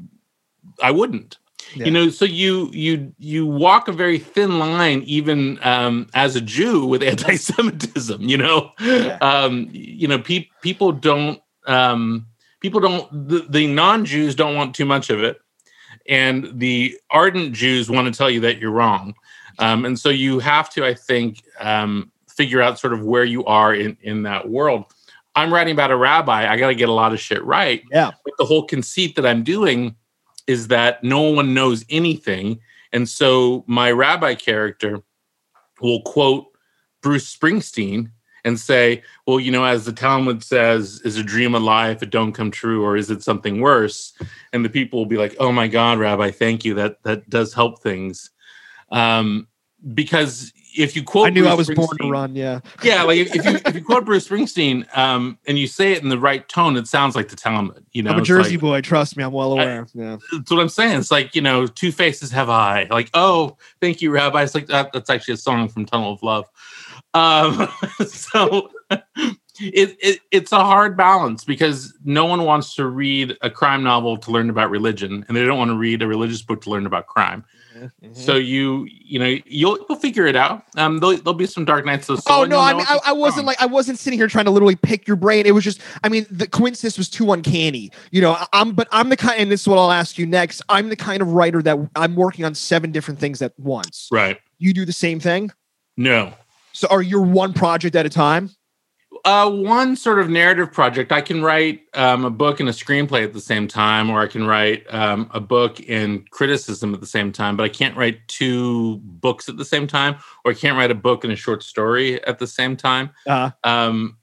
I 0.82 0.90
wouldn't. 0.92 1.38
Yeah. 1.74 1.84
You 1.84 1.90
know, 1.92 2.08
so 2.10 2.24
you 2.24 2.68
you 2.72 3.12
you 3.18 3.46
walk 3.46 3.86
a 3.86 3.92
very 3.92 4.18
thin 4.18 4.58
line, 4.58 5.02
even 5.06 5.58
um, 5.62 6.08
as 6.14 6.34
a 6.34 6.40
Jew, 6.40 6.84
with 6.86 7.02
anti-Semitism. 7.12 8.22
You 8.22 8.38
know, 8.38 8.70
Yeah. 8.80 9.18
um, 9.20 9.68
you 9.70 10.08
know, 10.08 10.18
pe- 10.18 10.48
people 10.62 10.90
don't 10.92 11.40
um, 11.66 12.26
people 12.60 12.80
don't 12.80 13.28
the, 13.28 13.46
the 13.48 13.66
non-Jews 13.66 14.34
don't 14.34 14.54
want 14.54 14.74
too 14.74 14.84
much 14.84 15.10
of 15.10 15.22
it, 15.22 15.40
and 16.06 16.58
the 16.58 16.98
ardent 17.10 17.52
Jews 17.52 17.90
want 17.90 18.12
to 18.12 18.16
tell 18.16 18.30
you 18.30 18.40
that 18.40 18.58
you're 18.58 18.70
wrong. 18.70 19.14
Um, 19.58 19.84
and 19.84 19.98
so 19.98 20.08
you 20.08 20.38
have 20.38 20.70
to, 20.70 20.86
I 20.86 20.94
think, 20.94 21.42
um, 21.58 22.10
figure 22.28 22.62
out 22.62 22.78
sort 22.78 22.92
of 22.92 23.04
where 23.04 23.24
you 23.24 23.44
are 23.44 23.74
in 23.74 23.96
in 24.02 24.22
that 24.22 24.48
world. 24.48 24.84
I'm 25.34 25.52
writing 25.52 25.72
about 25.72 25.90
a 25.90 25.96
rabbi. 25.96 26.50
I 26.50 26.56
got 26.56 26.68
to 26.68 26.74
get 26.74 26.88
a 26.88 26.92
lot 26.92 27.12
of 27.12 27.20
shit 27.20 27.42
right. 27.44 27.82
Yeah. 27.90 28.10
But 28.24 28.34
the 28.38 28.44
whole 28.44 28.64
conceit 28.64 29.14
that 29.16 29.26
I'm 29.26 29.44
doing 29.44 29.94
is 30.46 30.68
that 30.68 31.04
no 31.04 31.22
one 31.22 31.54
knows 31.54 31.84
anything, 31.90 32.60
and 32.92 33.08
so 33.08 33.64
my 33.66 33.90
rabbi 33.90 34.34
character 34.34 35.02
will 35.80 36.02
quote 36.02 36.46
Bruce 37.02 37.34
Springsteen 37.34 38.10
and 38.44 38.58
say, 38.58 39.02
well, 39.26 39.40
you 39.40 39.50
know, 39.50 39.64
as 39.64 39.84
the 39.84 39.92
Talmud 39.92 40.42
says, 40.42 41.00
is 41.04 41.16
a 41.16 41.22
dream 41.22 41.54
a 41.54 41.58
lie 41.58 41.90
if 41.90 42.02
it 42.02 42.10
don't 42.10 42.32
come 42.32 42.50
true, 42.50 42.84
or 42.84 42.96
is 42.96 43.10
it 43.10 43.22
something 43.22 43.60
worse? 43.60 44.12
And 44.52 44.64
the 44.64 44.70
people 44.70 44.98
will 44.98 45.06
be 45.06 45.16
like, 45.16 45.36
oh 45.38 45.52
my 45.52 45.68
God, 45.68 45.98
Rabbi, 45.98 46.30
thank 46.30 46.64
you. 46.64 46.74
That 46.74 47.02
that 47.04 47.28
does 47.28 47.54
help 47.54 47.82
things. 47.82 48.30
Um, 48.90 49.46
because 49.94 50.52
if 50.76 50.94
you 50.94 51.02
quote 51.02 51.28
I 51.28 51.30
knew 51.30 51.42
Bruce 51.42 51.52
I 51.52 51.54
was 51.54 51.70
born 51.70 51.96
to 52.00 52.10
run. 52.10 52.36
Yeah. 52.36 52.60
yeah, 52.82 53.02
like 53.02 53.18
if, 53.18 53.34
if 53.34 53.44
you 53.44 53.58
if 53.66 53.74
you 53.74 53.84
quote 53.84 54.04
Bruce 54.04 54.28
Springsteen 54.28 54.86
um, 54.96 55.38
and 55.46 55.58
you 55.58 55.66
say 55.66 55.92
it 55.92 56.02
in 56.02 56.08
the 56.08 56.18
right 56.18 56.48
tone, 56.48 56.76
it 56.76 56.86
sounds 56.86 57.16
like 57.16 57.28
the 57.28 57.36
Talmud. 57.36 57.84
You 57.92 58.02
know, 58.02 58.12
I'm 58.12 58.20
a 58.20 58.22
Jersey 58.22 58.52
like- 58.52 58.60
boy. 58.60 58.80
Trust 58.80 59.16
me, 59.16 59.24
I'm 59.24 59.32
well 59.32 59.58
I- 59.58 59.62
aware. 59.62 59.86
yeah. 59.94 60.16
that's 60.32 60.50
what 60.50 60.60
I'm 60.60 60.68
saying. 60.68 60.98
It's 60.98 61.10
like 61.10 61.34
you 61.34 61.42
know, 61.42 61.66
two 61.66 61.92
faces 61.92 62.30
have 62.32 62.50
I. 62.50 62.86
Like, 62.90 63.10
oh, 63.14 63.56
thank 63.80 64.00
you, 64.02 64.10
Rabbi. 64.10 64.42
It's 64.42 64.54
like 64.54 64.66
that. 64.66 64.92
That's 64.92 65.10
actually 65.10 65.34
a 65.34 65.38
song 65.38 65.68
from 65.68 65.86
Tunnel 65.86 66.12
of 66.12 66.22
Love. 66.22 66.46
Um, 67.14 67.68
so 68.06 68.70
it, 69.60 69.96
it 70.00 70.20
it's 70.30 70.52
a 70.52 70.60
hard 70.60 70.96
balance 70.96 71.44
because 71.44 71.94
no 72.04 72.24
one 72.24 72.44
wants 72.44 72.74
to 72.76 72.86
read 72.86 73.36
a 73.42 73.50
crime 73.50 73.82
novel 73.82 74.16
to 74.18 74.30
learn 74.30 74.50
about 74.50 74.70
religion, 74.70 75.24
and 75.28 75.36
they 75.36 75.44
don't 75.44 75.58
want 75.58 75.70
to 75.70 75.76
read 75.76 76.02
a 76.02 76.06
religious 76.06 76.42
book 76.42 76.62
to 76.62 76.70
learn 76.70 76.86
about 76.86 77.06
crime. 77.06 77.44
Mm-hmm. 77.76 78.14
So 78.14 78.36
you 78.36 78.86
you 78.88 79.18
know 79.18 79.36
you'll 79.46 79.78
you'll 79.88 79.98
figure 79.98 80.26
it 80.26 80.36
out. 80.36 80.64
Um, 80.76 80.98
there'll, 80.98 81.16
there'll 81.16 81.34
be 81.34 81.46
some 81.46 81.64
dark 81.64 81.84
nights 81.84 82.08
of. 82.08 82.20
Oh 82.26 82.44
no! 82.44 82.58
I 82.58 82.74
mean, 82.74 82.86
I, 82.88 82.98
I 83.06 83.12
wasn't 83.12 83.38
wrong. 83.38 83.46
like 83.46 83.62
I 83.62 83.66
wasn't 83.66 83.98
sitting 83.98 84.18
here 84.18 84.28
trying 84.28 84.46
to 84.46 84.50
literally 84.50 84.76
pick 84.76 85.06
your 85.06 85.16
brain. 85.16 85.46
It 85.46 85.52
was 85.52 85.64
just, 85.64 85.80
I 86.02 86.08
mean, 86.08 86.26
the 86.30 86.46
coincidence 86.46 86.98
was 86.98 87.08
too 87.08 87.32
uncanny, 87.32 87.90
you 88.10 88.20
know. 88.20 88.36
I'm, 88.52 88.72
but 88.72 88.88
I'm 88.92 89.08
the 89.08 89.16
kind, 89.16 89.40
and 89.40 89.50
this 89.50 89.62
is 89.62 89.68
what 89.68 89.78
I'll 89.78 89.92
ask 89.92 90.18
you 90.18 90.26
next. 90.26 90.62
I'm 90.68 90.88
the 90.88 90.96
kind 90.96 91.22
of 91.22 91.32
writer 91.32 91.62
that 91.62 91.78
I'm 91.96 92.16
working 92.16 92.44
on 92.44 92.54
seven 92.54 92.92
different 92.92 93.20
things 93.20 93.40
at 93.40 93.52
once. 93.58 94.08
right. 94.10 94.38
You 94.58 94.74
do 94.74 94.84
the 94.84 94.92
same 94.92 95.20
thing. 95.20 95.50
No. 95.96 96.34
So, 96.72 96.88
are 96.90 97.02
you 97.02 97.20
one 97.20 97.52
project 97.52 97.96
at 97.96 98.06
a 98.06 98.10
time? 98.10 98.50
Uh, 99.24 99.50
one 99.50 99.96
sort 99.96 100.18
of 100.18 100.30
narrative 100.30 100.72
project. 100.72 101.12
I 101.12 101.20
can 101.20 101.42
write 101.42 101.82
um, 101.94 102.24
a 102.24 102.30
book 102.30 102.58
and 102.58 102.68
a 102.68 102.72
screenplay 102.72 103.22
at 103.22 103.34
the 103.34 103.40
same 103.40 103.68
time, 103.68 104.08
or 104.08 104.20
I 104.20 104.26
can 104.26 104.46
write 104.46 104.84
um, 104.94 105.28
a 105.34 105.40
book 105.40 105.78
and 105.88 106.28
criticism 106.30 106.94
at 106.94 107.00
the 107.00 107.06
same 107.06 107.30
time. 107.32 107.56
But 107.56 107.64
I 107.64 107.68
can't 107.68 107.96
write 107.96 108.26
two 108.28 108.96
books 108.98 109.48
at 109.48 109.58
the 109.58 109.64
same 109.64 109.86
time, 109.86 110.16
or 110.44 110.52
I 110.52 110.54
can't 110.54 110.78
write 110.78 110.90
a 110.90 110.94
book 110.94 111.24
and 111.24 111.32
a 111.32 111.36
short 111.36 111.62
story 111.62 112.22
at 112.24 112.38
the 112.38 112.46
same 112.46 112.76
time. 112.76 113.10
Uh, 113.26 113.50
Um, 113.62 114.16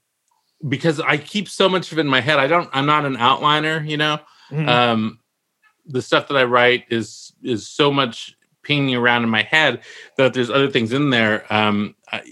because 0.66 0.98
I 0.98 1.18
keep 1.18 1.48
so 1.48 1.68
much 1.68 1.92
of 1.92 1.98
it 1.98 2.00
in 2.00 2.08
my 2.08 2.20
head. 2.20 2.40
I 2.40 2.48
don't. 2.48 2.68
I'm 2.72 2.86
not 2.86 3.04
an 3.04 3.16
outliner. 3.16 3.86
You 3.88 3.98
know. 3.98 4.18
mhm. 4.50 4.68
um, 4.68 5.20
the 5.86 6.02
stuff 6.02 6.28
that 6.28 6.36
I 6.36 6.44
write 6.44 6.84
is 6.90 7.32
is 7.42 7.68
so 7.68 7.92
much 7.92 8.34
pinging 8.62 8.94
around 8.94 9.22
in 9.22 9.30
my 9.30 9.42
head 9.42 9.80
that 10.16 10.34
there's 10.34 10.50
other 10.50 10.70
things 10.70 10.92
in 10.92 11.10
there. 11.10 11.46
Um, 11.52 11.94
I, 12.12 12.22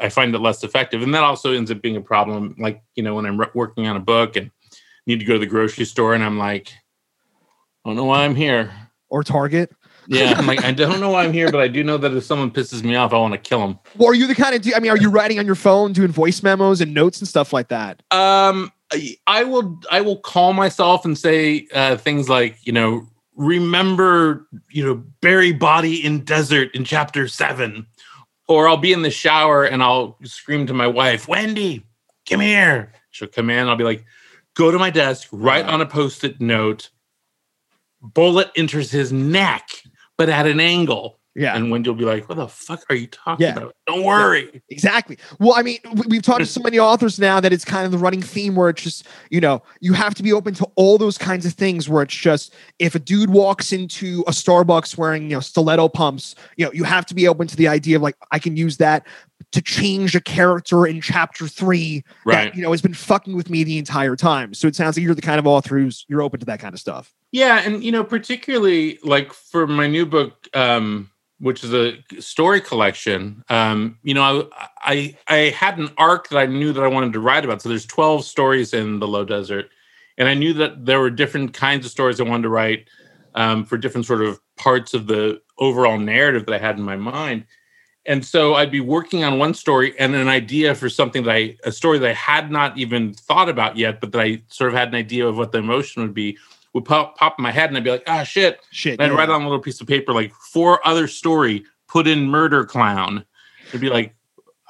I 0.00 0.08
find 0.08 0.34
it 0.34 0.38
less 0.38 0.64
effective, 0.64 1.02
and 1.02 1.14
that 1.14 1.22
also 1.22 1.52
ends 1.52 1.70
up 1.70 1.82
being 1.82 1.96
a 1.96 2.00
problem. 2.00 2.54
Like 2.58 2.82
you 2.96 3.02
know, 3.02 3.14
when 3.14 3.26
I'm 3.26 3.38
re- 3.38 3.50
working 3.54 3.86
on 3.86 3.96
a 3.96 4.00
book 4.00 4.36
and 4.36 4.50
need 5.06 5.18
to 5.20 5.24
go 5.24 5.34
to 5.34 5.38
the 5.38 5.46
grocery 5.46 5.84
store, 5.84 6.14
and 6.14 6.22
I'm 6.24 6.38
like, 6.38 6.72
I 7.84 7.88
don't 7.88 7.96
know 7.96 8.04
why 8.04 8.24
I'm 8.24 8.34
here. 8.34 8.72
or 9.08 9.22
Target. 9.22 9.72
Yeah, 10.06 10.34
I'm 10.36 10.46
like, 10.46 10.64
I 10.64 10.72
don't 10.82 10.98
know 11.00 11.10
why 11.10 11.24
I'm 11.24 11.32
here, 11.32 11.50
but 11.52 11.60
I 11.60 11.68
do 11.68 11.84
know 11.84 11.96
that 11.98 12.12
if 12.14 12.24
someone 12.24 12.50
pisses 12.50 12.82
me 12.82 12.96
off, 12.96 13.12
I 13.12 13.18
want 13.18 13.32
to 13.34 13.38
kill 13.38 13.60
them. 13.60 13.78
Well, 13.96 14.08
are 14.10 14.14
you 14.14 14.26
the 14.26 14.34
kind 14.34 14.54
of? 14.54 14.62
Do, 14.62 14.72
I 14.74 14.80
mean, 14.80 14.90
are 14.90 14.96
you 14.96 15.10
writing 15.10 15.38
on 15.38 15.46
your 15.46 15.54
phone, 15.54 15.92
doing 15.92 16.10
voice 16.10 16.42
memos 16.42 16.80
and 16.80 16.92
notes 16.94 17.20
and 17.20 17.28
stuff 17.28 17.52
like 17.52 17.68
that? 17.68 18.02
Um, 18.10 18.72
I- 18.92 19.16
I 19.26 19.44
will 19.44 19.78
I 19.90 20.00
will 20.00 20.18
call 20.18 20.52
myself 20.52 21.04
and 21.04 21.16
say 21.16 21.68
uh, 21.74 21.96
things 21.96 22.28
like 22.28 22.56
you 22.64 22.72
know 22.72 23.06
remember 23.54 24.46
you 24.70 24.84
know 24.84 24.94
bury 25.20 25.52
body 25.52 26.04
in 26.04 26.24
desert 26.24 26.74
in 26.74 26.84
chapter 26.84 27.28
seven, 27.28 27.86
or 28.50 28.68
I'll 28.68 28.76
be 28.76 28.92
in 28.92 29.02
the 29.02 29.10
shower 29.10 29.64
and 29.64 29.80
I'll 29.80 30.18
scream 30.24 30.66
to 30.66 30.74
my 30.74 30.88
wife 30.88 31.28
Wendy, 31.28 31.86
come 32.28 32.40
here. 32.40 32.92
She'll 33.10 33.28
come 33.28 33.48
in. 33.48 33.68
I'll 33.68 33.76
be 33.76 33.84
like, 33.84 34.04
go 34.54 34.72
to 34.72 34.78
my 34.78 34.90
desk, 34.90 35.28
write 35.30 35.66
on 35.66 35.80
a 35.80 35.86
post-it 35.86 36.40
note. 36.40 36.90
Bullet 38.02 38.50
enters 38.56 38.90
his 38.90 39.12
neck, 39.12 39.68
but 40.18 40.28
at 40.28 40.48
an 40.48 40.58
angle. 40.58 41.19
Yeah. 41.36 41.54
And 41.56 41.70
Wendy 41.70 41.88
will 41.88 41.96
be 41.96 42.04
like, 42.04 42.28
"What 42.28 42.36
the 42.38 42.48
fuck 42.48 42.82
are 42.90 42.94
you 42.96 43.06
talking 43.06 43.46
Yeah. 43.46 43.56
about? 43.56 43.74
Don't 43.86 44.02
worry." 44.02 44.62
Exactly. 44.68 45.16
Well, 45.38 45.54
I 45.56 45.62
mean, 45.62 45.78
we- 45.94 46.06
we've 46.08 46.22
talked 46.22 46.40
to 46.40 46.46
so 46.46 46.60
many 46.60 46.78
authors 46.78 47.18
now 47.20 47.38
that 47.40 47.52
it's 47.52 47.64
kind 47.64 47.86
of 47.86 47.92
the 47.92 47.98
running 47.98 48.20
theme 48.20 48.56
where 48.56 48.68
it's 48.68 48.82
just, 48.82 49.06
you 49.30 49.40
know, 49.40 49.62
you 49.80 49.92
have 49.92 50.14
to 50.16 50.22
be 50.24 50.32
open 50.32 50.54
to 50.54 50.66
all 50.74 50.98
those 50.98 51.16
kinds 51.16 51.46
of 51.46 51.52
things 51.52 51.88
where 51.88 52.02
it's 52.02 52.14
just 52.16 52.52
if 52.80 52.94
a 52.94 52.98
dude 52.98 53.30
walks 53.30 53.72
into 53.72 54.24
a 54.26 54.32
Starbucks 54.32 54.98
wearing, 54.98 55.24
you 55.24 55.36
know, 55.36 55.40
stiletto 55.40 55.88
pumps, 55.88 56.34
you 56.56 56.64
know, 56.64 56.72
you 56.72 56.82
have 56.84 57.06
to 57.06 57.14
be 57.14 57.28
open 57.28 57.46
to 57.46 57.56
the 57.56 57.68
idea 57.68 57.96
of 57.96 58.02
like, 58.02 58.16
I 58.32 58.38
can 58.40 58.56
use 58.56 58.78
that 58.78 59.06
to 59.52 59.62
change 59.62 60.14
a 60.16 60.20
character 60.20 60.86
in 60.86 61.00
chapter 61.00 61.46
three 61.48 62.04
Right. 62.24 62.46
that, 62.50 62.56
you 62.56 62.62
know, 62.62 62.72
has 62.72 62.82
been 62.82 62.92
fucking 62.94 63.34
with 63.36 63.48
me 63.50 63.64
the 63.64 63.78
entire 63.78 64.16
time. 64.16 64.52
So 64.52 64.66
it 64.66 64.74
sounds 64.76 64.96
like 64.96 65.04
you're 65.04 65.14
the 65.14 65.22
kind 65.22 65.38
of 65.38 65.46
author 65.46 65.78
who's 65.78 66.04
you're 66.08 66.22
open 66.22 66.40
to 66.40 66.46
that 66.46 66.60
kind 66.60 66.74
of 66.74 66.80
stuff. 66.80 67.12
Yeah, 67.32 67.60
and 67.64 67.82
you 67.84 67.92
know, 67.92 68.02
particularly 68.04 68.98
like 69.04 69.32
for 69.32 69.66
my 69.66 69.86
new 69.86 70.04
book, 70.04 70.48
um, 70.54 71.08
which 71.40 71.64
is 71.64 71.72
a 71.72 71.98
story 72.20 72.60
collection. 72.60 73.42
Um, 73.48 73.98
you 74.02 74.14
know, 74.14 74.48
I, 74.52 74.68
I 74.82 75.16
I 75.28 75.36
had 75.50 75.78
an 75.78 75.90
arc 75.96 76.28
that 76.28 76.38
I 76.38 76.46
knew 76.46 76.72
that 76.72 76.84
I 76.84 76.88
wanted 76.88 77.12
to 77.14 77.20
write 77.20 77.44
about. 77.44 77.62
So 77.62 77.68
there's 77.68 77.86
12 77.86 78.24
stories 78.24 78.74
in 78.74 79.00
the 79.00 79.08
Low 79.08 79.24
Desert, 79.24 79.70
and 80.18 80.28
I 80.28 80.34
knew 80.34 80.52
that 80.54 80.86
there 80.86 81.00
were 81.00 81.10
different 81.10 81.54
kinds 81.54 81.84
of 81.84 81.90
stories 81.90 82.20
I 82.20 82.24
wanted 82.24 82.44
to 82.44 82.50
write 82.50 82.88
um, 83.34 83.64
for 83.64 83.78
different 83.78 84.06
sort 84.06 84.22
of 84.22 84.40
parts 84.56 84.94
of 84.94 85.06
the 85.06 85.40
overall 85.58 85.98
narrative 85.98 86.46
that 86.46 86.54
I 86.54 86.58
had 86.58 86.76
in 86.76 86.84
my 86.84 86.96
mind. 86.96 87.46
And 88.06 88.24
so 88.24 88.54
I'd 88.54 88.70
be 88.70 88.80
working 88.80 89.24
on 89.24 89.38
one 89.38 89.52
story 89.52 89.98
and 89.98 90.14
an 90.14 90.28
idea 90.28 90.74
for 90.74 90.88
something 90.88 91.24
that 91.24 91.34
I 91.34 91.56
a 91.64 91.72
story 91.72 91.98
that 91.98 92.10
I 92.10 92.14
had 92.14 92.50
not 92.50 92.76
even 92.78 93.14
thought 93.14 93.48
about 93.48 93.76
yet, 93.76 94.00
but 94.00 94.12
that 94.12 94.20
I 94.20 94.42
sort 94.48 94.70
of 94.72 94.76
had 94.76 94.88
an 94.88 94.94
idea 94.94 95.26
of 95.26 95.36
what 95.36 95.52
the 95.52 95.58
emotion 95.58 96.02
would 96.02 96.14
be 96.14 96.38
would 96.72 96.84
pop 96.84 97.16
pop 97.16 97.36
in 97.38 97.42
my 97.42 97.50
head 97.50 97.68
and 97.68 97.76
I'd 97.76 97.84
be 97.84 97.90
like, 97.90 98.04
ah 98.06 98.22
shit. 98.22 98.60
Shit. 98.70 98.94
And 98.94 99.02
I'd 99.02 99.10
yeah. 99.12 99.18
write 99.18 99.28
on 99.28 99.42
a 99.42 99.44
little 99.44 99.60
piece 99.62 99.80
of 99.80 99.86
paper 99.86 100.12
like 100.12 100.32
four 100.34 100.86
other 100.86 101.08
story, 101.08 101.64
put 101.88 102.06
in 102.06 102.26
murder 102.26 102.64
clown. 102.64 103.24
It'd 103.68 103.80
be 103.80 103.90
like, 103.90 104.14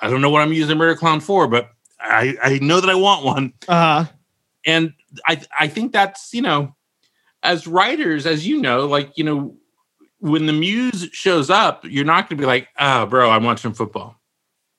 I 0.00 0.08
don't 0.08 0.20
know 0.20 0.30
what 0.30 0.42
I'm 0.42 0.52
using 0.52 0.78
murder 0.78 0.96
clown 0.96 1.20
for, 1.20 1.46
but 1.46 1.70
I, 2.00 2.36
I 2.42 2.58
know 2.60 2.80
that 2.80 2.88
I 2.88 2.94
want 2.94 3.24
one. 3.24 3.52
Uh, 3.68 4.06
And 4.66 4.92
I 5.26 5.40
I 5.58 5.68
think 5.68 5.92
that's, 5.92 6.32
you 6.32 6.42
know, 6.42 6.74
as 7.42 7.66
writers, 7.66 8.26
as 8.26 8.46
you 8.46 8.60
know, 8.60 8.86
like, 8.86 9.16
you 9.16 9.24
know, 9.24 9.56
when 10.18 10.46
the 10.46 10.52
muse 10.52 11.08
shows 11.12 11.50
up, 11.50 11.84
you're 11.84 12.04
not 12.04 12.28
gonna 12.28 12.40
be 12.40 12.46
like, 12.46 12.68
ah, 12.78 13.06
bro, 13.06 13.30
I'm 13.30 13.44
watching 13.44 13.72
football. 13.72 14.16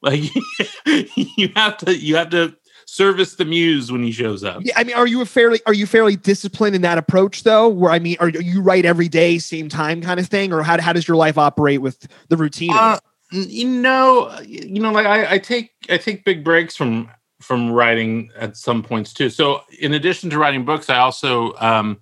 Like 0.02 0.24
you 0.86 1.52
have 1.56 1.78
to 1.78 1.96
you 1.96 2.16
have 2.16 2.32
to 2.32 2.56
service 2.92 3.36
the 3.36 3.46
muse 3.46 3.90
when 3.90 4.04
he 4.04 4.12
shows 4.12 4.44
up. 4.44 4.62
Yeah, 4.66 4.74
I 4.76 4.84
mean, 4.84 4.96
are 4.98 5.08
you 5.08 5.22
a 5.22 5.26
fairly 5.26 5.62
are 5.66 5.74
you 5.74 5.86
fairly 5.86 6.18
disciplined 6.18 6.76
in 6.76 6.82
that 6.82 6.98
approach 6.98 7.44
though? 7.44 7.70
Where 7.70 7.92
I 7.92 8.00
mean, 8.00 8.18
are 8.20 8.30
you 8.30 8.62
write 8.62 8.84
every 8.84 9.08
day, 9.08 9.40
same 9.40 9.70
time 9.70 10.02
kind 10.02 10.20
of 10.20 10.28
thing, 10.28 10.52
or 10.52 10.62
how 10.62 10.80
how 10.82 10.92
does 10.92 11.08
your 11.08 11.16
life 11.16 11.38
operate 11.38 11.82
with 11.82 12.06
the 12.28 12.36
routine? 12.36 12.72
Uh, 12.74 13.00
you 13.32 13.66
know, 13.66 14.38
you 14.46 14.82
know, 14.82 14.92
like 14.92 15.06
I, 15.06 15.36
I 15.36 15.38
take 15.38 15.72
I 15.90 15.98
take 15.98 16.26
big 16.26 16.44
breaks 16.44 16.76
from 16.76 17.10
from 17.40 17.72
writing 17.72 18.30
at 18.38 18.58
some 18.58 18.84
points 18.84 19.14
too. 19.14 19.30
So 19.30 19.62
in 19.80 19.94
addition 19.94 20.30
to 20.32 20.38
writing 20.38 20.66
books, 20.66 20.90
I 20.90 20.98
also 20.98 21.54
um, 21.60 22.02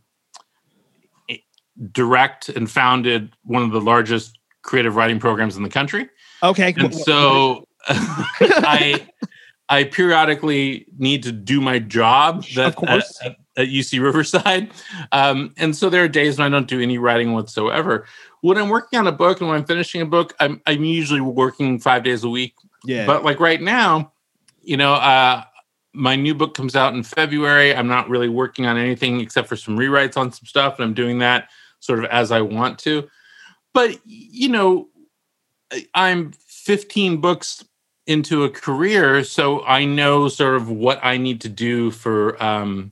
direct 1.91 2.49
and 2.49 2.69
founded 2.69 3.31
one 3.43 3.61
of 3.61 3.71
the 3.71 3.79
largest 3.79 4.39
creative 4.63 4.95
writing 4.95 5.19
programs 5.19 5.55
in 5.55 5.61
the 5.61 5.69
country. 5.69 6.09
Okay, 6.41 6.73
And 6.75 6.91
wh- 6.91 6.97
wh- 6.97 7.03
so 7.03 7.67
I 7.87 9.07
I 9.69 9.83
periodically 9.83 10.87
need 10.97 11.23
to 11.23 11.31
do 11.31 11.61
my 11.61 11.77
job 11.77 12.43
that, 12.55 12.75
course. 12.75 13.19
At, 13.23 13.37
at, 13.55 13.67
UC 13.67 14.01
Riverside. 14.01 14.71
Um, 15.11 15.53
and 15.57 15.75
so 15.75 15.89
there 15.89 16.03
are 16.03 16.07
days 16.07 16.39
when 16.39 16.47
I 16.47 16.49
don't 16.49 16.67
do 16.67 16.81
any 16.81 16.97
writing 16.97 17.33
whatsoever. 17.33 18.05
When 18.41 18.57
I'm 18.57 18.69
working 18.69 18.97
on 18.97 19.05
a 19.05 19.11
book 19.11 19.39
and 19.39 19.49
when 19.49 19.57
I'm 19.57 19.65
finishing 19.65 20.01
a 20.01 20.05
book, 20.05 20.33
I'm 20.39 20.61
I'm 20.65 20.83
usually 20.83 21.21
working 21.21 21.79
five 21.79 22.03
days 22.03 22.23
a 22.23 22.29
week. 22.29 22.55
yeah, 22.85 23.05
But 23.05 23.23
like 23.23 23.39
right 23.39 23.61
now, 23.61 24.13
you 24.61 24.77
know, 24.77 24.93
uh, 24.93 25.43
my 25.93 26.15
new 26.15 26.33
book 26.33 26.53
comes 26.53 26.75
out 26.75 26.93
in 26.93 27.03
February. 27.03 27.75
I'm 27.75 27.87
not 27.87 28.09
really 28.09 28.29
working 28.29 28.65
on 28.65 28.77
anything 28.77 29.19
except 29.19 29.47
for 29.47 29.55
some 29.55 29.77
rewrites 29.77 30.17
on 30.17 30.31
some 30.31 30.45
stuff, 30.45 30.75
and 30.79 30.85
I'm 30.85 30.93
doing 30.93 31.19
that 31.19 31.49
sort 31.79 31.99
of 31.99 32.05
as 32.05 32.31
I 32.31 32.41
want 32.41 32.79
to. 32.79 33.07
But 33.73 33.99
you 34.05 34.49
know, 34.49 34.89
I'm 35.93 36.31
15 36.31 37.21
books 37.21 37.63
into 38.09 38.43
a 38.43 38.49
career, 38.49 39.23
so 39.23 39.63
I 39.65 39.85
know 39.85 40.29
sort 40.29 40.55
of 40.55 40.67
what 40.67 40.99
I 41.03 41.17
need 41.17 41.41
to 41.41 41.49
do 41.49 41.91
for 41.91 42.43
um, 42.43 42.91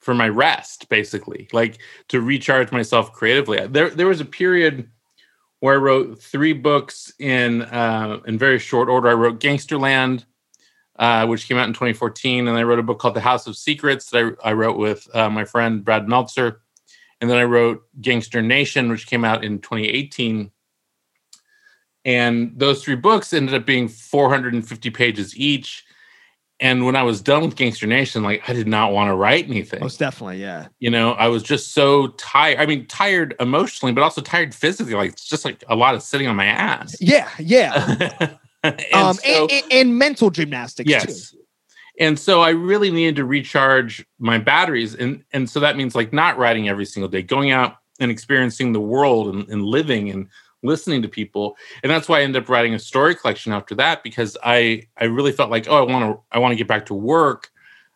for 0.00 0.14
my 0.14 0.30
rest, 0.30 0.88
basically, 0.88 1.46
like 1.52 1.78
to 2.08 2.22
recharge 2.22 2.72
myself 2.72 3.12
creatively. 3.12 3.64
There 3.66 3.90
there 3.90 4.06
was 4.06 4.22
a 4.22 4.24
period 4.24 4.88
where 5.60 5.74
I 5.74 5.76
wrote 5.76 6.22
three 6.22 6.54
books 6.54 7.12
in 7.18 7.62
uh, 7.62 8.20
in 8.26 8.38
very 8.38 8.58
short 8.58 8.88
order. 8.88 9.10
I 9.10 9.14
wrote 9.14 9.40
Gangsterland, 9.40 10.24
uh, 10.98 11.26
which 11.26 11.46
came 11.46 11.58
out 11.58 11.68
in 11.68 11.74
2014, 11.74 12.48
and 12.48 12.56
I 12.56 12.62
wrote 12.62 12.78
a 12.78 12.82
book 12.82 12.98
called 12.98 13.14
The 13.14 13.20
House 13.20 13.46
of 13.46 13.58
Secrets 13.58 14.08
that 14.08 14.36
I, 14.42 14.50
I 14.50 14.52
wrote 14.54 14.78
with 14.78 15.06
uh, 15.14 15.28
my 15.28 15.44
friend 15.44 15.84
Brad 15.84 16.08
Meltzer, 16.08 16.62
and 17.20 17.28
then 17.28 17.36
I 17.36 17.44
wrote 17.44 17.82
Gangster 18.00 18.40
Nation, 18.40 18.88
which 18.88 19.06
came 19.06 19.22
out 19.22 19.44
in 19.44 19.58
2018. 19.58 20.50
And 22.06 22.52
those 22.56 22.84
three 22.84 22.94
books 22.94 23.32
ended 23.32 23.52
up 23.52 23.66
being 23.66 23.88
450 23.88 24.90
pages 24.90 25.36
each. 25.36 25.84
And 26.60 26.86
when 26.86 26.94
I 26.94 27.02
was 27.02 27.20
done 27.20 27.42
with 27.42 27.56
Gangster 27.56 27.88
Nation, 27.88 28.22
like 28.22 28.48
I 28.48 28.52
did 28.52 28.68
not 28.68 28.92
want 28.92 29.08
to 29.08 29.14
write 29.14 29.46
anything. 29.46 29.80
Most 29.80 29.98
definitely, 29.98 30.40
yeah. 30.40 30.68
You 30.78 30.88
know, 30.88 31.12
I 31.12 31.26
was 31.26 31.42
just 31.42 31.74
so 31.74 32.06
tired. 32.16 32.60
I 32.60 32.66
mean, 32.66 32.86
tired 32.86 33.34
emotionally, 33.40 33.92
but 33.92 34.02
also 34.02 34.22
tired 34.22 34.54
physically. 34.54 34.94
Like 34.94 35.10
it's 35.12 35.28
just 35.28 35.44
like 35.44 35.64
a 35.68 35.74
lot 35.74 35.96
of 35.96 36.02
sitting 36.02 36.28
on 36.28 36.36
my 36.36 36.46
ass. 36.46 36.96
Yeah, 37.00 37.28
yeah. 37.40 38.36
and, 38.62 38.80
um, 38.94 39.14
so, 39.16 39.22
and, 39.24 39.50
and, 39.50 39.72
and 39.72 39.98
mental 39.98 40.30
gymnastics 40.30 40.88
yes. 40.88 41.32
too. 41.32 41.38
And 41.98 42.16
so 42.16 42.40
I 42.40 42.50
really 42.50 42.92
needed 42.92 43.16
to 43.16 43.24
recharge 43.24 44.06
my 44.20 44.38
batteries. 44.38 44.94
And 44.94 45.24
and 45.32 45.50
so 45.50 45.58
that 45.58 45.76
means 45.76 45.96
like 45.96 46.12
not 46.12 46.38
writing 46.38 46.68
every 46.68 46.84
single 46.84 47.08
day, 47.08 47.22
going 47.22 47.50
out 47.50 47.78
and 47.98 48.12
experiencing 48.12 48.72
the 48.72 48.80
world 48.80 49.34
and, 49.34 49.48
and 49.48 49.64
living 49.64 50.10
and 50.10 50.28
listening 50.66 51.02
to 51.02 51.08
people. 51.08 51.56
And 51.82 51.90
that's 51.90 52.08
why 52.08 52.18
i 52.20 52.22
ended 52.22 52.42
up 52.42 52.48
writing 52.48 52.74
a 52.74 52.78
story 52.78 53.14
collection 53.14 53.52
after 53.52 53.74
that 53.76 54.02
because 54.02 54.36
i 54.44 54.82
i 54.98 55.04
really 55.04 55.32
felt 55.32 55.50
like 55.50 55.68
oh 55.68 55.76
i 55.76 55.90
want 55.92 56.04
to 56.04 56.20
i 56.32 56.38
want 56.38 56.52
to 56.52 56.56
get 56.56 56.68
back 56.68 56.86
to 56.86 56.94
work. 56.94 57.50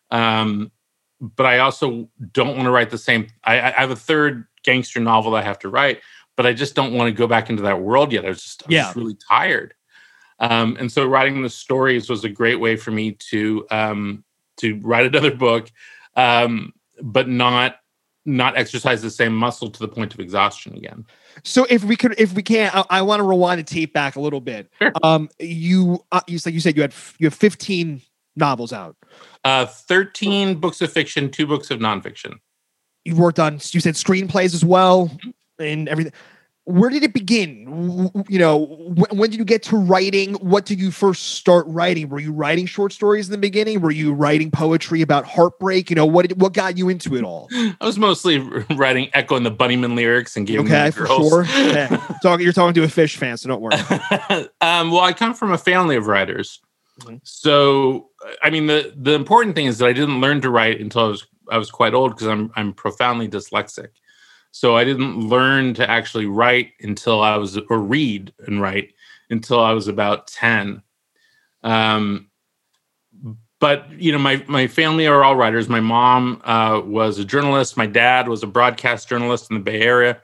Um 0.09 0.71
but 1.19 1.45
i 1.45 1.59
also 1.59 2.09
don't 2.31 2.55
want 2.55 2.63
to 2.63 2.71
write 2.71 2.89
the 2.89 2.97
same 2.97 3.27
I, 3.43 3.59
I 3.61 3.71
have 3.71 3.91
a 3.91 3.95
third 3.95 4.45
gangster 4.63 4.99
novel 4.99 5.31
that 5.33 5.43
i 5.43 5.43
have 5.43 5.59
to 5.59 5.69
write 5.69 6.01
but 6.35 6.45
i 6.45 6.53
just 6.53 6.73
don't 6.75 6.93
want 6.93 7.07
to 7.07 7.11
go 7.11 7.27
back 7.27 7.49
into 7.49 7.63
that 7.63 7.81
world 7.81 8.11
yet. 8.11 8.25
I 8.25 8.29
was 8.29 8.41
just, 8.43 8.63
I 8.63 8.67
was 8.67 8.75
Yeah. 8.75 8.83
just 8.85 8.95
really 8.95 9.15
tired. 9.29 9.73
Um 10.39 10.77
and 10.79 10.91
so 10.91 11.05
writing 11.05 11.41
the 11.41 11.49
stories 11.49 12.09
was 12.09 12.23
a 12.23 12.29
great 12.29 12.59
way 12.59 12.75
for 12.75 12.91
me 12.91 13.11
to 13.29 13.67
um 13.69 14.23
to 14.57 14.79
write 14.81 15.05
another 15.05 15.35
book 15.35 15.71
um 16.15 16.73
but 17.01 17.27
not 17.27 17.77
not 18.25 18.57
exercise 18.57 19.01
the 19.01 19.09
same 19.09 19.35
muscle 19.35 19.69
to 19.69 19.79
the 19.79 19.87
point 19.87 20.13
of 20.13 20.19
exhaustion 20.19 20.75
again 20.75 21.05
So 21.43 21.65
if 21.69 21.83
we 21.83 21.95
could, 21.95 22.13
if 22.19 22.33
we 22.33 22.43
can, 22.43 22.69
I, 22.73 22.83
I 22.89 23.01
want 23.01 23.19
to 23.19 23.23
rewind 23.23 23.59
the 23.59 23.63
tape 23.63 23.93
back 23.93 24.15
a 24.15 24.21
little 24.21 24.41
bit. 24.41 24.69
Sure. 24.81 24.91
Um, 25.03 25.29
you, 25.39 26.03
uh, 26.11 26.21
you 26.27 26.39
like 26.45 26.53
you 26.53 26.59
said 26.59 26.75
you 26.75 26.83
had 26.83 26.93
you 27.17 27.25
have 27.25 27.33
15 27.33 28.01
novels 28.35 28.71
out. 28.73 28.95
Uh, 29.43 29.65
13 29.65 30.59
books 30.59 30.81
of 30.81 30.91
fiction, 30.91 31.29
two 31.29 31.47
books 31.47 31.71
of 31.71 31.79
nonfiction. 31.79 32.35
You 33.05 33.15
worked 33.15 33.39
on, 33.39 33.53
you 33.53 33.79
said 33.79 33.95
screenplays 33.95 34.53
as 34.53 34.63
well, 34.63 35.11
and 35.57 35.89
everything. 35.89 36.13
Where 36.65 36.91
did 36.91 37.03
it 37.03 37.11
begin? 37.13 38.11
You 38.29 38.37
know, 38.37 38.65
wh- 38.65 39.13
when 39.15 39.31
did 39.31 39.39
you 39.39 39.45
get 39.45 39.63
to 39.63 39.75
writing? 39.77 40.35
What 40.35 40.65
did 40.65 40.79
you 40.79 40.91
first 40.91 41.29
start 41.35 41.65
writing? 41.67 42.07
Were 42.09 42.19
you 42.19 42.31
writing 42.31 42.67
short 42.67 42.93
stories 42.93 43.27
in 43.27 43.31
the 43.31 43.39
beginning? 43.39 43.81
Were 43.81 43.89
you 43.91 44.13
writing 44.13 44.51
poetry 44.51 45.01
about 45.01 45.25
heartbreak? 45.25 45.89
You 45.89 45.95
know, 45.95 46.05
what 46.05 46.27
did, 46.27 46.39
what 46.39 46.53
got 46.53 46.77
you 46.77 46.87
into 46.87 47.15
it 47.15 47.23
all? 47.23 47.47
I 47.51 47.75
was 47.81 47.97
mostly 47.97 48.37
writing 48.75 49.09
Echo 49.13 49.35
and 49.35 49.45
the 49.45 49.51
Bunnymen 49.51 49.95
lyrics 49.95 50.37
and 50.37 50.45
giving 50.45 50.67
Okay, 50.67 50.83
them 50.83 50.91
for 50.91 51.05
girls. 51.07 51.29
sure. 51.29 51.43
Yeah. 51.71 51.87
Talking, 52.21 52.43
you're 52.43 52.53
talking 52.53 52.75
to 52.75 52.83
a 52.83 52.87
Phish 52.87 53.15
fan, 53.17 53.37
so 53.37 53.49
don't 53.49 53.61
worry. 53.61 53.75
um, 54.61 54.91
well, 54.91 54.99
I 55.01 55.13
come 55.13 55.33
from 55.33 55.51
a 55.51 55.57
family 55.57 55.95
of 55.95 56.05
writers, 56.07 56.59
Mhm. 57.01 57.21
so 57.23 58.09
I 58.43 58.49
mean 58.51 58.67
the 58.67 58.93
the 58.95 59.13
important 59.13 59.55
thing 59.55 59.65
is 59.65 59.77
that 59.79 59.87
I 59.87 59.93
didn't 59.93 60.19
learn 60.21 60.41
to 60.41 60.49
write 60.51 60.79
until 60.81 61.05
I 61.05 61.07
was 61.07 61.25
I 61.49 61.57
was 61.57 61.71
quite 61.71 61.93
old 61.95 62.11
because 62.11 62.27
I'm 62.27 62.51
I'm 62.55 62.73
profoundly 62.73 63.27
dyslexic. 63.29 63.87
So 64.51 64.75
I 64.75 64.83
didn't 64.83 65.29
learn 65.29 65.73
to 65.75 65.89
actually 65.89 66.25
write 66.25 66.71
until 66.81 67.21
I 67.21 67.37
was 67.37 67.57
or 67.69 67.79
read 67.79 68.33
and 68.47 68.61
write 68.61 68.93
until 69.29 69.59
I 69.59 69.71
was 69.71 69.87
about 69.87 70.27
ten. 70.27 70.83
Um, 71.63 72.29
but 73.59 73.89
you 73.91 74.11
know, 74.11 74.17
my 74.17 74.43
my 74.47 74.67
family 74.67 75.07
are 75.07 75.23
all 75.23 75.35
writers. 75.35 75.69
My 75.69 75.79
mom 75.79 76.41
uh, 76.43 76.81
was 76.83 77.19
a 77.19 77.25
journalist. 77.25 77.77
My 77.77 77.85
dad 77.85 78.27
was 78.27 78.43
a 78.43 78.47
broadcast 78.47 79.07
journalist 79.07 79.49
in 79.49 79.55
the 79.55 79.63
Bay 79.63 79.81
Area, 79.81 80.19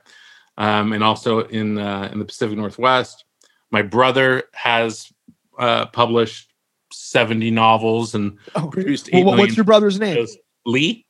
um, 0.58 0.92
and 0.92 1.02
also 1.02 1.40
in 1.46 1.78
uh, 1.78 2.10
in 2.12 2.18
the 2.18 2.24
Pacific 2.24 2.58
Northwest. 2.58 3.24
My 3.70 3.82
brother 3.82 4.44
has 4.52 5.10
uh, 5.58 5.86
published 5.86 6.52
seventy 6.92 7.50
novels 7.50 8.14
and 8.14 8.38
Oh, 8.54 8.68
produced 8.68 9.08
well, 9.12 9.24
what's 9.24 9.56
your 9.56 9.64
brother's 9.64 9.98
name? 9.98 10.26
Lee. 10.66 11.06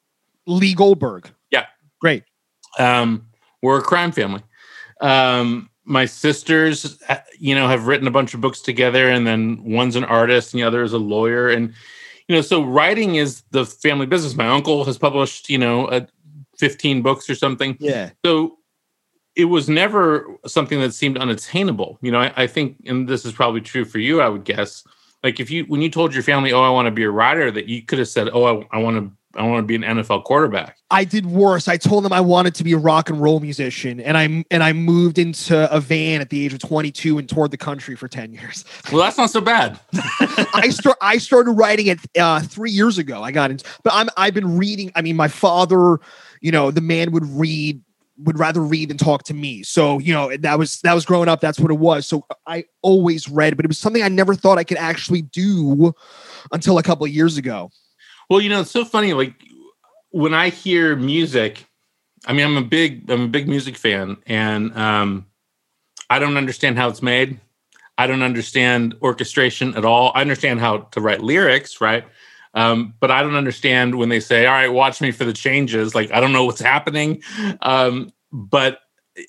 Lee 0.46 0.74
Goldberg. 0.74 1.30
Yeah. 1.50 1.66
Great. 2.00 2.24
Um, 2.78 3.26
we're 3.62 3.78
a 3.78 3.82
crime 3.82 4.12
family. 4.12 4.42
Um, 5.00 5.70
my 5.84 6.04
sisters, 6.04 7.00
uh, 7.08 7.16
you 7.38 7.54
know, 7.54 7.66
have 7.68 7.86
written 7.86 8.06
a 8.06 8.10
bunch 8.10 8.34
of 8.34 8.40
books 8.40 8.60
together, 8.60 9.08
and 9.08 9.26
then 9.26 9.62
one's 9.64 9.96
an 9.96 10.04
artist, 10.04 10.52
and 10.52 10.60
the 10.60 10.66
other 10.66 10.82
is 10.82 10.92
a 10.92 10.98
lawyer, 10.98 11.48
and 11.48 11.72
you 12.28 12.36
know, 12.36 12.42
so 12.42 12.62
writing 12.62 13.14
is 13.14 13.42
the 13.52 13.64
family 13.64 14.06
business. 14.06 14.34
My 14.36 14.48
uncle 14.48 14.84
has 14.84 14.98
published, 14.98 15.48
you 15.48 15.56
know, 15.56 15.86
uh, 15.86 16.04
fifteen 16.58 17.00
books 17.00 17.28
or 17.30 17.34
something. 17.34 17.76
Yeah. 17.80 18.10
So 18.24 18.58
it 19.34 19.46
was 19.46 19.68
never 19.68 20.26
something 20.46 20.80
that 20.80 20.92
seemed 20.92 21.16
unattainable. 21.16 21.98
You 22.02 22.12
know, 22.12 22.20
I, 22.20 22.32
I 22.36 22.46
think, 22.46 22.76
and 22.86 23.08
this 23.08 23.24
is 23.24 23.32
probably 23.32 23.60
true 23.60 23.84
for 23.84 23.98
you, 23.98 24.20
I 24.20 24.28
would 24.28 24.44
guess. 24.44 24.84
Like 25.22 25.40
if 25.40 25.50
you, 25.50 25.64
when 25.64 25.80
you 25.80 25.90
told 25.90 26.12
your 26.12 26.22
family, 26.22 26.52
"Oh, 26.52 26.62
I 26.62 26.70
want 26.70 26.86
to 26.86 26.90
be 26.90 27.04
a 27.04 27.10
writer," 27.10 27.50
that 27.50 27.66
you 27.66 27.82
could 27.82 27.98
have 27.98 28.08
said, 28.08 28.28
"Oh, 28.32 28.44
I, 28.44 28.76
I 28.76 28.78
want 28.78 28.96
to, 28.96 29.16
I 29.34 29.42
want 29.42 29.62
to 29.62 29.66
be 29.66 29.74
an 29.74 29.82
NFL 29.82 30.24
quarterback." 30.24 30.78
I 30.90 31.04
did 31.04 31.26
worse. 31.26 31.68
I 31.68 31.76
told 31.76 32.04
them 32.04 32.12
I 32.12 32.20
wanted 32.20 32.54
to 32.56 32.64
be 32.64 32.72
a 32.72 32.78
rock 32.78 33.10
and 33.10 33.20
roll 33.20 33.40
musician, 33.40 34.00
and 34.00 34.16
I 34.16 34.44
and 34.50 34.62
I 34.62 34.72
moved 34.72 35.18
into 35.18 35.72
a 35.74 35.80
van 35.80 36.20
at 36.20 36.30
the 36.30 36.44
age 36.44 36.54
of 36.54 36.60
22 36.60 37.18
and 37.18 37.28
toured 37.28 37.50
the 37.50 37.58
country 37.58 37.94
for 37.94 38.08
10 38.08 38.32
years. 38.32 38.64
Well, 38.90 39.02
that's 39.02 39.18
not 39.18 39.28
so 39.28 39.42
bad. 39.42 39.78
I 40.54 40.70
start 40.70 40.96
I 41.02 41.18
started 41.18 41.52
writing 41.52 41.88
it 41.88 41.98
uh, 42.18 42.40
three 42.40 42.70
years 42.70 42.96
ago. 42.96 43.22
I 43.22 43.32
got 43.32 43.50
into, 43.50 43.68
but 43.82 43.92
I'm 43.92 44.08
I've 44.16 44.32
been 44.32 44.56
reading. 44.56 44.90
I 44.94 45.02
mean, 45.02 45.14
my 45.14 45.28
father, 45.28 45.98
you 46.40 46.50
know, 46.50 46.70
the 46.70 46.80
man 46.80 47.12
would 47.12 47.26
read 47.26 47.82
would 48.18 48.38
rather 48.38 48.60
read 48.60 48.90
than 48.90 48.96
talk 48.96 49.24
to 49.24 49.34
me. 49.34 49.62
So 49.62 49.98
you 49.98 50.12
know 50.12 50.34
that 50.36 50.58
was 50.58 50.80
that 50.80 50.94
was 50.94 51.04
growing 51.04 51.28
up. 51.28 51.40
That's 51.40 51.60
what 51.60 51.70
it 51.70 51.78
was. 51.78 52.06
So 52.06 52.24
I 52.46 52.64
always 52.82 53.28
read, 53.28 53.56
but 53.56 53.64
it 53.64 53.68
was 53.68 53.78
something 53.78 54.02
I 54.02 54.08
never 54.08 54.34
thought 54.34 54.58
I 54.58 54.64
could 54.64 54.78
actually 54.78 55.22
do 55.22 55.94
until 56.52 56.78
a 56.78 56.82
couple 56.82 57.04
of 57.04 57.12
years 57.12 57.36
ago. 57.36 57.70
Well, 58.28 58.40
you 58.40 58.48
know, 58.48 58.60
it's 58.60 58.70
so 58.70 58.84
funny. 58.84 59.12
Like 59.14 59.34
when 60.10 60.34
I 60.34 60.50
hear 60.50 60.96
music, 60.96 61.66
I 62.26 62.32
mean, 62.32 62.44
I'm 62.44 62.56
a 62.56 62.62
big, 62.62 63.10
I'm 63.10 63.22
a 63.22 63.28
big 63.28 63.48
music 63.48 63.76
fan, 63.76 64.16
and 64.26 64.76
um, 64.76 65.26
I 66.10 66.18
don't 66.18 66.36
understand 66.36 66.76
how 66.76 66.88
it's 66.88 67.02
made. 67.02 67.40
I 67.96 68.06
don't 68.06 68.22
understand 68.22 68.94
orchestration 69.02 69.76
at 69.76 69.84
all. 69.84 70.12
I 70.14 70.20
understand 70.20 70.60
how 70.60 70.78
to 70.78 71.00
write 71.00 71.20
lyrics, 71.20 71.80
right? 71.80 72.04
Um, 72.54 72.94
but 73.00 73.10
I 73.10 73.22
don't 73.22 73.34
understand 73.34 73.94
when 73.96 74.08
they 74.08 74.20
say, 74.20 74.46
"All 74.46 74.52
right, 74.52 74.72
watch 74.72 75.00
me 75.00 75.10
for 75.10 75.24
the 75.24 75.32
changes." 75.32 75.94
Like 75.94 76.12
I 76.12 76.20
don't 76.20 76.32
know 76.32 76.44
what's 76.44 76.60
happening, 76.74 77.22
um, 77.62 78.12
but 78.32 78.80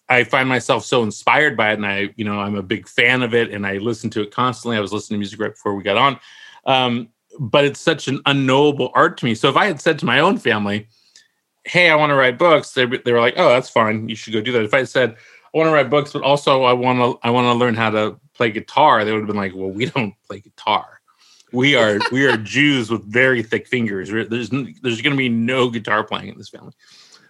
I 0.08 0.24
find 0.24 0.48
myself 0.48 0.86
so 0.86 1.04
inspired 1.04 1.58
by 1.58 1.72
it, 1.72 1.76
and 1.76 1.86
I, 1.86 2.10
you 2.16 2.26
know, 2.26 2.40
I'm 2.40 2.56
a 2.56 2.64
big 2.64 2.88
fan 2.88 3.22
of 3.22 3.34
it, 3.34 3.52
and 3.52 3.66
I 3.66 3.78
listen 3.78 4.10
to 4.12 4.22
it 4.22 4.32
constantly. 4.32 4.78
I 4.78 4.82
was 4.82 4.94
listening 4.94 5.18
to 5.18 5.20
music 5.20 5.40
right 5.40 5.52
before 5.52 5.76
we 5.76 5.84
got 5.84 5.98
on, 5.98 6.20
um, 6.66 7.10
but 7.40 7.66
it's 7.66 7.80
such 7.80 8.08
an 8.08 8.22
unknowable 8.26 8.92
art 8.96 9.18
to 9.18 9.26
me. 9.26 9.36
So 9.36 9.50
if 9.50 9.56
I 9.58 9.66
had 9.66 9.82
said 9.82 10.00
to 10.00 10.06
my 10.06 10.20
own 10.20 10.38
family, 10.38 10.88
"Hey, 11.66 11.90
I 11.90 11.96
want 11.96 12.10
to 12.12 12.16
write 12.16 12.38
books," 12.38 12.72
they 12.72 12.86
they 12.86 13.12
were 13.12 13.20
like, 13.20 13.36
"Oh, 13.38 13.50
that's 13.50 13.70
fine. 13.70 14.10
You 14.10 14.16
should 14.16 14.34
go 14.34 14.42
do 14.42 14.52
that." 14.54 14.64
If 14.64 14.74
I 14.74 14.84
said, 14.84 15.16
"I 15.54 15.58
want 15.58 15.68
to 15.68 15.74
write 15.74 15.90
books, 15.90 16.14
but 16.14 16.24
also 16.24 16.64
I 16.64 16.74
want 16.74 17.00
to 17.00 17.20
I 17.28 17.30
want 17.30 17.46
to 17.46 17.54
learn 17.54 17.76
how 17.76 17.90
to 17.92 18.20
play 18.34 18.52
guitar," 18.52 19.06
they 19.06 19.12
would 19.12 19.20
have 19.20 19.28
been 19.28 19.36
like, 19.36 19.54
"Well, 19.56 19.70
we 19.70 19.86
don't 19.86 20.14
play 20.28 20.40
guitar. 20.40 21.02
We 21.52 21.76
are 21.76 22.00
we 22.12 22.26
are 22.26 22.38
Jews 22.38 22.92
with 22.92 23.04
very 23.04 23.42
thick 23.42 23.68
fingers. 23.68 24.10
There's 24.10 24.50
there's 24.50 24.50
going 24.50 25.16
to 25.16 25.18
be 25.18 25.30
no 25.30 25.70
guitar 25.70 26.04
playing 26.04 26.30
in 26.30 26.38
this 26.38 26.50
family." 26.50 26.74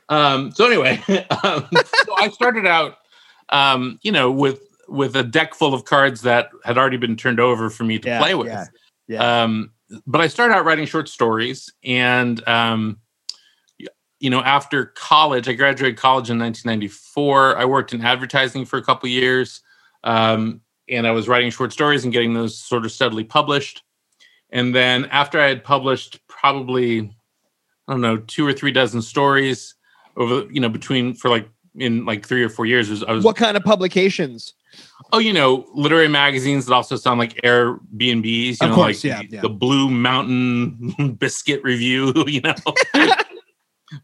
Um, 0.10 0.52
so 0.52 0.66
anyway, 0.66 1.02
um, 1.44 1.68
so 1.72 2.16
I 2.18 2.30
started 2.30 2.66
out, 2.66 2.98
um, 3.50 4.00
you 4.02 4.12
know, 4.12 4.32
with 4.32 4.62
with 4.88 5.16
a 5.16 5.24
deck 5.24 5.54
full 5.54 5.74
of 5.74 5.86
cards 5.86 6.22
that 6.22 6.50
had 6.66 6.78
already 6.78 6.98
been 6.98 7.16
turned 7.16 7.40
over 7.40 7.70
for 7.70 7.84
me 7.84 8.00
to 8.00 8.08
Yeah, 8.08 8.20
play 8.20 8.36
with. 8.36 8.48
yeah, 8.48 8.66
yeah. 9.08 9.44
Um, 9.44 9.72
but 10.06 10.22
I 10.22 10.28
started 10.28 10.56
out 10.56 10.66
writing 10.66 10.86
short 10.86 11.10
stories, 11.10 11.72
and 11.84 12.46
um, 12.48 13.00
you 14.20 14.30
know, 14.30 14.42
after 14.42 14.86
college, 14.86 15.48
I 15.48 15.54
graduated 15.54 15.98
college 15.98 16.30
in 16.30 16.38
1994. 16.40 17.58
I 17.58 17.66
worked 17.66 17.94
in 17.94 18.02
advertising 18.02 18.66
for 18.66 18.78
a 18.78 18.84
couple 18.84 19.08
years, 19.10 19.62
um, 20.04 20.62
and 20.90 21.08
I 21.08 21.12
was 21.12 21.28
writing 21.28 21.52
short 21.52 21.72
stories 21.72 22.04
and 22.04 22.12
getting 22.12 22.34
those 22.34 22.58
sort 22.58 22.86
of 22.86 22.92
steadily 22.92 23.24
published. 23.24 23.84
And 24.52 24.76
then 24.76 25.06
after 25.06 25.40
I 25.40 25.48
had 25.48 25.64
published 25.64 26.20
probably, 26.28 27.16
I 27.88 27.94
don't 27.94 28.02
know, 28.02 28.18
two 28.18 28.46
or 28.46 28.54
three 28.54 28.72
dozen 28.72 29.02
stories 29.02 29.76
over, 30.18 30.52
you 30.52 30.60
know, 30.60 30.70
between 30.70 31.14
for 31.14 31.30
like 31.30 31.48
in 31.80 32.06
like 32.06 32.26
three 32.26 32.44
or 32.44 32.50
four 32.50 32.66
years, 32.66 32.90
was- 32.90 33.04
I 33.04 33.12
was 33.14 33.24
what 33.24 33.36
kind 33.36 33.56
of 33.58 33.64
publications? 33.64 34.54
Oh, 35.12 35.18
you 35.18 35.34
know, 35.34 35.66
literary 35.74 36.08
magazines 36.08 36.68
that 36.68 36.74
also 36.76 36.96
sound 36.96 37.20
like 37.20 37.34
Airbnbs. 37.44 38.26
You 38.26 38.52
Of 38.62 38.70
know, 38.70 38.76
course, 38.76 39.04
like 39.04 39.04
yeah, 39.04 39.22
the, 39.22 39.28
yeah. 39.38 39.42
the 39.42 39.50
Blue 39.50 39.90
Mountain 39.90 41.14
Biscuit 41.20 41.64
Review. 41.64 42.14
You 42.28 42.42
know, 42.42 42.54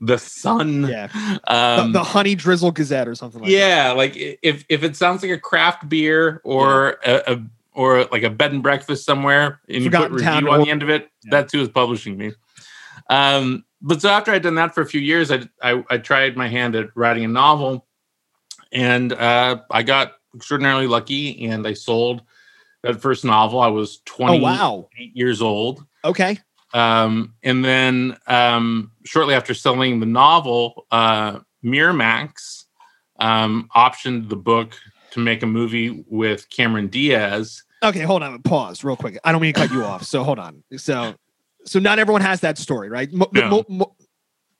the 0.02 0.18
Sun. 0.18 0.88
Yeah. 0.88 1.10
Um, 1.48 1.92
the, 1.92 2.00
the 2.00 2.04
Honey 2.04 2.34
Drizzle 2.34 2.72
Gazette 2.72 3.08
or 3.08 3.14
something 3.14 3.42
like 3.42 3.52
that. 3.52 3.56
yeah, 3.56 3.92
like 3.92 4.14
if 4.16 4.66
if 4.68 4.84
it 4.84 4.96
sounds 4.96 5.22
like 5.22 5.32
a 5.32 5.38
craft 5.40 5.88
beer 5.88 6.42
or 6.44 6.98
a, 7.06 7.34
a 7.34 7.44
or 7.74 8.06
like 8.06 8.24
a 8.24 8.30
bed 8.32 8.52
and 8.54 8.64
breakfast 8.64 9.06
somewhere, 9.06 9.60
and 9.70 9.84
you 9.84 9.92
put 9.92 10.10
Forgotten 10.10 10.18
Town 10.20 10.36
review 10.46 10.52
on 10.54 10.62
or- 10.62 10.66
the 10.66 10.72
end 10.72 10.82
of 10.82 10.90
it, 10.90 11.04
Yeah. 11.24 11.30
that's 11.32 11.54
who 11.54 11.62
is 11.62 11.70
publishing 11.70 12.18
me. 12.18 12.32
Um, 13.10 13.66
but 13.82 14.02
so 14.02 14.10
after 14.10 14.32
I'd 14.32 14.42
done 14.44 14.56
that 14.56 14.74
for 14.74 14.82
a 14.82 14.86
few 14.86 15.02
years, 15.02 15.32
I 15.32 15.48
I, 15.62 15.84
I 15.90 15.98
tried 15.98 16.36
my 16.38 16.48
hand 16.48 16.76
at 16.76 16.90
writing 16.96 17.24
a 17.26 17.28
novel, 17.28 17.86
and 18.72 19.14
uh, 19.14 19.62
I 19.72 19.84
got 19.84 20.14
extraordinarily 20.36 20.88
lucky, 20.88 21.46
and 21.48 21.68
I 21.68 21.74
sold 21.74 22.24
that 22.84 23.02
first 23.02 23.26
novel. 23.26 23.60
I 23.60 23.68
was 23.68 24.02
twenty 24.06 24.40
Oh 24.40 24.42
wow. 24.42 24.90
years 24.98 25.42
old. 25.42 25.86
Okay. 26.04 26.40
Um, 26.74 27.34
and 27.42 27.64
then 27.64 28.18
um, 28.28 28.92
shortly 29.06 29.34
after 29.34 29.54
selling 29.54 30.00
the 30.02 30.06
novel, 30.06 30.86
uh, 30.92 31.40
Miramax 31.64 32.66
um, 33.20 33.70
optioned 33.76 34.30
the 34.30 34.36
book 34.36 34.78
to 35.12 35.20
make 35.22 35.42
a 35.42 35.48
movie 35.48 36.04
with 36.10 36.50
Cameron 36.50 36.88
Diaz. 36.88 37.64
Okay, 37.82 38.02
hold 38.02 38.24
on. 38.24 38.42
Pause 38.42 38.84
real 38.84 38.98
quick. 38.98 39.18
I 39.24 39.32
don't 39.32 39.42
mean 39.42 39.54
to 39.54 39.60
cut 39.60 39.72
you 39.72 39.84
off. 39.84 40.04
So 40.04 40.24
hold 40.24 40.40
on. 40.40 40.64
So, 40.76 41.16
so 41.66 41.80
not 41.80 42.00
everyone 42.00 42.22
has 42.22 42.42
that 42.42 42.58
story, 42.58 42.90
right? 42.90 43.12
Mo- 43.12 43.30
the- 43.32 43.42
No. 43.42 43.50
mo- 43.50 43.66
mo- 43.70 43.96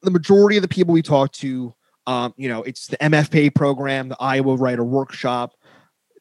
the 0.02 0.12
majority 0.12 0.58
of 0.58 0.62
the 0.62 0.68
people 0.68 0.94
we 0.94 1.02
talk 1.02 1.32
to, 1.34 1.74
um, 2.08 2.34
you 2.38 2.48
know, 2.50 2.62
it's 2.64 2.88
the 2.88 2.98
MFA 3.04 3.50
program, 3.54 4.10
the 4.10 4.18
Iowa 4.20 4.56
Writer 4.56 4.84
Workshop. 4.84 5.54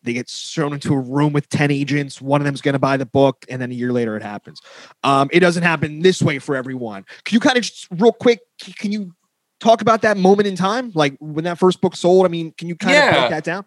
They 0.03 0.13
get 0.13 0.29
thrown 0.29 0.75
into 0.75 0.93
a 0.93 0.99
room 1.01 1.33
with 1.33 1.49
ten 1.49 1.71
agents. 1.71 2.21
One 2.21 2.41
of 2.41 2.45
them's 2.45 2.61
going 2.61 2.75
to 2.75 2.79
buy 2.79 2.97
the 2.99 3.07
book, 3.07 3.45
and 3.49 3.61
then 3.61 3.71
a 3.71 3.75
year 3.75 3.91
later, 3.93 4.17
it 4.17 4.23
happens. 4.23 4.61
Um, 5.03 5.31
it 5.33 5.41
doesn't 5.41 5.63
happen 5.63 6.01
this 6.03 6.21
way 6.21 6.39
for 6.39 6.55
everyone. 6.57 7.05
Can 7.25 7.35
you 7.37 7.41
kind 7.41 7.57
of 7.57 7.63
just 7.65 7.89
real 7.91 8.13
quick? 8.13 8.41
Can 8.79 8.93
you 8.93 9.15
talk 9.61 9.81
about 9.81 10.03
that 10.03 10.19
moment 10.19 10.47
in 10.47 10.57
time, 10.57 10.93
like 10.95 11.17
when 11.21 11.45
that 11.45 11.59
first 11.59 11.81
book 11.81 11.97
sold? 11.97 12.27
I 12.27 12.29
mean, 12.29 12.53
can 12.59 12.69
you 12.69 12.77
kind 12.77 12.97
of 12.97 13.03
Yeah. 13.05 13.19
break 13.19 13.31
that 13.31 13.45
down? 13.45 13.65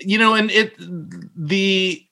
You 0.00 0.16
know, 0.18 0.34
and 0.34 0.50
it 0.50 0.74
the 1.36 2.02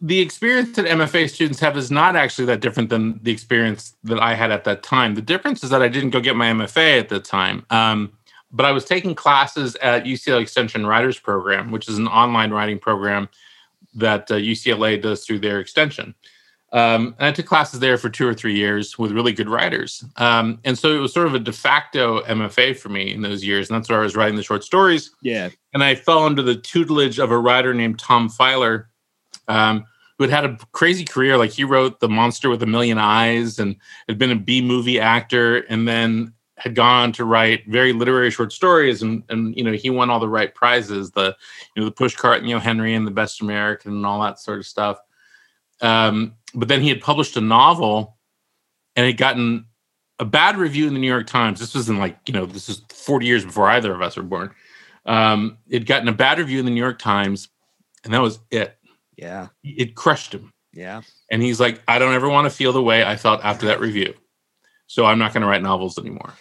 the 0.00 0.20
experience 0.20 0.76
that 0.76 0.86
MFA 0.86 1.28
students 1.30 1.58
have 1.60 1.76
is 1.76 1.90
not 1.90 2.14
actually 2.16 2.44
that 2.46 2.60
different 2.60 2.90
than 2.90 3.18
the 3.22 3.32
experience 3.32 3.94
that 4.04 4.20
I 4.20 4.34
had 4.34 4.50
at 4.50 4.64
that 4.64 4.82
time. 4.82 5.14
The 5.14 5.22
difference 5.22 5.64
is 5.64 5.70
that 5.70 5.82
I 5.82 5.88
didn't 5.88 6.10
go 6.10 6.20
get 6.20 6.36
my 6.36 6.46
MFA 6.50 6.98
at 7.00 7.08
the 7.08 7.20
time. 7.20 7.64
Um, 7.70 8.12
but 8.52 8.66
I 8.66 8.72
was 8.72 8.84
taking 8.84 9.14
classes 9.14 9.76
at 9.76 10.04
UCLA 10.04 10.42
Extension 10.42 10.84
Writers 10.86 11.18
Program, 11.18 11.70
which 11.70 11.88
is 11.88 11.98
an 11.98 12.08
online 12.08 12.50
writing 12.50 12.78
program 12.78 13.28
that 13.94 14.30
uh, 14.30 14.34
UCLA 14.34 15.00
does 15.00 15.24
through 15.24 15.38
their 15.38 15.60
extension. 15.60 16.14
Um, 16.72 17.16
and 17.18 17.26
I 17.28 17.32
took 17.32 17.46
classes 17.46 17.80
there 17.80 17.98
for 17.98 18.08
two 18.08 18.28
or 18.28 18.34
three 18.34 18.54
years 18.54 18.96
with 18.98 19.10
really 19.12 19.32
good 19.32 19.48
writers. 19.48 20.04
Um, 20.16 20.60
and 20.64 20.78
so 20.78 20.94
it 20.94 20.98
was 20.98 21.12
sort 21.12 21.26
of 21.26 21.34
a 21.34 21.40
de 21.40 21.52
facto 21.52 22.22
MFA 22.22 22.76
for 22.76 22.90
me 22.90 23.12
in 23.12 23.22
those 23.22 23.44
years. 23.44 23.68
And 23.70 23.76
that's 23.76 23.88
where 23.88 23.98
I 24.00 24.02
was 24.04 24.14
writing 24.14 24.36
the 24.36 24.42
short 24.44 24.62
stories 24.62 25.10
Yeah. 25.22 25.48
and 25.72 25.82
I 25.82 25.94
fell 25.96 26.24
under 26.24 26.42
the 26.42 26.54
tutelage 26.54 27.18
of 27.18 27.30
a 27.32 27.38
writer 27.38 27.74
named 27.74 27.98
Tom 27.98 28.28
Filer, 28.28 28.88
um, 29.50 29.84
who 30.18 30.24
had 30.24 30.30
had 30.30 30.44
a 30.44 30.58
crazy 30.72 31.04
career. 31.04 31.36
Like 31.36 31.50
he 31.50 31.64
wrote 31.64 32.00
The 32.00 32.08
Monster 32.08 32.50
with 32.50 32.62
a 32.62 32.66
Million 32.66 32.98
Eyes 32.98 33.58
and 33.58 33.76
had 34.08 34.18
been 34.18 34.30
a 34.30 34.36
B 34.36 34.62
movie 34.62 35.00
actor, 35.00 35.58
and 35.68 35.86
then 35.86 36.32
had 36.56 36.74
gone 36.74 37.04
on 37.04 37.12
to 37.12 37.24
write 37.24 37.66
very 37.68 37.92
literary 37.92 38.30
short 38.30 38.52
stories. 38.52 39.02
And 39.02 39.22
and 39.28 39.56
you 39.56 39.64
know 39.64 39.72
he 39.72 39.90
won 39.90 40.10
all 40.10 40.20
the 40.20 40.28
right 40.28 40.54
prizes, 40.54 41.10
the 41.10 41.36
you 41.74 41.82
know 41.82 41.88
the 41.88 41.94
Pushcart 41.94 42.38
and 42.38 42.48
you 42.48 42.54
know 42.54 42.60
Henry 42.60 42.94
and 42.94 43.06
the 43.06 43.12
Best 43.12 43.40
American 43.40 43.92
and 43.92 44.06
all 44.06 44.20
that 44.22 44.38
sort 44.38 44.58
of 44.58 44.66
stuff. 44.66 44.98
Um, 45.80 46.34
but 46.54 46.68
then 46.68 46.82
he 46.82 46.88
had 46.88 47.00
published 47.00 47.36
a 47.36 47.40
novel, 47.40 48.16
and 48.96 49.06
had 49.06 49.16
gotten 49.16 49.66
a 50.18 50.24
bad 50.24 50.58
review 50.58 50.86
in 50.86 50.94
the 50.94 51.00
New 51.00 51.06
York 51.06 51.26
Times. 51.26 51.60
This 51.60 51.74
was 51.74 51.88
in 51.88 51.98
like 51.98 52.18
you 52.26 52.34
know 52.34 52.46
this 52.46 52.68
is 52.68 52.82
forty 52.88 53.26
years 53.26 53.44
before 53.44 53.68
either 53.68 53.94
of 53.94 54.02
us 54.02 54.16
were 54.16 54.22
born 54.22 54.54
um, 55.06 55.58
it 55.68 55.86
gotten 55.86 56.08
a 56.08 56.12
bad 56.12 56.38
review 56.38 56.58
in 56.58 56.64
the 56.64 56.70
New 56.70 56.80
York 56.80 56.98
Times, 56.98 57.48
and 58.04 58.12
that 58.12 58.20
was 58.20 58.40
it. 58.50 58.76
Yeah. 59.20 59.48
It 59.62 59.94
crushed 59.94 60.34
him. 60.34 60.52
Yeah. 60.72 61.02
And 61.30 61.42
he's 61.42 61.60
like, 61.60 61.82
I 61.86 61.98
don't 61.98 62.14
ever 62.14 62.28
want 62.28 62.46
to 62.46 62.50
feel 62.50 62.72
the 62.72 62.82
way 62.82 63.04
I 63.04 63.16
felt 63.16 63.44
after 63.44 63.66
that 63.66 63.80
review. 63.80 64.14
So 64.86 65.04
I'm 65.04 65.18
not 65.18 65.32
going 65.32 65.42
to 65.42 65.46
write 65.46 65.62
novels 65.62 65.98
anymore. 65.98 66.32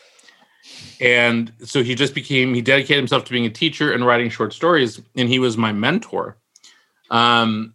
And 1.02 1.52
so 1.64 1.84
he 1.84 1.94
just 1.94 2.16
became, 2.16 2.54
he 2.54 2.62
dedicated 2.62 2.98
himself 2.98 3.26
to 3.26 3.32
being 3.32 3.46
a 3.46 3.50
teacher 3.50 3.92
and 3.92 4.06
writing 4.06 4.30
short 4.30 4.54
stories. 4.54 5.02
And 5.16 5.28
he 5.28 5.40
was 5.40 5.58
my 5.58 5.74
mentor. 5.74 6.38
Um, 7.12 7.74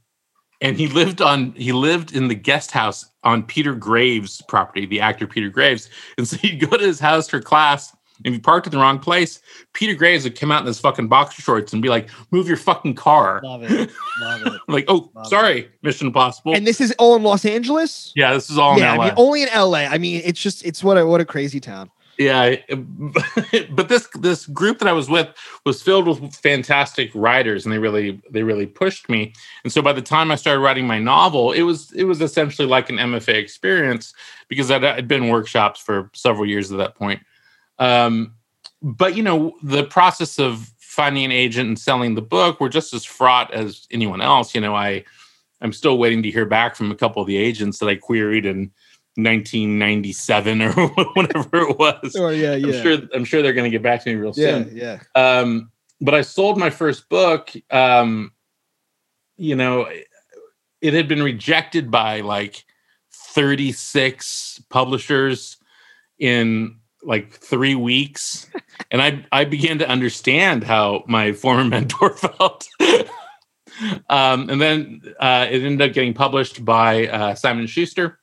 and 0.61 0.77
he 0.79 0.89
lived 0.89 1.21
on, 1.21 1.53
he 1.53 1.73
lived 1.73 2.15
in 2.17 2.29
the 2.29 2.35
guest 2.35 2.71
house 2.71 3.05
on 3.25 3.43
Peter 3.43 3.75
Graves' 3.75 4.43
property, 4.49 4.87
the 4.87 5.01
actor 5.01 5.27
Peter 5.27 5.51
Graves. 5.51 5.91
And 6.17 6.27
so 6.27 6.37
he'd 6.39 6.61
go 6.61 6.77
to 6.77 6.85
his 6.85 7.01
house 7.01 7.29
for 7.29 7.41
class. 7.41 7.95
If 8.23 8.33
you 8.33 8.41
parked 8.41 8.67
in 8.67 8.71
the 8.71 8.79
wrong 8.79 9.01
place, 9.01 9.41
Peter 9.73 9.95
Graves 9.95 10.23
would 10.25 10.39
come 10.39 10.53
out 10.53 10.61
in 10.61 10.67
his 10.67 10.79
fucking 10.79 11.09
boxer 11.09 11.43
shorts 11.43 11.73
and 11.73 11.83
be 11.83 11.89
like, 11.89 12.09
move 12.31 12.47
your 12.47 12.57
fucking 12.57 12.95
car. 12.95 13.41
Love 13.43 13.65
it. 13.65 13.91
Love 14.21 14.47
it. 14.47 14.61
like, 14.69 14.85
oh, 14.87 15.11
Love 15.15 15.27
it. 15.27 15.29
sorry, 15.29 15.69
Mission 15.83 16.07
Impossible. 16.07 16.55
And 16.55 16.67
this 16.67 16.81
is 16.81 16.93
all 16.99 17.17
in 17.17 17.25
Los 17.25 17.45
Angeles. 17.45 18.13
yeah, 18.15 18.33
this 18.33 18.51
is 18.51 18.59
all 18.59 18.75
in 18.75 18.79
yeah, 18.79 18.95
LA. 18.95 19.03
I 19.03 19.07
mean, 19.07 19.15
only 19.17 19.43
in 19.43 19.49
LA. 19.49 19.79
I 19.79 19.99
mean, 19.99 20.23
it's 20.25 20.41
just 20.41 20.65
it's 20.65 20.85
what 20.85 20.97
a 20.97 21.05
what 21.05 21.21
a 21.21 21.25
crazy 21.25 21.59
town. 21.59 21.91
yeah, 22.17 22.55
but 23.73 23.89
this 23.89 24.07
this 24.21 24.47
group 24.47 24.79
that 24.79 24.87
I 24.87 24.93
was 24.93 25.11
with 25.11 25.29
was 25.67 25.83
filled 25.83 26.07
with 26.07 26.33
fantastic 26.37 27.11
writers, 27.13 27.67
and 27.67 27.73
they 27.73 27.79
really 27.79 28.23
they 28.31 28.45
really 28.45 28.67
pushed 28.67 29.09
me. 29.09 29.33
And 29.65 29.73
so 29.73 29.83
by 29.83 29.93
the 29.93 30.03
time 30.03 30.31
I 30.31 30.37
started 30.37 30.61
writing 30.61 30.87
my 30.87 31.01
novel, 31.01 31.51
it 31.51 31.63
was 31.63 31.91
it 31.93 32.05
was 32.05 32.21
essentially 32.21 32.69
like 32.69 32.89
an 32.89 32.99
MFA 32.99 33.35
experience 33.35 34.15
because 34.47 34.71
I'd, 34.71 34.85
I'd 34.85 35.09
been 35.09 35.29
workshops 35.29 35.81
for 35.81 36.09
several 36.15 36.47
years 36.47 36.71
at 36.71 36.79
that 36.79 36.95
point. 36.95 37.21
Um, 37.79 38.35
but 38.83 39.17
you 39.17 39.23
know, 39.23 39.55
the 39.63 39.85
process 39.85 40.39
of 40.39 40.71
finding 40.79 41.25
an 41.25 41.33
agent 41.33 41.69
and 41.69 41.79
selling 41.79 42.15
the 42.15 42.23
book 42.23 42.61
were 42.61 42.69
just 42.69 42.93
as 42.95 43.05
fraught 43.05 43.53
as 43.53 43.87
anyone 43.91 44.21
else. 44.21 44.55
You 44.55 44.61
know, 44.61 44.75
I 44.75 45.05
I'm 45.61 45.73
still 45.73 45.99
waiting 45.99 46.23
to 46.23 46.31
hear 46.31 46.45
back 46.47 46.77
from 46.77 46.91
a 46.91 46.95
couple 46.95 47.21
of 47.23 47.27
the 47.29 47.37
agents 47.37 47.79
that 47.79 47.89
I 47.89 47.97
queried 47.97 48.45
in 48.47 48.71
1997 49.17 50.61
or 50.63 50.73
whatever 51.15 51.49
it 51.69 51.79
was. 51.79 52.15
Oh 52.17 52.29
yeah, 52.29 52.53
I'm 52.53 52.73
sure 52.83 52.99
I'm 53.15 53.25
sure 53.25 53.43
they're 53.43 53.53
going 53.53 53.71
to 53.71 53.77
get 53.77 53.83
back 53.83 54.03
to 54.05 54.11
me 54.11 54.17
real 54.17 54.33
Yeah, 54.37 54.65
soon. 54.65 54.77
yeah. 54.77 54.99
Um, 55.15 55.71
but 56.01 56.15
I 56.15 56.21
sold 56.23 56.59
my 56.59 56.71
first 56.71 57.09
book. 57.09 57.51
Um, 57.71 58.33
you 59.37 59.57
know, 59.57 59.89
it 60.81 60.93
had 60.95 61.09
been 61.09 61.23
rejected 61.23 61.91
by 61.91 62.21
like 62.21 62.65
36 63.13 64.63
publishers 64.69 65.57
in 66.19 66.79
like 67.05 67.33
three 67.33 67.75
weeks, 67.75 68.51
and 68.91 69.01
I 69.03 69.25
I 69.33 69.45
began 69.45 69.79
to 69.79 69.89
understand 69.89 70.65
how 70.65 71.05
my 71.07 71.33
former 71.33 71.65
mentor 71.69 72.11
felt. 72.17 72.69
um, 74.09 74.51
and 74.51 74.61
then 74.61 75.03
uh, 75.21 75.47
it 75.51 75.63
ended 75.63 75.89
up 75.89 75.95
getting 75.95 76.15
published 76.15 76.65
by 76.65 77.07
uh, 77.09 77.35
Simon 77.35 77.67
Schuster. 77.67 78.19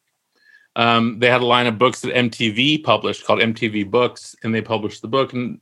Um, 0.76 1.20
they 1.20 1.30
had 1.30 1.42
a 1.42 1.46
line 1.46 1.68
of 1.68 1.78
books 1.78 2.02
that 2.02 2.14
MTV 2.14 2.84
published 2.84 3.26
called 3.26 3.40
MTV 3.40 3.90
Books, 3.90 4.36
and 4.44 4.56
they 4.56 4.62
published 4.62 5.02
the 5.02 5.08
book. 5.08 5.34
And 5.34 5.60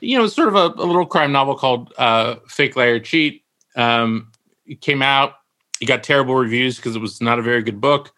you 0.00 0.18
know, 0.18 0.24
it's 0.24 0.34
sort 0.34 0.48
of 0.48 0.54
a, 0.54 0.82
a 0.82 0.84
little 0.84 1.06
crime 1.06 1.32
novel 1.32 1.56
called 1.56 1.92
uh, 1.98 2.36
Fake 2.48 2.76
Liar 2.76 3.00
Cheat. 3.00 3.44
Um, 3.76 4.32
it 4.66 4.80
came 4.80 5.02
out. 5.02 5.34
It 5.80 5.86
got 5.86 6.02
terrible 6.02 6.34
reviews 6.34 6.76
because 6.76 6.96
it 6.96 7.00
was 7.00 7.20
not 7.20 7.38
a 7.38 7.42
very 7.42 7.62
good 7.62 7.80
book. 7.80 8.12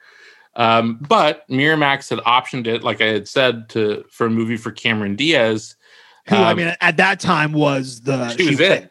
Um, 0.59 0.99
but 1.09 1.49
Miramax 1.49 2.11
had 2.11 2.18
optioned 2.21 2.66
it, 2.66 2.83
like 2.83 3.01
I 3.01 3.07
had 3.07 3.29
said, 3.29 3.68
to 3.71 4.05
for 4.11 4.27
a 4.27 4.31
movie 4.31 4.57
for 4.57 4.71
Cameron 4.73 5.16
Diaz. 5.16 5.77
Who 6.29 6.37
I 6.37 6.51
Um, 6.51 6.57
mean, 6.59 6.75
at 6.81 6.97
that 6.99 7.21
time 7.21 7.53
was 7.53 8.03
the 8.03 8.37
she 8.37 8.51
was 8.51 8.61
it. 8.61 8.90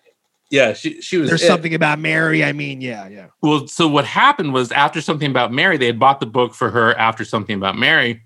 Yeah, 0.50 0.72
she 0.74 1.02
she 1.02 1.18
was. 1.18 1.30
There's 1.30 1.44
it. 1.44 1.48
something 1.48 1.76
about 1.76 2.00
Mary. 2.00 2.42
I 2.44 2.54
mean, 2.54 2.80
yeah, 2.80 3.08
yeah. 3.10 3.28
Well, 3.42 3.68
so 3.68 3.86
what 3.88 4.06
happened 4.06 4.54
was 4.54 4.72
after 4.72 5.02
something 5.02 5.30
about 5.30 5.52
Mary, 5.52 5.78
they 5.78 5.88
had 5.88 6.00
bought 6.00 6.22
the 6.22 6.26
book 6.26 6.54
for 6.56 6.70
her 6.70 6.98
after 6.98 7.26
something 7.26 7.58
about 7.58 7.78
Mary, 7.78 8.24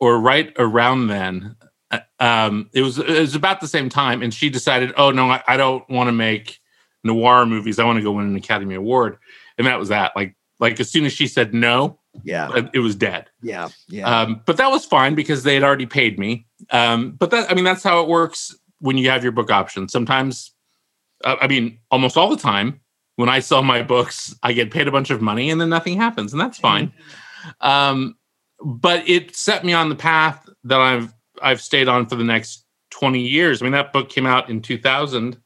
or 0.00 0.18
right 0.18 0.50
around 0.58 1.08
then. 1.08 1.54
uh, 1.90 1.98
Um, 2.18 2.70
it 2.72 2.80
was 2.80 2.98
it 2.98 3.08
was 3.20 3.34
about 3.34 3.60
the 3.60 3.68
same 3.68 3.90
time, 3.90 4.22
and 4.22 4.32
she 4.32 4.48
decided, 4.48 4.94
oh 4.96 5.10
no, 5.10 5.30
I, 5.30 5.42
I 5.46 5.56
don't 5.58 5.86
want 5.90 6.08
to 6.08 6.12
make 6.12 6.60
noir 7.04 7.44
movies. 7.44 7.78
I 7.78 7.84
want 7.84 7.98
to 7.98 8.02
go 8.02 8.12
win 8.12 8.24
an 8.26 8.36
Academy 8.36 8.74
Award, 8.74 9.18
and 9.58 9.66
that 9.66 9.78
was 9.78 9.90
that. 9.90 10.12
Like 10.16 10.34
like 10.60 10.80
as 10.80 10.90
soon 10.90 11.04
as 11.04 11.12
she 11.12 11.26
said 11.26 11.52
no, 11.52 12.00
Yeah, 12.24 12.50
it 12.54 12.70
it 12.74 12.78
was 12.80 12.94
dead. 12.94 13.30
yeah, 13.42 13.68
yeah. 13.88 14.20
Um, 14.20 14.42
but 14.46 14.56
that 14.56 14.70
was 14.70 14.84
fine 14.84 15.14
because 15.14 15.42
they 15.42 15.54
had 15.54 15.62
already 15.62 15.86
paid 15.86 16.18
me. 16.18 16.46
Um, 16.70 17.12
but 17.12 17.30
that 17.30 17.50
I 17.50 17.54
mean 17.54 17.64
that's 17.64 17.82
how 17.82 18.00
it 18.02 18.08
works 18.08 18.56
when 18.80 18.96
you 18.96 19.10
have 19.10 19.22
your 19.22 19.32
book 19.32 19.50
option. 19.50 19.88
Sometimes, 19.88 20.52
uh, 21.24 21.36
I 21.40 21.48
mean, 21.48 21.78
almost 21.90 22.16
all 22.16 22.30
the 22.30 22.36
time, 22.36 22.80
when 23.16 23.28
I 23.28 23.40
sell 23.40 23.62
my 23.62 23.82
books, 23.82 24.34
I 24.42 24.52
get 24.52 24.70
paid 24.70 24.88
a 24.88 24.92
bunch 24.92 25.10
of 25.10 25.20
money 25.20 25.50
and 25.50 25.60
then 25.60 25.68
nothing 25.68 25.96
happens, 25.96 26.32
and 26.32 26.40
that's 26.40 26.58
fine. 26.58 26.92
Um, 27.60 28.16
but 28.64 29.08
it 29.08 29.34
set 29.36 29.64
me 29.64 29.72
on 29.72 29.88
the 29.88 29.94
path 29.96 30.48
that 30.64 30.80
I've 30.80 31.12
I've 31.42 31.60
stayed 31.60 31.88
on 31.88 32.06
for 32.06 32.16
the 32.16 32.24
next 32.24 32.64
twenty 32.90 33.20
years. 33.20 33.60
I 33.60 33.64
mean, 33.64 33.72
that 33.72 33.92
book 33.92 34.08
came 34.08 34.26
out 34.26 34.50
in 34.50 34.62
two 34.62 34.78
thousand, 34.78 35.36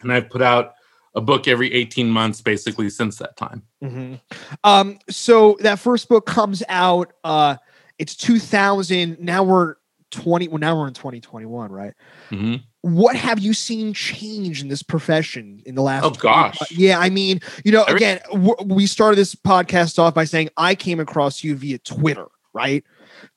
and 0.00 0.12
I've 0.12 0.30
put 0.30 0.42
out 0.42 0.73
a 1.14 1.20
book 1.20 1.46
every 1.48 1.72
eighteen 1.72 2.08
months 2.10 2.40
basically 2.40 2.90
since 2.90 3.16
that 3.18 3.36
time. 3.36 3.62
Mhm. 3.82 4.20
Um, 4.64 4.98
so 5.10 5.56
that 5.60 5.78
first 5.78 6.08
book 6.08 6.26
comes 6.26 6.62
out. 6.68 7.12
Uh, 7.22 7.56
it's 7.98 8.16
2000. 8.16 9.18
Now 9.20 9.42
we're 9.44 9.76
20 10.10 10.46
well 10.48 10.58
now 10.58 10.78
we're 10.78 10.86
in 10.86 10.94
2021 10.94 11.72
right 11.72 11.92
Mhm. 12.30 12.62
what 12.82 13.16
have 13.16 13.40
you 13.40 13.52
seen 13.52 13.92
change 13.92 14.62
in 14.62 14.68
this 14.68 14.80
profession 14.80 15.60
in 15.66 15.74
the 15.74 15.82
last 15.82 16.04
Oh, 16.04 16.10
20 16.10 16.18
gosh. 16.20 16.58
yeah 16.70 17.00
i 17.00 17.10
mean 17.10 17.40
you 17.64 17.72
know 17.72 17.82
Every- 17.82 17.96
again 17.96 18.20
w- 18.30 18.54
we 18.64 18.86
started 18.86 19.16
this 19.16 19.34
podcast 19.34 19.98
off 19.98 20.14
by 20.14 20.22
saying 20.24 20.50
i 20.56 20.76
came 20.76 21.00
across 21.00 21.42
you 21.42 21.56
via 21.56 21.78
twitter 21.78 22.26
right 22.52 22.84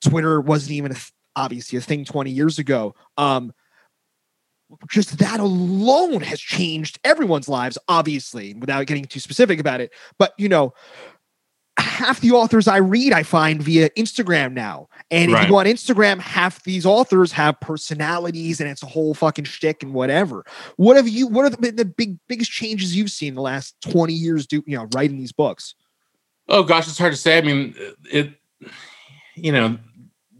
twitter 0.04 0.40
wasn't 0.40 0.74
even 0.74 0.92
a 0.92 0.96
th- 0.96 1.12
obviously 1.36 1.80
a 1.80 1.82
thing 1.82 2.06
20 2.06 2.30
years 2.30 2.60
ago 2.60 2.94
um 3.18 3.52
just 4.90 5.18
that 5.20 5.40
alone 5.40 6.22
has 6.22 6.40
changed 6.40 7.00
everyone's 7.04 7.48
lives 7.48 7.78
obviously 7.88 8.54
without 8.56 8.86
getting 8.86 9.06
too 9.06 9.20
specific 9.20 9.60
about 9.60 9.80
it 9.82 9.94
but 10.18 10.34
you 10.38 10.50
know 10.50 10.74
half 11.78 12.22
the 12.22 12.32
authors 12.32 12.68
I 12.68 12.78
read, 12.78 13.14
I 13.14 13.24
find 13.24 13.62
via 13.62 13.90
Instagram 13.92 14.54
now. 14.54 14.88
And 15.12 15.30
if 15.32 15.36
Right. 15.36 15.44
you 15.44 15.50
go 15.50 15.60
on 15.60 15.66
Instagram, 15.66 16.20
half 16.20 16.64
these 16.64 16.86
authors 16.86 17.32
have 17.32 17.60
personalities 17.60 18.60
and 18.60 18.70
it's 18.70 18.84
a 18.84 18.88
whole 18.88 19.14
fucking 19.14 19.46
shtick 19.46 19.84
and 19.84 19.94
whatever. 19.94 20.44
What 20.78 20.96
have 20.96 21.08
you, 21.08 21.28
what 21.28 21.46
are 21.46 21.50
the, 21.50 21.72
the 21.72 21.86
big, 21.86 22.18
biggest 22.28 22.52
changes 22.52 22.96
you've 22.96 23.12
seen 23.12 23.30
in 23.30 23.36
the 23.36 23.42
last 23.42 23.76
20 23.82 24.14
years, 24.14 24.48
do, 24.48 24.64
you 24.66 24.78
know, 24.78 24.88
writing 24.96 25.18
these 25.18 25.32
books? 25.32 25.76
Oh 26.50 26.64
gosh, 26.64 26.88
it's 26.88 26.98
hard 26.98 27.14
to 27.14 27.18
say. 27.18 27.38
I 27.38 27.42
mean, 27.42 27.76
it. 28.12 28.34
You 29.36 29.52
know, 29.52 29.78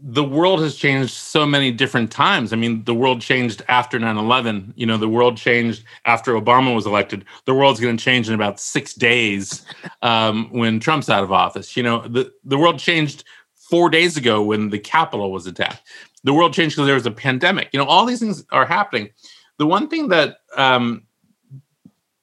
the 0.00 0.24
world 0.24 0.60
has 0.60 0.76
changed 0.76 1.12
so 1.12 1.44
many 1.44 1.72
different 1.72 2.10
times. 2.10 2.52
I 2.52 2.56
mean, 2.56 2.84
the 2.84 2.94
world 2.94 3.20
changed 3.20 3.62
after 3.68 3.98
9-11. 3.98 4.72
You 4.76 4.86
know, 4.86 4.96
the 4.96 5.08
world 5.08 5.36
changed 5.36 5.84
after 6.04 6.34
Obama 6.34 6.74
was 6.74 6.86
elected. 6.86 7.24
The 7.46 7.54
world's 7.54 7.80
going 7.80 7.96
to 7.96 8.02
change 8.02 8.28
in 8.28 8.34
about 8.34 8.60
six 8.60 8.94
days 8.94 9.64
um, 10.02 10.48
when 10.50 10.78
Trump's 10.78 11.10
out 11.10 11.24
of 11.24 11.32
office. 11.32 11.76
You 11.76 11.82
know, 11.82 12.06
the 12.06 12.32
the 12.44 12.58
world 12.58 12.78
changed 12.78 13.24
four 13.54 13.90
days 13.90 14.16
ago 14.16 14.42
when 14.42 14.70
the 14.70 14.78
Capitol 14.78 15.32
was 15.32 15.46
attacked. 15.46 15.82
The 16.24 16.32
world 16.32 16.54
changed 16.54 16.76
because 16.76 16.86
there 16.86 16.94
was 16.94 17.06
a 17.06 17.10
pandemic. 17.10 17.70
You 17.72 17.78
know, 17.78 17.86
all 17.86 18.04
these 18.04 18.20
things 18.20 18.44
are 18.50 18.66
happening. 18.66 19.10
The 19.58 19.66
one 19.66 19.88
thing 19.88 20.08
that 20.08 20.38
um, 20.56 21.04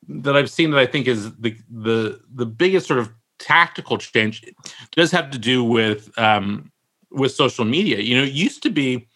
that 0.08 0.38
I've 0.38 0.50
seen 0.50 0.72
that 0.72 0.80
I 0.80 0.86
think 0.86 1.08
is 1.08 1.34
the 1.36 1.58
the 1.70 2.22
the 2.34 2.46
biggest 2.46 2.88
sort 2.88 3.00
of 3.00 3.12
tactical 3.38 3.98
change 3.98 4.46
does 4.92 5.12
have 5.12 5.30
to 5.32 5.38
do 5.38 5.64
with 5.64 6.18
um, 6.18 6.72
with 7.16 7.32
social 7.32 7.66
media. 7.66 8.00
You 8.00 8.18
know, 8.18 8.24
it 8.24 8.34
used 8.34 8.62
to 8.64 8.70
be 8.70 9.08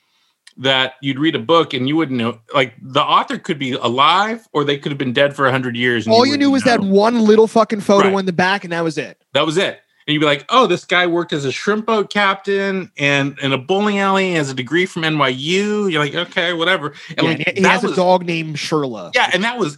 that 0.58 0.94
you'd 1.02 1.20
read 1.20 1.36
a 1.36 1.40
book 1.40 1.74
and 1.74 1.88
you 1.88 1.96
wouldn't 1.96 2.18
know, 2.18 2.40
like 2.54 2.74
the 2.82 3.02
author 3.02 3.38
could 3.38 3.58
be 3.60 3.72
alive 3.74 4.48
or 4.52 4.64
they 4.64 4.78
could 4.78 4.92
have 4.92 4.98
been 5.00 5.14
dead 5.14 5.36
for 5.36 5.50
hundred 5.50 5.76
years. 5.76 6.06
and 6.06 6.14
All 6.14 6.26
you 6.26 6.32
wouldn't 6.32 6.40
knew 6.42 6.52
was 6.52 6.64
that 6.64 6.82
one 6.82 7.22
little 7.22 7.48
fucking 7.48 7.82
photo 7.82 8.10
Right. 8.10 8.20
in 8.20 8.26
the 8.26 8.34
back, 8.34 8.64
and 8.64 8.74
that 8.74 8.84
was 8.84 8.98
it. 8.98 9.22
that 9.34 9.46
was 9.46 9.58
it. 9.58 9.80
And 10.08 10.14
you'd 10.16 10.20
be 10.22 10.26
like, 10.26 10.44
oh, 10.50 10.66
this 10.66 10.86
guy 10.86 11.06
worked 11.06 11.34
as 11.34 11.46
a 11.46 11.52
shrimp 11.52 11.86
boat 11.86 12.10
captain 12.12 12.92
and 12.98 13.38
in 13.40 13.54
a 13.54 13.58
bowling 13.60 14.00
alley, 14.00 14.34
has 14.34 14.50
a 14.50 14.56
degree 14.56 14.88
from 14.88 15.04
NYU. 15.04 15.90
You're 15.92 16.04
like, 16.04 16.16
okay, 16.16 16.52
whatever. 16.54 16.94
And 17.10 17.18
Yeah, 17.22 17.24
like, 17.24 17.38
he, 17.56 17.62
he 17.62 17.68
has 17.68 17.84
was- 17.84 17.92
a 17.92 17.96
dog 17.96 18.26
named 18.26 18.56
Sherla. 18.56 19.12
Yeah, 19.14 19.30
and 19.32 19.44
that 19.44 19.58
was 19.60 19.78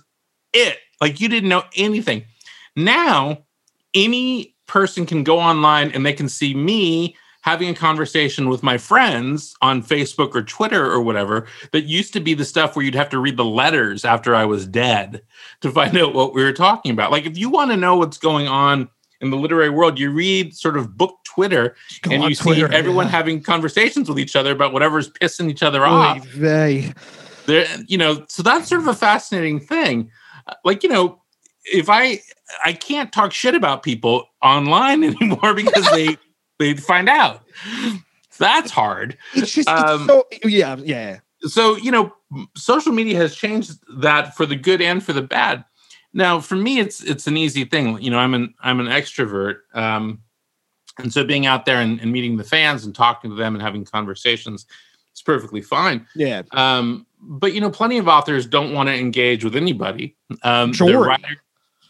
it. 0.53 0.77
Like 1.01 1.19
you 1.19 1.27
didn't 1.27 1.49
know 1.49 1.63
anything. 1.75 2.23
Now, 2.77 3.39
any 3.93 4.55
person 4.67 5.05
can 5.05 5.23
go 5.23 5.37
online 5.39 5.91
and 5.91 6.05
they 6.05 6.13
can 6.13 6.29
see 6.29 6.53
me 6.53 7.15
having 7.41 7.69
a 7.69 7.73
conversation 7.75 8.49
with 8.49 8.63
my 8.63 8.77
friends 8.77 9.55
on 9.61 9.83
Facebook 9.83 10.35
or 10.35 10.43
Twitter 10.43 10.85
or 10.91 11.01
whatever. 11.01 11.47
That 11.71 11.85
used 11.85 12.13
to 12.13 12.19
be 12.19 12.33
the 12.33 12.45
stuff 12.45 12.75
where 12.75 12.85
you'd 12.85 12.95
have 12.95 13.09
to 13.09 13.19
read 13.19 13.37
the 13.37 13.45
letters 13.45 14.05
after 14.05 14.35
I 14.35 14.45
was 14.45 14.65
dead 14.67 15.21
to 15.61 15.71
find 15.71 15.97
out 15.97 16.13
what 16.13 16.33
we 16.33 16.43
were 16.43 16.53
talking 16.53 16.91
about. 16.91 17.11
Like 17.11 17.25
if 17.25 17.37
you 17.37 17.49
want 17.49 17.71
to 17.71 17.77
know 17.77 17.97
what's 17.97 18.17
going 18.17 18.47
on 18.47 18.89
in 19.19 19.29
the 19.29 19.37
literary 19.37 19.69
world, 19.69 19.99
you 19.99 20.11
read 20.11 20.55
sort 20.55 20.77
of 20.77 20.97
book 20.97 21.17
Twitter 21.23 21.75
Go 22.01 22.11
and 22.11 22.23
you 22.23 22.35
Twitter, 22.35 22.67
see 22.69 22.75
everyone 22.75 23.05
yeah. 23.05 23.11
having 23.11 23.41
conversations 23.41 24.09
with 24.09 24.19
each 24.19 24.35
other 24.35 24.51
about 24.51 24.73
whatever's 24.73 25.09
pissing 25.09 25.49
each 25.49 25.63
other 25.63 25.83
Oy 25.85 25.89
off 25.89 26.25
vey. 26.25 26.91
there 27.45 27.65
you 27.87 27.97
know 27.97 28.25
so 28.27 28.43
that's 28.43 28.67
sort 28.67 28.81
of 28.81 28.87
a 28.87 28.93
fascinating 28.93 29.59
thing 29.59 30.11
Uh, 30.47 30.55
like 30.65 30.83
you 30.83 30.89
know 30.89 31.21
if 31.63 31.89
i 31.89 32.19
i 32.65 32.73
can't 32.73 33.13
talk 33.13 33.31
shit 33.31 33.55
about 33.55 33.81
people 33.81 34.25
online 34.41 35.03
anymore 35.21 35.53
because 35.53 35.89
they 35.91 36.17
they 36.61 36.73
find 36.75 37.09
out 37.09 37.43
so 38.29 38.43
that's 38.45 38.71
hard 38.71 39.17
It's 39.33 39.51
just, 39.53 39.67
Um, 39.67 40.01
it's 40.01 40.07
so, 40.07 40.27
yeah, 40.47 40.75
yeah. 40.77 41.19
so 41.41 41.75
you 41.77 41.91
know 41.91 42.13
social 42.55 42.93
media 42.93 43.17
has 43.17 43.35
changed 43.35 43.73
that 44.01 44.35
for 44.35 44.45
the 44.45 44.55
good 44.55 44.81
and 44.81 45.03
for 45.03 45.13
the 45.13 45.21
bad 45.21 45.63
now 46.13 46.39
for 46.39 46.55
me 46.55 46.79
it's 46.79 47.03
it's 47.03 47.27
an 47.27 47.35
easy 47.37 47.65
thing 47.65 48.01
you 48.01 48.09
know 48.11 48.19
i'm 48.19 48.33
an 48.33 48.53
i'm 48.61 48.79
an 48.79 48.87
extrovert 48.87 49.57
um 49.73 50.21
and 50.97 51.11
so 51.11 51.23
being 51.23 51.45
out 51.45 51.65
there 51.65 51.77
and, 51.77 51.99
and 52.01 52.11
meeting 52.11 52.37
the 52.37 52.43
fans 52.43 52.85
and 52.85 52.93
talking 52.93 53.29
to 53.31 53.35
them 53.35 53.55
and 53.55 53.61
having 53.61 53.83
conversations 53.85 54.65
is 55.15 55.21
perfectly 55.21 55.61
fine 55.61 56.05
Yeah. 56.15 56.43
um, 56.51 57.05
but 57.23 57.53
you 57.53 57.61
know, 57.61 57.69
plenty 57.69 57.99
of 57.99 58.07
authors 58.07 58.47
don't 58.47 58.73
want 58.73 58.89
to 58.89 58.95
engage 58.95 59.43
with 59.43 59.55
anybody. 59.55 60.15
Um, 60.41 60.73
Sure. 60.73 60.87
They're, 60.87 60.99
writer, 60.99 61.35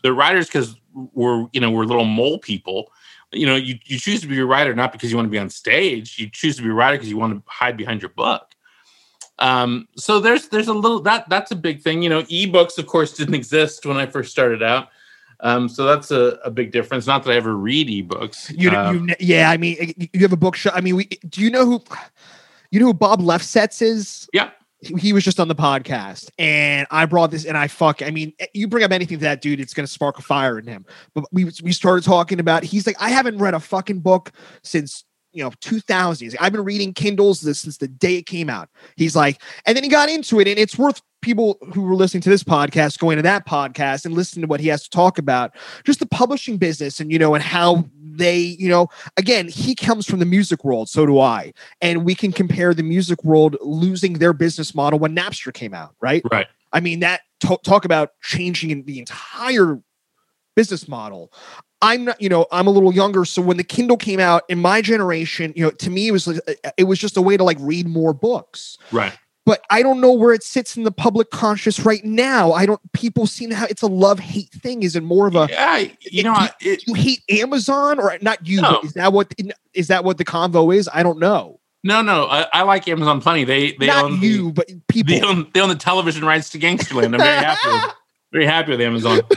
they're 0.03 0.13
writers 0.13 0.47
because 0.47 0.75
we're 1.13 1.47
you 1.53 1.61
know 1.61 1.71
we're 1.71 1.85
little 1.85 2.03
mole 2.05 2.37
people. 2.39 2.91
You 3.31 3.45
know, 3.45 3.55
you, 3.55 3.79
you 3.85 3.97
choose 3.97 4.21
to 4.21 4.27
be 4.27 4.39
a 4.39 4.45
writer 4.45 4.75
not 4.75 4.91
because 4.91 5.09
you 5.09 5.17
want 5.17 5.27
to 5.27 5.31
be 5.31 5.39
on 5.39 5.49
stage. 5.49 6.19
You 6.19 6.29
choose 6.29 6.57
to 6.57 6.63
be 6.63 6.69
a 6.69 6.73
writer 6.73 6.97
because 6.97 7.09
you 7.09 7.17
want 7.17 7.33
to 7.33 7.43
hide 7.49 7.77
behind 7.77 8.01
your 8.01 8.09
book. 8.09 8.47
Um, 9.39 9.87
so 9.95 10.19
there's 10.19 10.49
there's 10.49 10.67
a 10.67 10.73
little 10.73 10.99
that 11.01 11.27
that's 11.29 11.51
a 11.51 11.55
big 11.55 11.81
thing. 11.81 12.01
You 12.01 12.09
know, 12.09 12.23
ebooks 12.23 12.77
of 12.77 12.87
course 12.87 13.13
didn't 13.13 13.33
exist 13.33 13.85
when 13.85 13.97
I 13.97 14.05
first 14.05 14.31
started 14.31 14.61
out. 14.61 14.89
Um, 15.39 15.67
so 15.67 15.85
that's 15.85 16.11
a, 16.11 16.39
a 16.45 16.51
big 16.51 16.71
difference. 16.71 17.07
Not 17.07 17.23
that 17.23 17.31
I 17.31 17.35
ever 17.35 17.55
read 17.55 17.87
ebooks. 17.87 18.53
You, 18.55 18.69
Um, 18.69 19.09
you, 19.09 19.15
yeah. 19.19 19.49
I 19.49 19.57
mean, 19.57 20.09
you 20.13 20.21
have 20.21 20.33
a 20.33 20.37
bookshop. 20.37 20.73
I 20.75 20.81
mean, 20.81 20.95
we. 20.95 21.05
Do 21.27 21.41
you 21.41 21.49
know 21.49 21.65
who? 21.65 21.83
You 22.69 22.79
know 22.79 22.85
who 22.85 22.93
Bob 22.93 23.19
Lefsetz 23.19 23.81
is? 23.81 24.29
Yeah. 24.31 24.51
He- 24.81 25.13
was 25.13 25.23
just 25.23 25.39
on 25.39 25.47
the 25.47 25.55
podcast, 25.55 26.29
and 26.39 26.87
I 26.89 27.05
brought 27.05 27.31
this, 27.31 27.45
and 27.45 27.57
I 27.57 27.67
fuck. 27.67 28.01
I 28.01 28.09
mean, 28.09 28.33
eh, 28.39 28.47
you 28.53 28.67
bring 28.67 28.83
up 28.83 28.91
anything 28.91 29.19
to 29.19 29.23
that 29.25 29.41
dude, 29.41 29.59
it's 29.59 29.73
gonna 29.73 29.87
spark 29.87 30.17
a 30.17 30.21
fire 30.21 30.57
in 30.57 30.65
him. 30.65 30.85
But 31.13 31.25
we 31.31 31.51
we 31.63 31.71
started 31.71 32.03
talking 32.03 32.39
about. 32.39 32.63
He's 32.63 32.87
like, 32.87 32.95
I 32.99 33.09
haven't 33.09 33.37
read 33.37 33.53
a 33.53 33.59
fucking 33.59 33.99
book 33.99 34.31
since 34.63 35.03
you 35.33 35.43
know 35.43 35.51
2000. 35.61 36.31
Like, 36.31 36.41
I've 36.41 36.51
been 36.51 36.63
reading 36.63 36.93
Kindles 36.93 37.41
this 37.41 37.61
since 37.61 37.77
the 37.77 37.87
day 37.87 38.17
it 38.17 38.25
came 38.25 38.49
out. 38.49 38.69
He's 38.95 39.15
like, 39.15 39.41
and 39.65 39.75
then 39.75 39.83
he 39.83 39.89
got 39.89 40.09
into 40.09 40.39
it, 40.39 40.47
and 40.47 40.57
it's 40.57 40.77
worth 40.77 41.01
people 41.21 41.57
who 41.73 41.81
were 41.83 41.95
listening 41.95 42.21
to 42.21 42.29
this 42.29 42.43
podcast 42.43 42.97
going 42.97 43.17
to 43.17 43.21
that 43.21 43.45
podcast 43.45 44.05
and 44.05 44.13
listening 44.15 44.41
to 44.41 44.47
what 44.47 44.59
he 44.59 44.67
has 44.67 44.83
to 44.83 44.89
talk 44.89 45.19
about 45.19 45.53
just 45.83 45.99
the 45.99 46.05
publishing 46.07 46.57
business 46.57 46.99
and 46.99 47.11
you 47.11 47.19
know 47.19 47.35
and 47.35 47.43
how 47.43 47.85
they 48.17 48.37
you 48.37 48.69
know 48.69 48.87
again 49.17 49.47
he 49.47 49.75
comes 49.75 50.05
from 50.05 50.19
the 50.19 50.25
music 50.25 50.63
world 50.63 50.89
so 50.89 51.05
do 51.05 51.19
i 51.19 51.51
and 51.81 52.05
we 52.05 52.15
can 52.15 52.31
compare 52.31 52.73
the 52.73 52.83
music 52.83 53.23
world 53.23 53.55
losing 53.61 54.13
their 54.13 54.33
business 54.33 54.75
model 54.75 54.99
when 54.99 55.15
napster 55.15 55.53
came 55.53 55.73
out 55.73 55.95
right 56.01 56.23
right. 56.31 56.47
i 56.73 56.79
mean 56.79 56.99
that 56.99 57.21
to- 57.39 57.59
talk 57.63 57.85
about 57.85 58.09
changing 58.21 58.83
the 58.85 58.99
entire 58.99 59.81
business 60.55 60.87
model 60.87 61.31
i'm 61.81 62.05
not 62.05 62.21
you 62.21 62.29
know 62.29 62.45
i'm 62.51 62.67
a 62.67 62.71
little 62.71 62.93
younger 62.93 63.23
so 63.25 63.41
when 63.41 63.57
the 63.57 63.63
kindle 63.63 63.97
came 63.97 64.19
out 64.19 64.43
in 64.49 64.59
my 64.59 64.81
generation 64.81 65.53
you 65.55 65.63
know 65.63 65.71
to 65.71 65.89
me 65.89 66.07
it 66.07 66.11
was 66.11 66.27
uh, 66.27 66.41
it 66.77 66.83
was 66.83 66.99
just 66.99 67.17
a 67.17 67.21
way 67.21 67.37
to 67.37 67.43
like 67.43 67.57
read 67.59 67.87
more 67.87 68.13
books 68.13 68.77
Right. 68.91 69.13
But 69.45 69.63
I 69.69 69.81
don't 69.81 70.01
know 70.01 70.11
where 70.13 70.33
it 70.33 70.43
sits 70.43 70.77
in 70.77 70.83
the 70.83 70.91
public 70.91 71.29
conscious 71.31 71.79
right 71.81 72.03
now. 72.05 72.51
I 72.53 72.65
don't. 72.65 72.79
People 72.93 73.25
seem 73.27 73.49
to 73.49 73.55
have 73.55 73.69
it's 73.71 73.81
a 73.81 73.87
love 73.87 74.19
hate 74.19 74.51
thing. 74.51 74.83
Is 74.83 74.95
it 74.95 75.03
more 75.03 75.27
of 75.27 75.35
a 75.35 75.47
Yeah. 75.49 75.87
You 76.01 76.23
know, 76.23 76.33
I- 76.33 76.51
it, 76.61 76.85
you 76.87 76.93
hate 76.93 77.21
Amazon 77.29 77.99
or 77.99 78.17
not 78.21 78.45
you? 78.47 78.61
No. 78.61 78.79
Is 78.83 78.93
that 78.93 79.13
what 79.13 79.33
is 79.73 79.87
that 79.87 80.03
what 80.03 80.17
the 80.17 80.25
convo 80.25 80.75
is? 80.75 80.89
I 80.93 81.03
don't 81.03 81.19
know. 81.19 81.59
no, 81.83 82.01
no. 82.03 82.25
I, 82.27 82.45
I 82.53 82.61
like 82.63 82.87
Amazon 82.87 83.21
plenty. 83.21 83.43
They 83.43 83.71
they 83.73 83.87
not 83.87 84.05
own 84.05 84.19
the- 84.19 84.27
you, 84.27 84.51
but 84.53 84.67
people. 84.87 85.13
they 85.15 85.21
own 85.21 85.47
they 85.53 85.59
own 85.61 85.69
the 85.69 85.75
television 85.75 86.23
rights 86.25 86.49
to 86.51 86.59
Gangsterland. 86.59 87.05
I'm 87.13 87.17
very 87.19 87.43
happy. 87.43 87.67
With, 87.69 87.95
very 88.31 88.45
happy 88.45 88.71
with 88.71 88.81
Amazon. 88.81 89.21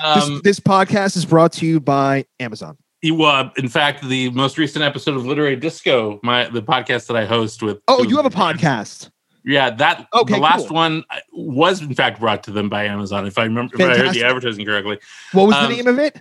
Um, 0.00 0.34
this, 0.34 0.42
this 0.42 0.60
podcast 0.60 1.16
is 1.16 1.24
brought 1.26 1.52
to 1.54 1.66
you 1.66 1.80
by 1.80 2.24
Amazon. 2.38 2.76
you, 3.02 3.20
uh, 3.24 3.50
in 3.56 3.68
fact, 3.68 4.04
the 4.08 4.30
most 4.30 4.56
recent 4.56 4.84
episode 4.84 5.16
of 5.16 5.26
Literary 5.26 5.56
Disco, 5.56 6.20
my 6.22 6.48
the 6.48 6.62
podcast 6.62 7.08
that 7.08 7.16
I 7.16 7.24
host 7.24 7.64
with. 7.64 7.78
Oh, 7.88 8.04
you 8.04 8.14
have 8.16 8.24
a 8.26 8.30
podcast. 8.30 9.10
Yeah, 9.48 9.70
that 9.70 10.06
Okay, 10.12 10.34
the 10.34 10.40
last 10.40 10.68
cool. 10.68 10.74
one 10.76 11.04
uh, 11.08 11.20
was 11.32 11.80
in 11.80 11.94
fact 11.94 12.20
brought 12.20 12.42
to 12.44 12.50
them 12.50 12.68
by 12.68 12.84
Amazon. 12.84 13.26
If 13.26 13.38
I 13.38 13.44
remember, 13.44 13.74
if 13.74 13.80
I 13.80 13.96
heard 13.96 14.12
the 14.14 14.22
advertising 14.22 14.66
correctly, 14.66 14.98
What 15.32 15.46
was 15.46 15.56
Um, 15.56 15.70
the 15.70 15.76
name 15.76 15.86
of 15.86 15.98
it? 15.98 16.20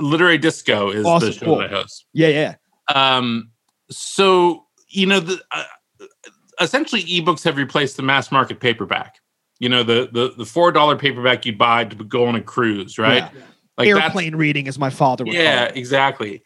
Literary 0.00 0.36
Disco 0.38 0.90
is 0.90 1.06
Awesome, 1.06 1.28
the 1.28 1.32
show 1.34 1.44
cool. 1.46 1.58
that 1.58 1.72
I 1.72 1.76
host. 1.76 2.06
Yeah, 2.12 2.28
yeah. 2.28 2.54
Um, 2.92 3.50
so 3.90 4.66
you 4.88 5.06
know, 5.06 5.20
the 5.20 5.40
uh, 5.52 5.64
essentially 6.60 7.02
ebooks 7.04 7.44
have 7.44 7.56
replaced 7.56 7.96
the 7.96 8.02
mass 8.02 8.32
market 8.32 8.58
paperback. 8.58 9.16
You 9.60 9.68
know, 9.68 9.84
the 9.84 10.08
the 10.12 10.34
the 10.36 10.44
four 10.44 10.72
dollar 10.72 10.96
paperback 10.96 11.46
you 11.46 11.54
buy 11.54 11.84
to 11.84 11.94
go 12.04 12.26
on 12.26 12.34
a 12.34 12.42
cruise, 12.42 12.98
right? 12.98 13.30
Yeah. 13.32 13.42
Like 13.78 13.88
Airplane 13.88 14.34
reading, 14.34 14.66
as 14.66 14.76
my 14.78 14.90
father 14.90 15.24
would 15.24 15.32
yeah 15.34 15.66
call 15.66 15.68
it. 15.68 15.76
exactly 15.78 16.42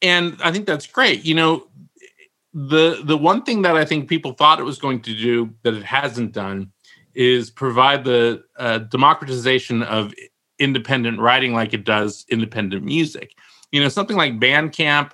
and 0.00 0.36
i 0.44 0.50
think 0.52 0.64
that's 0.66 0.86
great 0.86 1.24
you 1.24 1.34
know 1.34 1.66
the 2.66 3.00
the 3.04 3.16
one 3.16 3.42
thing 3.42 3.62
that 3.62 3.76
i 3.76 3.84
think 3.84 4.08
people 4.08 4.32
thought 4.32 4.58
it 4.58 4.64
was 4.64 4.78
going 4.78 5.00
to 5.00 5.14
do 5.14 5.48
that 5.62 5.74
it 5.74 5.84
hasn't 5.84 6.32
done 6.32 6.70
is 7.14 7.50
provide 7.50 8.04
the 8.04 8.42
uh, 8.58 8.78
democratization 8.78 9.82
of 9.82 10.12
independent 10.58 11.18
writing 11.20 11.52
like 11.52 11.72
it 11.72 11.84
does 11.84 12.24
independent 12.30 12.84
music 12.84 13.32
you 13.70 13.80
know 13.80 13.88
something 13.88 14.16
like 14.16 14.40
bandcamp 14.40 15.10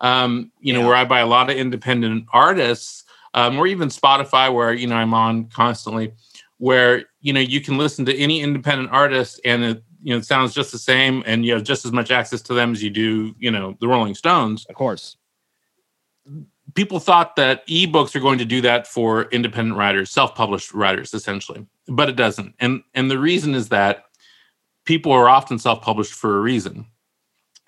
um, 0.00 0.50
you 0.60 0.72
know 0.72 0.80
Yeah. 0.80 0.86
where 0.86 0.96
i 0.96 1.04
buy 1.04 1.20
a 1.20 1.26
lot 1.26 1.48
of 1.50 1.56
independent 1.56 2.26
artists 2.32 3.04
um, 3.34 3.58
or 3.58 3.66
even 3.66 3.88
Spotify, 3.88 4.52
where 4.52 4.72
you 4.74 4.86
know 4.86 4.96
I'm 4.96 5.14
on 5.14 5.46
constantly, 5.46 6.12
where 6.58 7.04
you 7.20 7.32
know 7.32 7.40
you 7.40 7.60
can 7.60 7.78
listen 7.78 8.04
to 8.06 8.16
any 8.16 8.40
independent 8.42 8.90
artist 8.92 9.40
and 9.44 9.64
it 9.64 9.82
you 10.02 10.12
know 10.12 10.18
it 10.18 10.26
sounds 10.26 10.52
just 10.52 10.70
the 10.72 10.78
same, 10.78 11.22
and 11.26 11.44
you 11.46 11.54
have 11.54 11.62
just 11.62 11.86
as 11.86 11.92
much 11.92 12.10
access 12.10 12.42
to 12.42 12.54
them 12.54 12.72
as 12.72 12.82
you 12.82 12.90
do 12.90 13.34
you 13.38 13.50
know 13.50 13.76
the 13.80 13.88
Rolling 13.88 14.14
Stones. 14.14 14.66
Of 14.66 14.74
course, 14.74 15.16
people 16.74 16.98
thought 16.98 17.36
that 17.36 17.66
ebooks 17.66 18.14
are 18.14 18.20
going 18.20 18.38
to 18.38 18.44
do 18.44 18.60
that 18.60 18.86
for 18.86 19.24
independent 19.24 19.76
writers, 19.76 20.10
self-published 20.10 20.72
writers, 20.72 21.14
essentially, 21.14 21.66
but 21.88 22.08
it 22.08 22.16
doesn't. 22.16 22.54
And 22.60 22.82
and 22.94 23.10
the 23.10 23.18
reason 23.18 23.54
is 23.54 23.68
that 23.70 24.04
people 24.84 25.12
are 25.12 25.28
often 25.28 25.58
self-published 25.58 26.12
for 26.12 26.38
a 26.38 26.40
reason, 26.40 26.86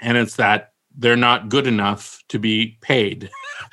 and 0.00 0.16
it's 0.16 0.36
that 0.36 0.72
they're 0.96 1.16
not 1.16 1.48
good 1.48 1.66
enough 1.66 2.22
to 2.28 2.38
be 2.38 2.78
paid 2.80 3.30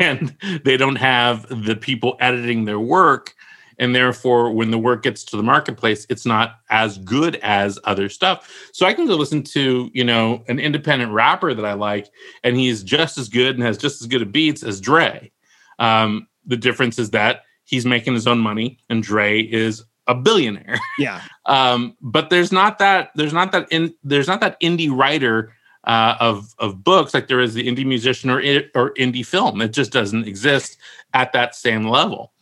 and 0.00 0.36
they 0.64 0.76
don't 0.76 0.96
have 0.96 1.46
the 1.64 1.74
people 1.74 2.16
editing 2.20 2.64
their 2.64 2.80
work 2.80 3.34
and 3.82 3.96
therefore 3.96 4.52
when 4.52 4.70
the 4.70 4.78
work 4.78 5.02
gets 5.02 5.24
to 5.24 5.36
the 5.36 5.42
marketplace 5.42 6.06
it's 6.08 6.24
not 6.24 6.60
as 6.70 6.98
good 6.98 7.36
as 7.42 7.78
other 7.84 8.08
stuff 8.08 8.70
so 8.72 8.86
i 8.86 8.94
can 8.94 9.06
go 9.06 9.16
listen 9.16 9.42
to 9.42 9.90
you 9.92 10.04
know 10.04 10.42
an 10.48 10.58
independent 10.58 11.10
rapper 11.10 11.52
that 11.52 11.64
i 11.64 11.72
like 11.72 12.08
and 12.44 12.56
he's 12.56 12.82
just 12.82 13.18
as 13.18 13.28
good 13.28 13.56
and 13.56 13.64
has 13.64 13.76
just 13.76 14.00
as 14.00 14.06
good 14.06 14.22
a 14.22 14.26
beats 14.26 14.62
as 14.62 14.80
dre 14.80 15.30
um, 15.78 16.28
the 16.46 16.56
difference 16.56 16.98
is 16.98 17.10
that 17.10 17.42
he's 17.64 17.84
making 17.84 18.14
his 18.14 18.26
own 18.26 18.38
money 18.38 18.78
and 18.88 19.02
dre 19.02 19.40
is 19.40 19.84
a 20.06 20.14
billionaire 20.14 20.78
yeah 20.98 21.20
um, 21.46 21.96
but 22.00 22.30
there's 22.30 22.52
not 22.52 22.78
that 22.78 23.10
there's 23.16 23.32
not 23.32 23.50
that 23.50 23.66
in 23.72 23.92
there's 24.04 24.28
not 24.28 24.40
that 24.40 24.60
indie 24.60 24.90
writer 24.90 25.52
uh, 25.84 26.16
of 26.20 26.54
of 26.58 26.84
books 26.84 27.12
like 27.12 27.26
there 27.26 27.40
is 27.40 27.54
the 27.54 27.66
indie 27.66 27.86
musician 27.86 28.30
or 28.30 28.38
or 28.74 28.94
indie 28.94 29.26
film. 29.26 29.60
It 29.60 29.72
just 29.72 29.92
doesn't 29.92 30.28
exist 30.28 30.78
at 31.12 31.32
that 31.32 31.54
same 31.54 31.88
level. 31.88 32.32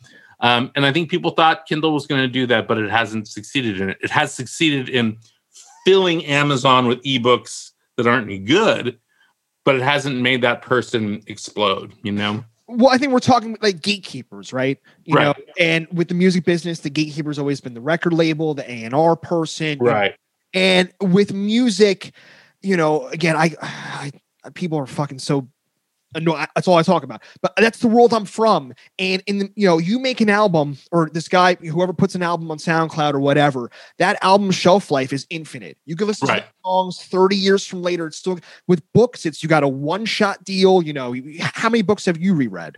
Um, 0.41 0.71
and 0.75 0.85
I 0.85 0.91
think 0.91 1.09
people 1.09 1.31
thought 1.31 1.65
Kindle 1.67 1.93
was 1.93 2.07
going 2.07 2.21
to 2.21 2.27
do 2.27 2.47
that, 2.47 2.67
but 2.67 2.77
it 2.77 2.89
hasn't 2.89 3.27
succeeded 3.27 3.79
in 3.79 3.91
it. 3.91 3.97
It 4.01 4.09
has 4.09 4.33
succeeded 4.33 4.89
in 4.89 5.17
filling 5.85 6.25
Amazon 6.25 6.87
with 6.87 7.01
ebooks 7.03 7.71
that 7.97 8.07
aren't 8.07 8.25
any 8.25 8.39
good, 8.39 8.99
but 9.63 9.75
it 9.75 9.81
hasn't 9.81 10.19
made 10.19 10.41
that 10.41 10.61
person 10.61 11.21
explode. 11.27 11.93
You 12.03 12.11
know. 12.11 12.43
Well, 12.67 12.89
I 12.89 12.97
think 12.97 13.11
we're 13.11 13.19
talking 13.19 13.57
like 13.61 13.81
gatekeepers, 13.81 14.53
right? 14.53 14.79
You 15.03 15.15
right. 15.15 15.37
know, 15.37 15.43
and 15.59 15.87
with 15.91 16.07
the 16.07 16.13
music 16.13 16.45
business, 16.45 16.79
the 16.79 16.89
gatekeeper's 16.89 17.37
always 17.37 17.59
been 17.59 17.73
the 17.73 17.81
record 17.81 18.13
label, 18.13 18.53
the 18.53 18.69
A 18.69 18.83
and 18.83 18.95
R 18.95 19.15
person, 19.15 19.77
right? 19.79 20.15
And 20.53 20.91
with 21.01 21.33
music, 21.33 22.13
you 22.61 22.77
know, 22.77 23.07
again, 23.07 23.35
I, 23.35 23.55
I 23.61 24.11
people 24.53 24.77
are 24.77 24.87
fucking 24.87 25.19
so 25.19 25.47
Uh, 26.13 26.19
annoying. 26.19 26.45
That's 26.55 26.67
all 26.67 26.77
I 26.77 26.83
talk 26.83 27.03
about. 27.03 27.21
But 27.41 27.53
that's 27.57 27.79
the 27.79 27.87
world 27.87 28.13
I'm 28.13 28.25
from. 28.25 28.73
And 28.99 29.21
in 29.27 29.39
the, 29.39 29.51
you 29.55 29.67
know, 29.67 29.77
you 29.77 29.99
make 29.99 30.21
an 30.21 30.29
album 30.29 30.77
or 30.91 31.09
this 31.11 31.27
guy, 31.27 31.55
whoever 31.55 31.93
puts 31.93 32.15
an 32.15 32.23
album 32.23 32.49
on 32.51 32.57
SoundCloud 32.57 33.13
or 33.13 33.19
whatever, 33.19 33.71
that 33.97 34.17
album 34.23 34.51
shelf 34.51 34.91
life 34.91 35.13
is 35.13 35.25
infinite. 35.29 35.77
You 35.85 35.95
can 35.95 36.07
listen 36.07 36.27
right. 36.27 36.43
to 36.43 36.53
songs 36.63 37.01
30 37.03 37.35
years 37.35 37.65
from 37.65 37.81
later. 37.81 38.07
It's 38.07 38.17
still 38.17 38.39
with 38.67 38.81
books, 38.93 39.25
it's 39.25 39.43
you 39.43 39.49
got 39.49 39.63
a 39.63 39.67
one 39.67 40.05
shot 40.05 40.43
deal. 40.43 40.81
You 40.81 40.93
know, 40.93 41.15
how 41.39 41.69
many 41.69 41.81
books 41.81 42.05
have 42.05 42.17
you 42.17 42.33
reread? 42.33 42.77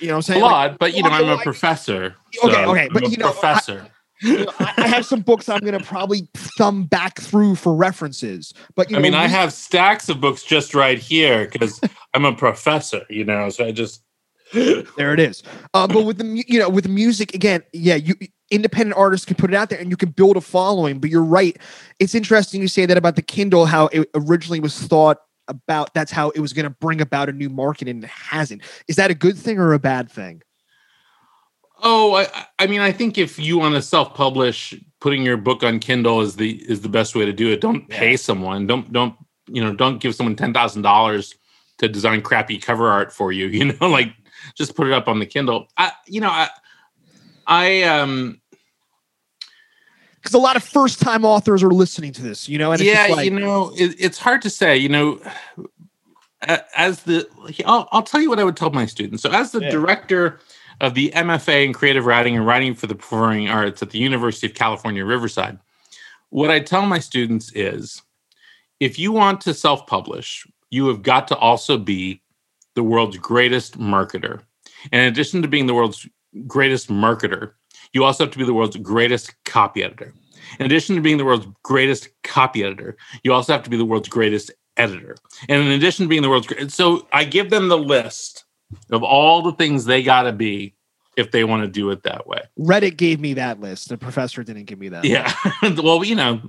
You 0.00 0.08
know 0.08 0.16
I'm 0.16 0.22
saying? 0.22 0.42
A 0.42 0.44
lot, 0.44 0.70
like, 0.70 0.78
but 0.78 0.94
you 0.94 1.02
oh, 1.04 1.08
know, 1.08 1.14
I'm 1.14 1.40
a 1.40 1.42
professor. 1.42 2.14
Okay, 2.44 2.52
so 2.52 2.70
okay. 2.72 2.88
But 2.92 3.10
you 3.10 3.16
know, 3.16 3.32
professor. 3.32 3.86
I, 3.86 3.90
you 4.20 4.44
know, 4.44 4.52
I, 4.58 4.88
have 4.88 5.06
some 5.06 5.20
books 5.20 5.48
I'm 5.48 5.60
going 5.60 5.78
to 5.78 5.84
probably 5.84 6.28
thumb 6.34 6.84
back 6.84 7.20
through 7.20 7.54
for 7.54 7.74
references. 7.74 8.52
But 8.74 8.90
I 8.90 8.96
know, 8.96 9.00
mean, 9.00 9.12
we, 9.12 9.18
I 9.18 9.26
have 9.26 9.52
stacks 9.52 10.08
of 10.08 10.20
books 10.20 10.42
just 10.42 10.74
right 10.74 10.98
here 10.98 11.48
because 11.50 11.80
I'm 12.14 12.24
a 12.24 12.34
professor. 12.34 13.04
You 13.08 13.24
know, 13.24 13.48
so 13.50 13.64
I 13.64 13.72
just 13.72 14.02
there 14.52 15.12
it 15.12 15.20
is. 15.20 15.42
Uh, 15.74 15.86
but 15.86 16.04
with 16.04 16.18
the 16.18 16.44
you 16.46 16.58
know 16.58 16.68
with 16.68 16.84
the 16.84 16.90
music 16.90 17.34
again, 17.34 17.62
yeah, 17.72 17.94
you 17.94 18.14
independent 18.50 18.96
artists 18.96 19.26
can 19.26 19.36
put 19.36 19.50
it 19.50 19.56
out 19.56 19.68
there 19.68 19.78
and 19.78 19.90
you 19.90 19.96
can 19.96 20.10
build 20.10 20.36
a 20.36 20.40
following. 20.40 20.98
But 20.98 21.10
you're 21.10 21.24
right. 21.24 21.56
It's 21.98 22.14
interesting 22.14 22.60
you 22.60 22.68
say 22.68 22.86
that 22.86 22.96
about 22.96 23.16
the 23.16 23.22
Kindle, 23.22 23.66
how 23.66 23.86
it 23.88 24.08
originally 24.14 24.60
was 24.60 24.78
thought 24.78 25.18
about. 25.48 25.92
That's 25.94 26.12
how 26.12 26.30
it 26.30 26.40
was 26.40 26.52
going 26.52 26.64
to 26.64 26.70
bring 26.70 27.00
about 27.00 27.28
a 27.28 27.32
new 27.32 27.50
market, 27.50 27.88
and 27.88 28.02
it 28.02 28.10
hasn't. 28.10 28.62
Is 28.88 28.96
that 28.96 29.10
a 29.10 29.14
good 29.14 29.36
thing 29.36 29.58
or 29.58 29.72
a 29.72 29.78
bad 29.78 30.10
thing? 30.10 30.42
Oh, 31.82 32.16
I, 32.16 32.46
I 32.58 32.66
mean, 32.66 32.80
I 32.80 32.92
think 32.92 33.18
if 33.18 33.38
you 33.38 33.58
want 33.58 33.74
to 33.74 33.82
self-publish, 33.82 34.74
putting 35.00 35.22
your 35.22 35.36
book 35.36 35.62
on 35.62 35.78
Kindle 35.78 36.20
is 36.20 36.36
the 36.36 36.56
is 36.68 36.80
the 36.80 36.88
best 36.88 37.14
way 37.14 37.24
to 37.24 37.32
do 37.32 37.52
it. 37.52 37.60
Don't 37.60 37.88
pay 37.88 38.12
yeah. 38.12 38.16
someone. 38.16 38.66
Don't 38.66 38.92
don't 38.92 39.14
you 39.46 39.62
know? 39.62 39.74
Don't 39.74 39.98
give 39.98 40.14
someone 40.14 40.36
ten 40.36 40.52
thousand 40.52 40.82
dollars 40.82 41.34
to 41.78 41.88
design 41.88 42.22
crappy 42.22 42.58
cover 42.58 42.88
art 42.88 43.12
for 43.12 43.32
you. 43.32 43.46
You 43.58 43.72
know, 43.72 43.88
like 43.88 44.12
just 44.56 44.74
put 44.74 44.86
it 44.86 44.92
up 44.92 45.08
on 45.08 45.18
the 45.18 45.26
Kindle. 45.26 45.68
I 45.76 45.92
you 46.06 46.20
know 46.20 46.30
I 46.30 46.48
I 47.46 47.82
um 47.82 48.40
because 50.16 50.34
a 50.34 50.38
lot 50.38 50.56
of 50.56 50.64
first 50.64 51.00
time 51.00 51.24
authors 51.24 51.62
are 51.62 51.70
listening 51.70 52.12
to 52.12 52.22
this. 52.22 52.48
You 52.48 52.58
know, 52.58 52.72
and 52.72 52.80
yeah, 52.80 53.06
like, 53.10 53.24
you 53.24 53.38
know, 53.38 53.72
it, 53.76 53.94
it's 53.98 54.18
hard 54.18 54.42
to 54.42 54.50
say. 54.50 54.76
You 54.76 54.88
know, 54.88 55.20
as 56.76 57.02
the 57.04 57.28
I'll, 57.64 57.88
I'll 57.92 58.02
tell 58.02 58.20
you 58.20 58.28
what 58.28 58.38
I 58.38 58.44
would 58.44 58.56
tell 58.56 58.70
my 58.70 58.86
students. 58.86 59.22
So 59.22 59.30
as 59.30 59.52
the 59.52 59.60
yeah. 59.60 59.70
director 59.70 60.40
of 60.80 60.94
the 60.94 61.10
MFA 61.14 61.64
in 61.64 61.72
Creative 61.72 62.06
Writing 62.06 62.36
and 62.36 62.46
Writing 62.46 62.74
for 62.74 62.86
the 62.86 62.94
Performing 62.94 63.48
Arts 63.48 63.82
at 63.82 63.90
the 63.90 63.98
University 63.98 64.46
of 64.46 64.54
California, 64.54 65.04
Riverside. 65.04 65.58
What 66.30 66.50
I 66.50 66.60
tell 66.60 66.86
my 66.86 66.98
students 66.98 67.52
is 67.54 68.02
if 68.80 68.98
you 68.98 69.12
want 69.12 69.40
to 69.42 69.54
self 69.54 69.86
publish, 69.86 70.46
you 70.70 70.86
have 70.88 71.02
got 71.02 71.28
to 71.28 71.36
also 71.36 71.78
be 71.78 72.22
the 72.74 72.82
world's 72.82 73.16
greatest 73.16 73.78
marketer. 73.78 74.40
In 74.92 75.00
addition 75.00 75.42
to 75.42 75.48
being 75.48 75.66
the 75.66 75.74
world's 75.74 76.06
greatest 76.46 76.88
marketer, 76.88 77.52
you 77.92 78.04
also 78.04 78.24
have 78.24 78.32
to 78.32 78.38
be 78.38 78.44
the 78.44 78.54
world's 78.54 78.76
greatest 78.76 79.34
copy 79.44 79.82
editor. 79.82 80.14
In 80.58 80.66
addition 80.66 80.94
to 80.94 81.02
being 81.02 81.16
the 81.16 81.24
world's 81.24 81.46
greatest 81.62 82.08
copy 82.22 82.62
editor, 82.62 82.96
you 83.24 83.32
also 83.32 83.52
have 83.52 83.62
to 83.64 83.70
be 83.70 83.76
the 83.76 83.84
world's 83.84 84.08
greatest 84.08 84.52
editor. 84.76 85.16
And 85.48 85.62
in 85.62 85.72
addition 85.72 86.04
to 86.04 86.08
being 86.08 86.22
the 86.22 86.28
world's 86.28 86.46
greatest, 86.46 86.76
so 86.76 87.08
I 87.12 87.24
give 87.24 87.50
them 87.50 87.68
the 87.68 87.78
list 87.78 88.44
of 88.90 89.02
all 89.02 89.42
the 89.42 89.52
things 89.52 89.84
they 89.84 90.02
got 90.02 90.22
to 90.22 90.32
be 90.32 90.74
if 91.16 91.32
they 91.32 91.44
want 91.44 91.62
to 91.62 91.68
do 91.68 91.90
it 91.90 92.04
that 92.04 92.26
way. 92.26 92.42
Reddit 92.58 92.96
gave 92.96 93.18
me 93.18 93.34
that 93.34 93.60
list. 93.60 93.88
The 93.88 93.98
professor 93.98 94.44
didn't 94.44 94.64
give 94.64 94.78
me 94.78 94.88
that. 94.90 95.04
Yeah. 95.04 95.32
well, 95.82 96.04
you 96.04 96.14
know, 96.14 96.40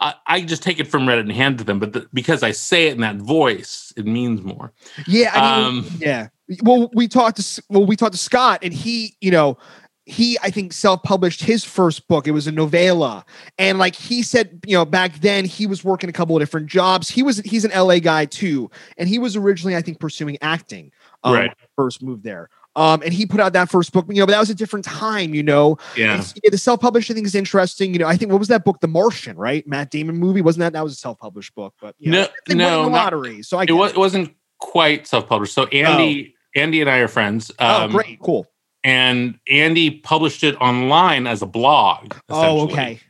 I, 0.00 0.14
I, 0.26 0.40
just 0.40 0.64
take 0.64 0.80
it 0.80 0.88
from 0.88 1.06
Reddit 1.06 1.20
and 1.20 1.32
hand 1.32 1.58
to 1.58 1.64
them, 1.64 1.78
but 1.78 1.92
the, 1.92 2.08
because 2.12 2.42
I 2.42 2.50
say 2.50 2.88
it 2.88 2.94
in 2.94 3.00
that 3.02 3.16
voice, 3.16 3.92
it 3.96 4.04
means 4.04 4.42
more. 4.42 4.72
Yeah. 5.06 5.30
I 5.32 5.70
mean, 5.70 5.78
um, 5.78 5.90
yeah. 5.98 6.28
Well, 6.62 6.90
we 6.92 7.06
talked 7.06 7.40
to 7.40 7.62
well, 7.70 7.86
we 7.86 7.96
talked 7.96 8.12
to 8.12 8.18
Scott, 8.18 8.60
and 8.62 8.74
he, 8.74 9.16
you 9.20 9.30
know, 9.30 9.58
he 10.04 10.36
I 10.42 10.50
think 10.50 10.72
self-published 10.72 11.42
his 11.42 11.64
first 11.64 12.08
book. 12.08 12.26
It 12.26 12.32
was 12.32 12.46
a 12.46 12.52
novella, 12.52 13.24
and 13.58 13.78
like 13.78 13.94
he 13.94 14.22
said, 14.22 14.60
you 14.66 14.76
know, 14.76 14.84
back 14.84 15.20
then 15.20 15.44
he 15.44 15.66
was 15.66 15.84
working 15.84 16.10
a 16.10 16.12
couple 16.12 16.36
of 16.36 16.42
different 16.42 16.66
jobs. 16.66 17.08
He 17.08 17.22
was 17.22 17.38
he's 17.38 17.64
an 17.64 17.70
LA 17.70 18.00
guy 18.00 18.24
too, 18.24 18.70
and 18.98 19.08
he 19.08 19.18
was 19.18 19.36
originally 19.36 19.76
I 19.76 19.82
think 19.82 20.00
pursuing 20.00 20.36
acting. 20.42 20.90
Um, 21.24 21.34
right. 21.34 21.50
First 21.76 22.02
move 22.02 22.22
there. 22.22 22.48
Um, 22.74 23.02
and 23.02 23.12
he 23.12 23.26
put 23.26 23.38
out 23.38 23.52
that 23.52 23.68
first 23.68 23.92
book, 23.92 24.06
you 24.08 24.20
know, 24.20 24.26
but 24.26 24.32
that 24.32 24.40
was 24.40 24.48
a 24.48 24.54
different 24.54 24.84
time, 24.84 25.34
you 25.34 25.42
know. 25.42 25.76
Yeah. 25.96 26.24
the 26.50 26.56
self-publishing 26.56 27.14
thing 27.14 27.26
is 27.26 27.34
interesting. 27.34 27.92
You 27.92 27.98
know, 27.98 28.06
I 28.06 28.16
think 28.16 28.32
what 28.32 28.38
was 28.38 28.48
that 28.48 28.64
book, 28.64 28.80
The 28.80 28.88
Martian, 28.88 29.36
right? 29.36 29.66
Matt 29.66 29.90
Damon 29.90 30.16
movie, 30.16 30.40
wasn't 30.40 30.60
that? 30.60 30.72
That 30.72 30.82
was 30.82 30.94
a 30.94 30.96
self-published 30.96 31.54
book, 31.54 31.74
but 31.80 31.94
you 31.98 32.10
know, 32.10 32.26
no, 32.48 32.84
no, 32.84 32.88
lottery. 32.88 33.36
Not, 33.36 33.44
so 33.44 33.58
I 33.58 33.64
it, 33.64 33.72
was, 33.72 33.92
it 33.92 33.98
wasn't 33.98 34.34
quite 34.58 35.06
self-published. 35.06 35.52
So 35.52 35.66
Andy, 35.66 36.34
oh. 36.34 36.60
Andy 36.60 36.80
and 36.80 36.88
I 36.88 36.98
are 36.98 37.08
friends. 37.08 37.50
Oh, 37.58 37.84
um, 37.84 37.90
oh, 37.90 37.98
great, 37.98 38.18
cool. 38.20 38.46
And 38.84 39.38
Andy 39.48 39.90
published 39.90 40.42
it 40.42 40.56
online 40.60 41.26
as 41.26 41.42
a 41.42 41.46
blog. 41.46 42.14
Oh, 42.30 42.62
okay. 42.62 43.00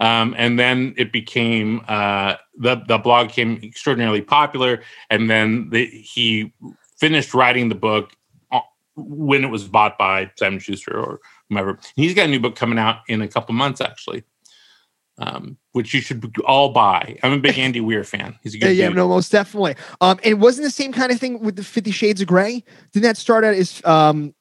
Um, 0.00 0.34
and 0.38 0.58
then 0.58 0.94
it 0.96 1.12
became 1.12 1.82
uh, 1.88 2.36
the 2.56 2.82
the 2.86 2.98
blog 2.98 3.28
became 3.28 3.60
extraordinarily 3.62 4.22
popular, 4.22 4.82
and 5.10 5.28
then 5.28 5.70
the, 5.70 5.86
he 5.86 6.52
finished 6.98 7.34
writing 7.34 7.68
the 7.68 7.74
book 7.74 8.12
when 8.98 9.44
it 9.44 9.48
was 9.48 9.68
bought 9.68 9.96
by 9.96 10.30
Simon 10.36 10.58
Schuster 10.58 10.98
or 10.98 11.20
whomever. 11.48 11.78
he's 11.94 12.14
got 12.14 12.26
a 12.26 12.28
new 12.28 12.40
book 12.40 12.56
coming 12.56 12.78
out 12.78 13.00
in 13.08 13.22
a 13.22 13.28
couple 13.28 13.54
months, 13.54 13.80
actually, 13.80 14.24
um, 15.18 15.56
which 15.72 15.94
you 15.94 16.00
should 16.00 16.32
all 16.44 16.70
buy. 16.70 17.18
I'm 17.22 17.32
a 17.32 17.38
big 17.38 17.58
Andy 17.58 17.80
Weir 17.80 18.04
fan. 18.04 18.38
He's 18.42 18.54
a 18.54 18.58
good 18.58 18.76
yeah, 18.76 18.88
dude. 18.88 18.96
no, 18.96 19.08
most 19.08 19.30
definitely. 19.30 19.76
Um, 20.00 20.18
and 20.24 20.40
wasn't 20.40 20.66
the 20.66 20.70
same 20.70 20.92
kind 20.92 21.12
of 21.12 21.20
thing 21.20 21.40
with 21.40 21.56
the 21.56 21.64
Fifty 21.64 21.90
Shades 21.90 22.20
of 22.20 22.26
Grey? 22.26 22.64
Didn't 22.92 23.04
that 23.04 23.16
start 23.16 23.44
out 23.44 23.54
as 23.54 23.84
um, 23.84 24.34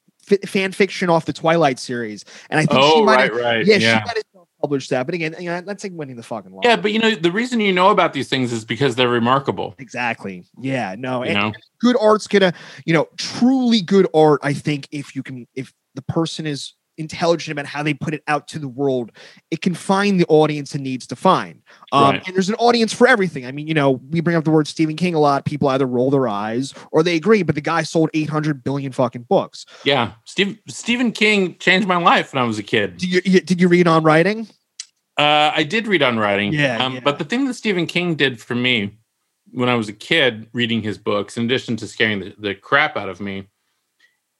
fan 0.45 0.71
fiction 0.71 1.09
off 1.09 1.25
the 1.25 1.33
Twilight 1.33 1.79
series? 1.79 2.25
And 2.49 2.59
I 2.59 2.65
think 2.65 2.79
oh, 2.81 2.95
she 2.95 3.03
might 3.03 3.31
right, 3.31 3.33
right, 3.33 3.65
yeah, 3.65 3.75
yeah. 3.75 3.99
she 3.99 4.05
might 4.05 4.17
have 4.17 4.23
published 4.61 4.89
that. 4.89 5.05
But 5.05 5.15
again, 5.15 5.35
you 5.39 5.49
know, 5.49 5.61
that's 5.61 5.83
like 5.83 5.93
winning 5.93 6.15
the 6.15 6.23
fucking 6.23 6.51
lottery. 6.51 6.69
Yeah, 6.69 6.75
but 6.77 6.91
you 6.91 6.99
know, 6.99 7.15
the 7.15 7.31
reason 7.31 7.59
you 7.59 7.73
know 7.73 7.89
about 7.89 8.13
these 8.13 8.29
things 8.29 8.51
is 8.51 8.65
because 8.65 8.95
they're 8.95 9.09
remarkable. 9.09 9.75
Exactly. 9.77 10.43
Yeah. 10.59 10.95
No. 10.97 11.23
You 11.23 11.31
and, 11.31 11.39
know? 11.39 11.53
good 11.79 11.95
art's 11.99 12.27
gonna, 12.27 12.53
you 12.85 12.93
know, 12.93 13.07
truly 13.17 13.81
good 13.81 14.07
art. 14.13 14.39
I 14.43 14.53
think 14.53 14.87
if 14.91 15.15
you 15.15 15.23
can, 15.23 15.47
if 15.55 15.73
the 15.95 16.01
person 16.01 16.45
is 16.45 16.73
intelligent 16.97 17.51
about 17.51 17.65
how 17.65 17.83
they 17.83 17.93
put 17.93 18.13
it 18.13 18.23
out 18.27 18.47
to 18.49 18.59
the 18.59 18.67
world, 18.67 19.11
it 19.51 19.61
can 19.61 19.73
find 19.73 20.19
the 20.19 20.25
audience 20.27 20.75
it 20.75 20.81
needs 20.81 21.07
to 21.07 21.15
find. 21.15 21.61
Um, 21.91 22.07
Right. 22.07 22.27
And 22.27 22.35
there's 22.35 22.49
an 22.49 22.55
audience 22.55 22.93
for 22.93 23.07
everything. 23.07 23.45
I 23.45 23.51
mean, 23.51 23.67
you 23.67 23.73
know, 23.73 24.01
we 24.09 24.21
bring 24.21 24.35
up 24.35 24.45
the 24.45 24.51
word 24.51 24.67
Stephen 24.67 24.95
King 24.95 25.13
a 25.13 25.19
lot. 25.19 25.45
People 25.45 25.67
either 25.67 25.85
roll 25.85 26.09
their 26.09 26.27
eyes 26.27 26.73
or 26.91 27.03
they 27.03 27.15
agree, 27.15 27.43
but 27.43 27.55
the 27.55 27.61
guy 27.61 27.83
sold 27.83 28.09
800 28.13 28.63
billion 28.63 28.91
fucking 28.91 29.23
books. 29.23 29.65
Yeah, 29.83 30.13
Steve, 30.25 30.59
Stephen 30.67 31.11
King 31.11 31.57
changed 31.57 31.87
my 31.87 31.97
life 31.97 32.33
when 32.33 32.41
I 32.41 32.45
was 32.45 32.57
a 32.57 32.63
kid. 32.63 32.97
Did 32.97 33.25
you, 33.25 33.41
did 33.41 33.59
you 33.59 33.67
read 33.67 33.87
on 33.87 34.03
writing? 34.03 34.47
Uh, 35.17 35.51
I 35.55 35.63
did 35.63 35.87
read 35.87 36.03
on 36.03 36.19
writing. 36.19 36.53
Yeah, 36.53 36.83
um, 36.83 36.95
yeah. 36.95 36.99
But 37.01 37.17
the 37.17 37.25
thing 37.25 37.45
that 37.47 37.55
Stephen 37.55 37.87
King 37.87 38.15
did 38.15 38.39
for 38.39 38.55
me 38.55 38.97
when 39.51 39.69
I 39.69 39.75
was 39.75 39.89
a 39.89 39.93
kid 39.93 40.47
reading 40.53 40.81
his 40.81 40.97
books, 40.97 41.37
in 41.37 41.45
addition 41.45 41.75
to 41.77 41.87
scaring 41.87 42.19
the, 42.19 42.35
the 42.37 42.55
crap 42.55 42.95
out 42.95 43.09
of 43.09 43.19
me, 43.19 43.47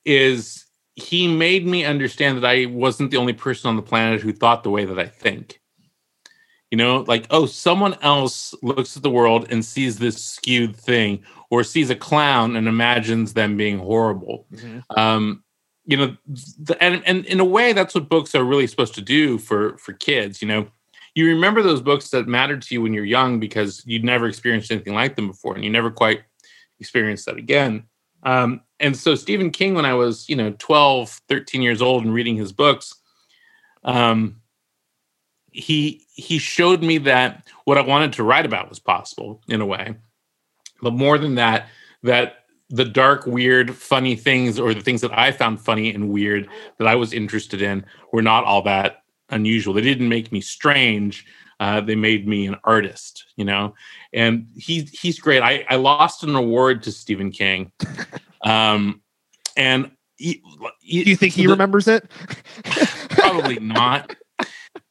is 0.06 0.67
he 0.98 1.28
made 1.28 1.66
me 1.66 1.86
understand 1.86 2.38
that 2.38 2.46
I 2.46 2.66
wasn't 2.66 3.12
the 3.12 3.18
only 3.18 3.34
person 3.34 3.70
on 3.70 3.76
the 3.76 3.84
planet 3.84 4.20
who 4.20 4.34
thought 4.34 4.64
the 4.64 4.72
way 4.72 4.84
that 4.84 4.98
I 4.98 5.06
think. 5.06 5.62
You 6.72 6.78
know, 6.78 7.06
like, 7.08 7.28
oh, 7.30 7.46
someone 7.46 7.96
else 8.02 8.54
looks 8.62 8.98
at 8.98 9.04
the 9.04 9.10
world 9.10 9.48
and 9.52 9.64
sees 9.64 10.00
this 10.00 10.22
skewed 10.22 10.76
thing, 10.76 11.24
or 11.50 11.64
sees 11.64 11.92
a 11.92 11.96
clown 11.96 12.56
and 12.58 12.68
imagines 12.68 13.34
them 13.34 13.56
being 13.56 13.78
horrible. 13.78 14.48
Um 14.98 15.44
you 15.90 15.96
know 15.96 16.18
the, 16.60 16.84
and 16.84 17.02
and 17.06 17.26
in 17.28 17.40
a 17.40 17.46
way 17.46 17.72
that's 17.72 17.96
what 17.96 18.10
books 18.10 18.36
are 18.36 18.44
really 18.44 18.68
supposed 18.68 18.94
to 18.96 19.02
do 19.02 19.38
for 19.38 19.78
for 19.78 19.94
kids 19.94 20.42
you 20.42 20.48
know. 20.48 20.68
You 21.16 21.28
remember 21.28 21.64
those 21.64 21.82
books 21.82 22.10
that 22.10 22.28
mattered 22.28 22.62
to 22.64 22.76
you 22.76 22.82
when 22.84 22.94
you're 22.94 23.06
young 23.06 23.40
because 23.40 23.82
you'd 23.88 24.04
never 24.04 24.28
experienced 24.28 24.70
anything 24.70 24.94
like 24.94 25.16
them 25.16 25.28
before 25.28 25.56
and 25.56 25.64
you 25.64 25.72
never 25.72 25.90
quite 25.90 26.22
experienced 26.80 27.26
that 27.28 27.38
again. 27.38 27.86
Um 28.24 28.62
and 28.80 28.96
so 28.96 29.16
stephen 29.16 29.50
king 29.50 29.74
when 29.74 29.86
i 29.86 29.94
was 29.94 30.28
you 30.30 30.36
know 30.36 30.54
12 30.60 31.22
13 31.28 31.62
years 31.62 31.82
old 31.82 32.04
and 32.04 32.14
reading 32.14 32.36
his 32.36 32.52
books 32.52 32.96
um 33.84 34.42
he 35.52 36.06
he 36.14 36.38
showed 36.38 36.82
me 36.82 36.98
that 36.98 37.48
what 37.66 37.78
i 37.78 37.82
wanted 37.82 38.14
to 38.14 38.24
write 38.24 38.46
about 38.46 38.70
was 38.70 38.80
possible 38.80 39.42
in 39.48 39.62
a 39.62 39.66
way 39.66 39.96
but 40.82 40.94
more 40.94 41.18
than 41.18 41.36
that 41.36 41.68
that 42.04 42.46
the 42.70 42.86
dark, 42.86 43.26
weird, 43.26 43.74
funny 43.76 44.16
things, 44.16 44.60
or 44.60 44.74
the 44.74 44.82
things 44.82 45.02
that 45.02 45.18
I 45.18 45.32
found 45.32 45.62
funny 45.62 45.94
and 45.94 46.10
weird 46.10 46.50
that 46.78 46.88
I 46.88 46.96
was 46.96 47.14
interested 47.14 47.62
in, 47.62 47.86
were 48.12 48.22
not 48.22 48.44
all 48.44 48.62
that 48.64 49.04
unusual. 49.30 49.74
They 49.74 49.82
didn't 49.82 50.10
make 50.10 50.32
me 50.32 50.42
strange. 50.42 51.26
Uh, 51.60 51.82
they 51.82 51.96
made 51.96 52.28
me 52.28 52.46
an 52.46 52.56
artist, 52.64 53.26
you 53.36 53.46
know. 53.46 53.74
And 54.14 54.48
he 54.56 54.82
he's 54.82 55.20
great. 55.20 55.42
I, 55.42 55.66
I 55.70 55.76
lost 55.78 56.24
an 56.24 56.36
award 56.36 56.84
to 56.84 56.92
Stephen 56.92 57.32
King, 57.32 57.72
um, 58.50 59.02
and 59.56 59.92
he, 60.18 60.42
he- 60.82 61.04
Do 61.04 61.10
you 61.10 61.16
think 61.16 61.34
he 61.34 61.44
the- 61.46 61.52
remembers 61.52 61.88
it? 61.88 62.10
probably 63.10 63.60
not. 63.62 64.16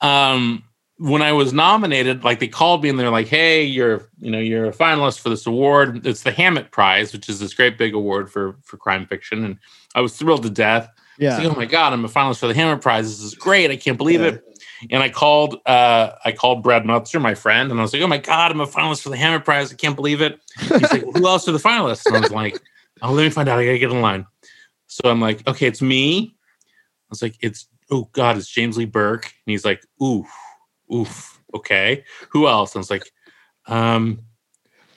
Um, 0.01 0.63
when 0.99 1.21
I 1.21 1.33
was 1.33 1.53
nominated, 1.53 2.25
like 2.25 2.39
they 2.39 2.49
called 2.49 2.83
me 2.83 2.89
and 2.89 2.99
they're 2.99 3.11
like, 3.11 3.27
"Hey, 3.29 3.65
you're 3.65 4.09
you 4.19 4.31
know 4.31 4.39
you're 4.39 4.65
a 4.67 4.73
finalist 4.73 5.21
for 5.21 5.29
this 5.29 5.47
award. 5.47 6.07
It's 6.07 6.23
the 6.23 6.33
Hammett 6.33 6.71
Prize, 6.71 7.13
which 7.13 7.29
is 7.29 7.39
this 7.39 7.53
great 7.53 7.77
big 7.77 7.93
award 7.95 8.31
for 8.31 8.57
for 8.63 8.77
crime 8.79 9.07
fiction." 9.07 9.45
And 9.45 9.59
I 9.95 10.01
was 10.01 10.17
thrilled 10.17 10.45
to 10.45 10.51
death. 10.51 10.89
Yeah. 11.19 11.37
like, 11.37 11.47
"Oh 11.47 11.55
my 11.55 11.67
god, 11.67 11.93
I'm 11.93 12.05
a 12.05 12.09
finalist 12.09 12.39
for 12.39 12.47
the 12.47 12.55
Hammett 12.55 12.81
Prize. 12.83 13.05
This 13.07 13.21
is 13.21 13.35
great. 13.35 13.71
I 13.71 13.77
can't 13.77 13.99
believe 13.99 14.21
Yeah. 14.21 14.29
it." 14.29 14.43
And 14.91 15.03
I 15.03 15.11
called 15.11 15.57
uh, 15.67 16.13
I 16.25 16.33
called 16.33 16.63
Brad 16.63 16.87
Meltzer, 16.87 17.21
my 17.21 17.35
friend, 17.35 17.71
and 17.71 17.79
I 17.79 17.83
was 17.83 17.93
like, 17.93 18.01
"Oh 18.03 18.07
my 18.07 18.19
god, 18.19 18.51
I'm 18.51 18.61
a 18.61 18.67
finalist 18.67 19.03
for 19.03 19.11
the 19.11 19.17
Hammett 19.19 19.45
Prize. 19.45 19.71
I 19.73 19.77
can't 19.77 19.97
believe 19.97 20.23
it." 20.23 20.41
He's 20.61 20.71
like, 20.93 21.03
well, 21.05 21.13
"Who 21.13 21.27
else 21.27 21.47
are 21.47 21.53
the 21.53 21.59
finalists?" 21.59 22.07
And 22.07 22.17
I 22.17 22.21
was 22.21 22.31
like, 22.33 22.59
"Oh, 23.03 23.13
let 23.13 23.25
me 23.25 23.31
find 23.31 23.49
out. 23.49 23.59
I 23.59 23.65
gotta 23.65 23.79
get 23.79 23.91
in 23.91 24.01
line." 24.01 24.27
So 24.87 25.09
I'm 25.09 25.21
like, 25.21 25.47
"Okay, 25.47 25.67
it's 25.67 25.83
me." 25.83 26.35
I 26.35 27.11
was 27.11 27.23
like, 27.23 27.37
"It's 27.41 27.69
oh 27.91 28.09
god, 28.13 28.37
it's 28.37 28.49
James 28.49 28.77
Lee 28.77 28.85
Burke," 28.85 29.25
and 29.25 29.51
he's 29.53 29.65
like, 29.65 29.85
"Oof, 30.03 30.29
oof, 30.93 31.41
okay. 31.55 32.05
Who 32.31 32.47
else?" 32.47 32.75
And 32.75 32.81
I 32.81 32.83
was 32.83 32.91
like, 32.91 33.11
"Um, 33.67 34.21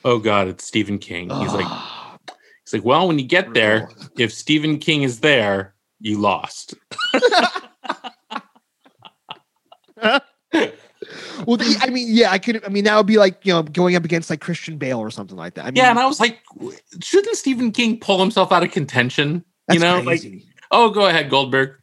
oh 0.05 0.19
god, 0.19 0.47
it's 0.47 0.65
Stephen 0.65 0.97
King." 0.97 1.29
He's 1.29 1.53
like, 1.53 1.67
he's 2.65 2.73
like, 2.73 2.85
"Well, 2.85 3.07
when 3.07 3.19
you 3.19 3.25
get 3.25 3.53
there, 3.53 3.89
if 4.17 4.33
Stephen 4.33 4.77
King 4.77 5.03
is 5.03 5.19
there, 5.19 5.75
you 5.99 6.19
lost." 6.19 6.75
well, 11.45 11.57
the, 11.57 11.77
I 11.81 11.89
mean, 11.89 12.07
yeah, 12.09 12.31
I 12.31 12.37
could. 12.39 12.63
I 12.65 12.69
mean, 12.69 12.83
that 12.85 12.95
would 12.97 13.05
be 13.07 13.17
like 13.17 13.45
you 13.45 13.53
know 13.53 13.63
going 13.63 13.95
up 13.95 14.05
against 14.05 14.29
like 14.29 14.41
Christian 14.41 14.77
Bale 14.77 14.99
or 14.99 15.09
something 15.11 15.37
like 15.37 15.53
that. 15.55 15.63
I 15.65 15.67
mean, 15.67 15.75
Yeah, 15.77 15.89
and 15.89 15.99
I 15.99 16.05
was 16.05 16.19
like, 16.19 16.39
shouldn't 17.01 17.35
Stephen 17.35 17.71
King 17.71 17.99
pull 17.99 18.19
himself 18.19 18.51
out 18.51 18.63
of 18.63 18.71
contention? 18.71 19.43
you 19.71 19.79
know, 19.79 19.99
like, 20.01 20.21
oh, 20.71 20.89
go 20.89 21.05
ahead, 21.07 21.29
Goldberg. 21.29 21.75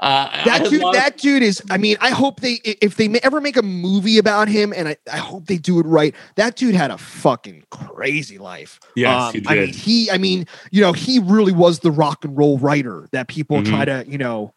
Uh, 0.00 0.44
that 0.44 0.64
dude, 0.68 0.82
of- 0.82 0.94
that 0.94 1.16
dude 1.18 1.44
is. 1.44 1.62
I 1.70 1.78
mean, 1.78 1.96
I 2.00 2.10
hope 2.10 2.40
they 2.40 2.54
if 2.64 2.96
they 2.96 3.08
ever 3.22 3.40
make 3.40 3.56
a 3.56 3.62
movie 3.62 4.18
about 4.18 4.48
him, 4.48 4.72
and 4.76 4.88
I, 4.88 4.96
I 5.12 5.18
hope 5.18 5.46
they 5.46 5.58
do 5.58 5.78
it 5.78 5.86
right. 5.86 6.12
That 6.34 6.56
dude 6.56 6.74
had 6.74 6.90
a 6.90 6.98
fucking 6.98 7.64
crazy 7.70 8.38
life. 8.38 8.80
yes, 8.96 9.28
Um, 9.28 9.40
he 9.40 9.46
I 9.46 9.54
mean, 9.54 9.66
did. 9.66 9.74
he. 9.76 10.10
I 10.10 10.18
mean, 10.18 10.46
you 10.72 10.80
know, 10.80 10.92
he 10.92 11.20
really 11.20 11.52
was 11.52 11.80
the 11.80 11.92
rock 11.92 12.24
and 12.24 12.36
roll 12.36 12.58
writer 12.58 13.08
that 13.12 13.28
people 13.28 13.58
Mhm. 13.58 13.66
try 13.66 13.84
to, 13.84 14.04
you 14.08 14.18
know, 14.18 14.52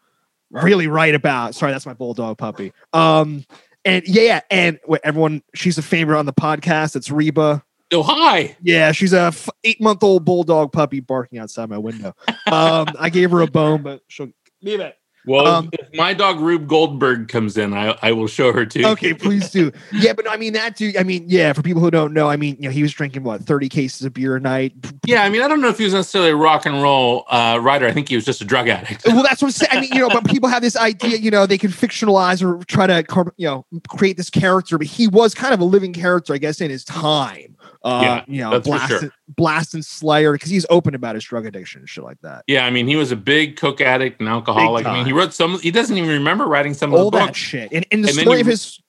really 0.50 0.88
write 0.88 1.14
about. 1.14 1.54
Sorry, 1.54 1.70
that's 1.70 1.86
my 1.86 1.94
bulldog 1.94 2.38
puppy. 2.38 2.72
Um, 2.92 3.44
and 3.86 4.06
yeah, 4.06 4.22
yeah, 4.22 4.40
and 4.50 4.78
what 4.84 5.00
everyone, 5.04 5.42
she's 5.54 5.78
a 5.78 5.82
favorite 5.82 6.18
on 6.18 6.26
the 6.26 6.32
podcast. 6.32 6.96
It's 6.96 7.10
Reba. 7.10 7.62
oh, 7.92 8.02
hi. 8.02 8.56
Yeah, 8.62 8.92
she's 8.92 9.12
a 9.12 9.26
f- 9.26 9.48
eight 9.64 9.80
month 9.80 10.02
old 10.02 10.24
bulldog 10.24 10.72
puppy 10.72 11.00
barking 11.00 11.38
outside 11.38 11.68
my 11.70 11.78
window. 11.78 12.14
Um, 12.46 12.86
I 13.00 13.10
gave 13.10 13.32
her 13.32 13.40
a 13.40 13.48
bone, 13.48 13.82
but 13.82 14.02
she'll 14.06 14.30
leave 14.62 14.78
it. 14.78 14.94
Well, 15.26 15.46
Um, 15.46 15.70
if 15.72 15.88
my 15.94 16.14
dog 16.14 16.40
Rube 16.40 16.68
Goldberg 16.68 17.28
comes 17.28 17.56
in, 17.56 17.74
I, 17.74 17.98
I 18.00 18.12
will 18.12 18.28
show 18.28 18.52
her 18.52 18.64
too. 18.64 18.84
Okay, 18.86 19.12
please 19.12 19.50
do. 19.50 19.72
Yeah, 19.92 20.12
but 20.12 20.30
I 20.30 20.36
mean 20.36 20.52
that 20.52 20.76
dude. 20.76 20.96
I 20.96 21.02
mean, 21.02 21.24
yeah. 21.26 21.52
For 21.52 21.62
people 21.62 21.82
who 21.82 21.90
don't 21.90 22.14
know, 22.14 22.28
I 22.28 22.36
mean, 22.36 22.56
you 22.60 22.68
know, 22.68 22.70
he 22.70 22.82
was 22.82 22.92
drinking 22.92 23.24
what 23.24 23.42
thirty 23.42 23.68
cases 23.68 24.04
of 24.06 24.14
beer 24.14 24.36
a 24.36 24.40
night. 24.40 24.72
Yeah, 25.04 25.24
I 25.24 25.28
mean, 25.28 25.42
I 25.42 25.48
don't 25.48 25.60
know 25.60 25.68
if 25.68 25.78
he 25.78 25.84
was 25.84 25.94
necessarily 25.94 26.30
a 26.30 26.36
rock 26.36 26.64
and 26.64 26.80
roll 26.80 27.24
uh, 27.28 27.58
writer. 27.60 27.86
I 27.86 27.92
think 27.92 28.08
he 28.08 28.14
was 28.14 28.24
just 28.24 28.40
a 28.40 28.44
drug 28.44 28.68
addict. 28.68 29.04
Well, 29.06 29.22
that's 29.22 29.42
what 29.42 29.48
I'm 29.48 29.52
saying. 29.52 29.70
I 29.72 29.80
mean, 29.80 29.90
you 29.92 30.00
know, 30.00 30.08
but 30.08 30.26
people 30.26 30.48
have 30.48 30.62
this 30.62 30.76
idea, 30.76 31.18
you 31.18 31.30
know, 31.30 31.46
they 31.46 31.58
can 31.58 31.70
fictionalize 31.70 32.42
or 32.42 32.64
try 32.64 32.86
to, 32.86 33.04
you 33.36 33.46
know, 33.46 33.66
create 33.88 34.16
this 34.16 34.30
character. 34.30 34.78
But 34.78 34.86
he 34.86 35.08
was 35.08 35.34
kind 35.34 35.52
of 35.52 35.60
a 35.60 35.64
living 35.64 35.92
character, 35.92 36.34
I 36.34 36.38
guess, 36.38 36.60
in 36.60 36.70
his 36.70 36.84
time. 36.84 37.55
Uh, 37.86 38.00
Yeah, 38.02 38.24
you 38.26 38.40
know, 38.42 38.60
blast, 38.60 38.88
sure. 39.00 39.10
blast 39.28 39.74
and 39.74 39.84
Slayer 39.84 40.32
because 40.32 40.50
he's 40.50 40.66
open 40.70 40.94
about 40.94 41.14
his 41.14 41.24
drug 41.24 41.46
addiction 41.46 41.80
and 41.82 41.88
shit 41.88 42.02
like 42.04 42.20
that. 42.22 42.42
Yeah, 42.48 42.66
I 42.66 42.70
mean, 42.70 42.88
he 42.88 42.96
was 42.96 43.12
a 43.12 43.16
big 43.16 43.56
coke 43.56 43.80
addict 43.80 44.18
and 44.20 44.28
alcoholic. 44.28 44.84
I 44.86 44.94
mean, 44.94 45.06
he 45.06 45.12
wrote 45.12 45.32
some. 45.32 45.58
He 45.60 45.70
doesn't 45.70 45.96
even 45.96 46.10
remember 46.10 46.46
writing 46.46 46.74
some 46.74 46.92
of 46.92 46.98
the 47.12 47.18
that 47.18 47.26
books. 47.28 47.38
shit, 47.38 47.72
and, 47.72 47.86
and 47.92 48.02
the 48.04 48.08
And 48.08 48.18
story 48.18 48.38
you- 48.38 48.40
of 48.42 48.46
his 48.48 48.80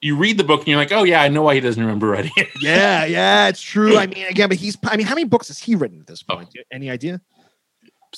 You 0.00 0.16
read 0.16 0.38
the 0.38 0.44
book 0.44 0.60
and 0.60 0.68
you're 0.68 0.76
like, 0.78 0.92
oh 0.92 1.02
yeah, 1.04 1.22
I 1.22 1.28
know 1.28 1.42
why 1.42 1.54
he 1.54 1.60
doesn't 1.60 1.82
remember 1.82 2.06
writing 2.08 2.30
it. 2.36 2.48
yeah, 2.60 3.04
yeah, 3.06 3.48
it's 3.48 3.60
true. 3.60 3.96
I 3.98 4.06
mean, 4.06 4.26
again, 4.26 4.48
but 4.48 4.58
he's. 4.58 4.76
I 4.84 4.96
mean, 4.96 5.06
how 5.06 5.14
many 5.14 5.24
books 5.24 5.48
has 5.48 5.58
he 5.58 5.74
written 5.74 6.00
at 6.00 6.06
this 6.06 6.22
Oh. 6.28 6.36
point? 6.36 6.50
Any 6.70 6.88
idea? 6.90 7.20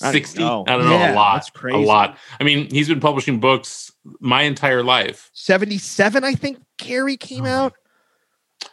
I 0.01 0.05
don't 0.07 0.13
Sixty. 0.13 0.39
know. 0.41 0.65
I 0.69 0.73
don't 0.77 0.85
know. 0.85 0.91
Yeah, 0.93 1.15
a 1.15 1.17
lot. 1.17 1.35
that's 1.37 1.51
crazy. 1.51 1.77
A 1.83 1.87
lot. 1.87 2.19
I 2.39 2.45
mean, 2.45 2.69
he's 2.71 2.89
been 2.89 3.01
publishing 3.01 3.41
books 3.41 3.91
my 4.21 4.43
entire 4.43 4.83
life. 4.85 5.31
Seventy-seven, 5.33 6.23
I 6.23 6.35
think. 6.35 6.59
Carrie 6.77 7.17
came 7.17 7.45
out. 7.47 7.73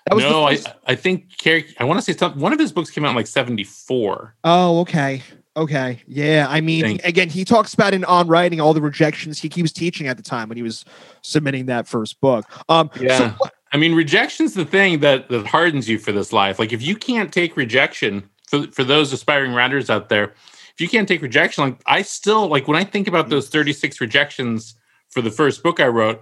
That 0.05 0.15
was 0.15 0.23
no, 0.23 0.47
I 0.47 0.57
I 0.85 0.95
think 0.95 1.37
Carrie. 1.37 1.73
I 1.79 1.83
want 1.83 1.97
to 1.97 2.01
say 2.01 2.15
something. 2.17 2.39
One 2.39 2.53
of 2.53 2.59
his 2.59 2.71
books 2.71 2.91
came 2.91 3.05
out 3.05 3.09
in 3.09 3.15
like 3.15 3.27
seventy 3.27 3.63
four. 3.63 4.35
Oh, 4.43 4.79
okay. 4.81 5.23
Okay. 5.57 6.01
Yeah. 6.05 6.47
I 6.49 6.59
mean, 6.61 6.99
again, 7.03 7.29
he 7.29 7.45
talks 7.45 7.73
about 7.73 7.93
in 7.93 8.03
on 8.05 8.27
writing 8.27 8.59
all 8.59 8.73
the 8.73 8.81
rejections 8.81 9.39
he, 9.39 9.61
was 9.61 9.71
teaching 9.71 10.05
at 10.07 10.17
the 10.17 10.23
time 10.23 10.49
when 10.49 10.57
he 10.57 10.63
was 10.63 10.83
submitting 11.21 11.67
that 11.67 11.87
first 11.87 12.19
book. 12.19 12.45
Um, 12.67 12.89
so 12.95 13.01
Yeah. 13.01 13.33
what- 13.37 13.53
I 13.71 13.77
mean, 13.77 13.95
rejection's 13.95 14.53
the 14.53 14.65
thing 14.65 14.99
that 14.99 15.27
that 15.29 15.47
hardens 15.47 15.89
you 15.89 15.97
for 15.97 16.11
this 16.11 16.31
life. 16.31 16.59
Like 16.59 16.71
if 16.71 16.81
you 16.81 16.95
can't 16.95 17.33
take 17.33 17.57
rejection 17.57 18.29
for 18.47 18.67
for 18.67 18.83
those 18.83 19.11
aspiring 19.11 19.53
writers 19.53 19.89
out 19.89 20.09
there, 20.09 20.33
if 20.73 20.79
you 20.79 20.87
can't 20.87 21.07
take 21.07 21.21
rejection, 21.21 21.63
like 21.63 21.81
I 21.87 22.01
still 22.03 22.47
like 22.47 22.67
when 22.67 22.77
I 22.77 22.83
think 22.83 23.07
about 23.07 23.29
those 23.29 23.49
36 23.49 23.99
rejections 23.99 24.75
for 25.09 25.21
the 25.21 25.31
first 25.31 25.63
book 25.63 25.79
I 25.79 25.87
wrote, 25.87 26.21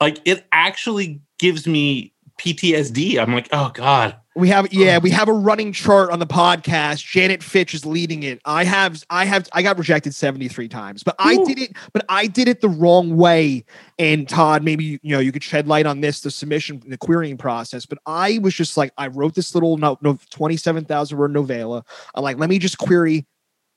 like 0.00 0.18
it 0.24 0.44
actually 0.52 1.20
gives 1.38 1.66
me 1.66 2.11
PTSD. 2.42 3.18
I'm 3.18 3.32
like, 3.32 3.48
oh 3.52 3.70
God. 3.72 4.16
we 4.34 4.48
have, 4.48 4.64
oh. 4.64 4.68
yeah, 4.72 4.98
we 4.98 5.10
have 5.10 5.28
a 5.28 5.32
running 5.32 5.72
chart 5.72 6.10
on 6.10 6.18
the 6.18 6.26
podcast. 6.26 7.04
Janet 7.04 7.42
Fitch 7.42 7.72
is 7.72 7.86
leading 7.86 8.24
it. 8.24 8.40
I 8.44 8.64
have, 8.64 9.04
I 9.10 9.24
have, 9.24 9.48
I 9.52 9.62
got 9.62 9.78
rejected 9.78 10.14
73 10.14 10.68
times, 10.68 11.02
but 11.02 11.14
I 11.18 11.34
Ooh. 11.34 11.46
did 11.46 11.58
it, 11.58 11.76
but 11.92 12.04
I 12.08 12.26
did 12.26 12.48
it 12.48 12.60
the 12.60 12.68
wrong 12.68 13.16
way. 13.16 13.64
And 13.98 14.28
Tod, 14.28 14.64
maybe, 14.64 14.98
you 15.02 15.12
know, 15.12 15.20
you 15.20 15.30
could 15.30 15.44
shed 15.44 15.68
light 15.68 15.86
on 15.86 16.00
this, 16.00 16.20
the 16.20 16.30
submission, 16.30 16.82
the 16.86 16.98
querying 16.98 17.36
process, 17.36 17.86
but 17.86 17.98
I 18.06 18.38
was 18.42 18.54
just 18.54 18.76
like, 18.76 18.92
I 18.98 19.06
wrote 19.06 19.34
this 19.34 19.54
little 19.54 19.76
no, 19.76 19.98
no 20.02 20.18
27,000 20.30 21.16
word 21.16 21.32
novella. 21.32 21.84
I'm 22.14 22.24
like, 22.24 22.38
let 22.38 22.50
me 22.50 22.58
just 22.58 22.78
query 22.78 23.26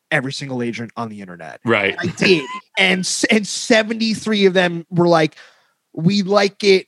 every 0.10 0.34
single 0.34 0.64
agent 0.64 0.92
on 0.96 1.10
the 1.10 1.22
internet. 1.22 1.60
Right. 1.66 1.96
I 2.00 2.08
did, 2.08 2.44
and 2.78 3.08
and 3.30 3.46
seventy 3.46 4.14
three 4.14 4.46
of 4.46 4.54
them 4.54 4.86
were 4.90 5.08
like, 5.08 5.36
"We 5.94 6.24
like 6.24 6.64
it, 6.64 6.88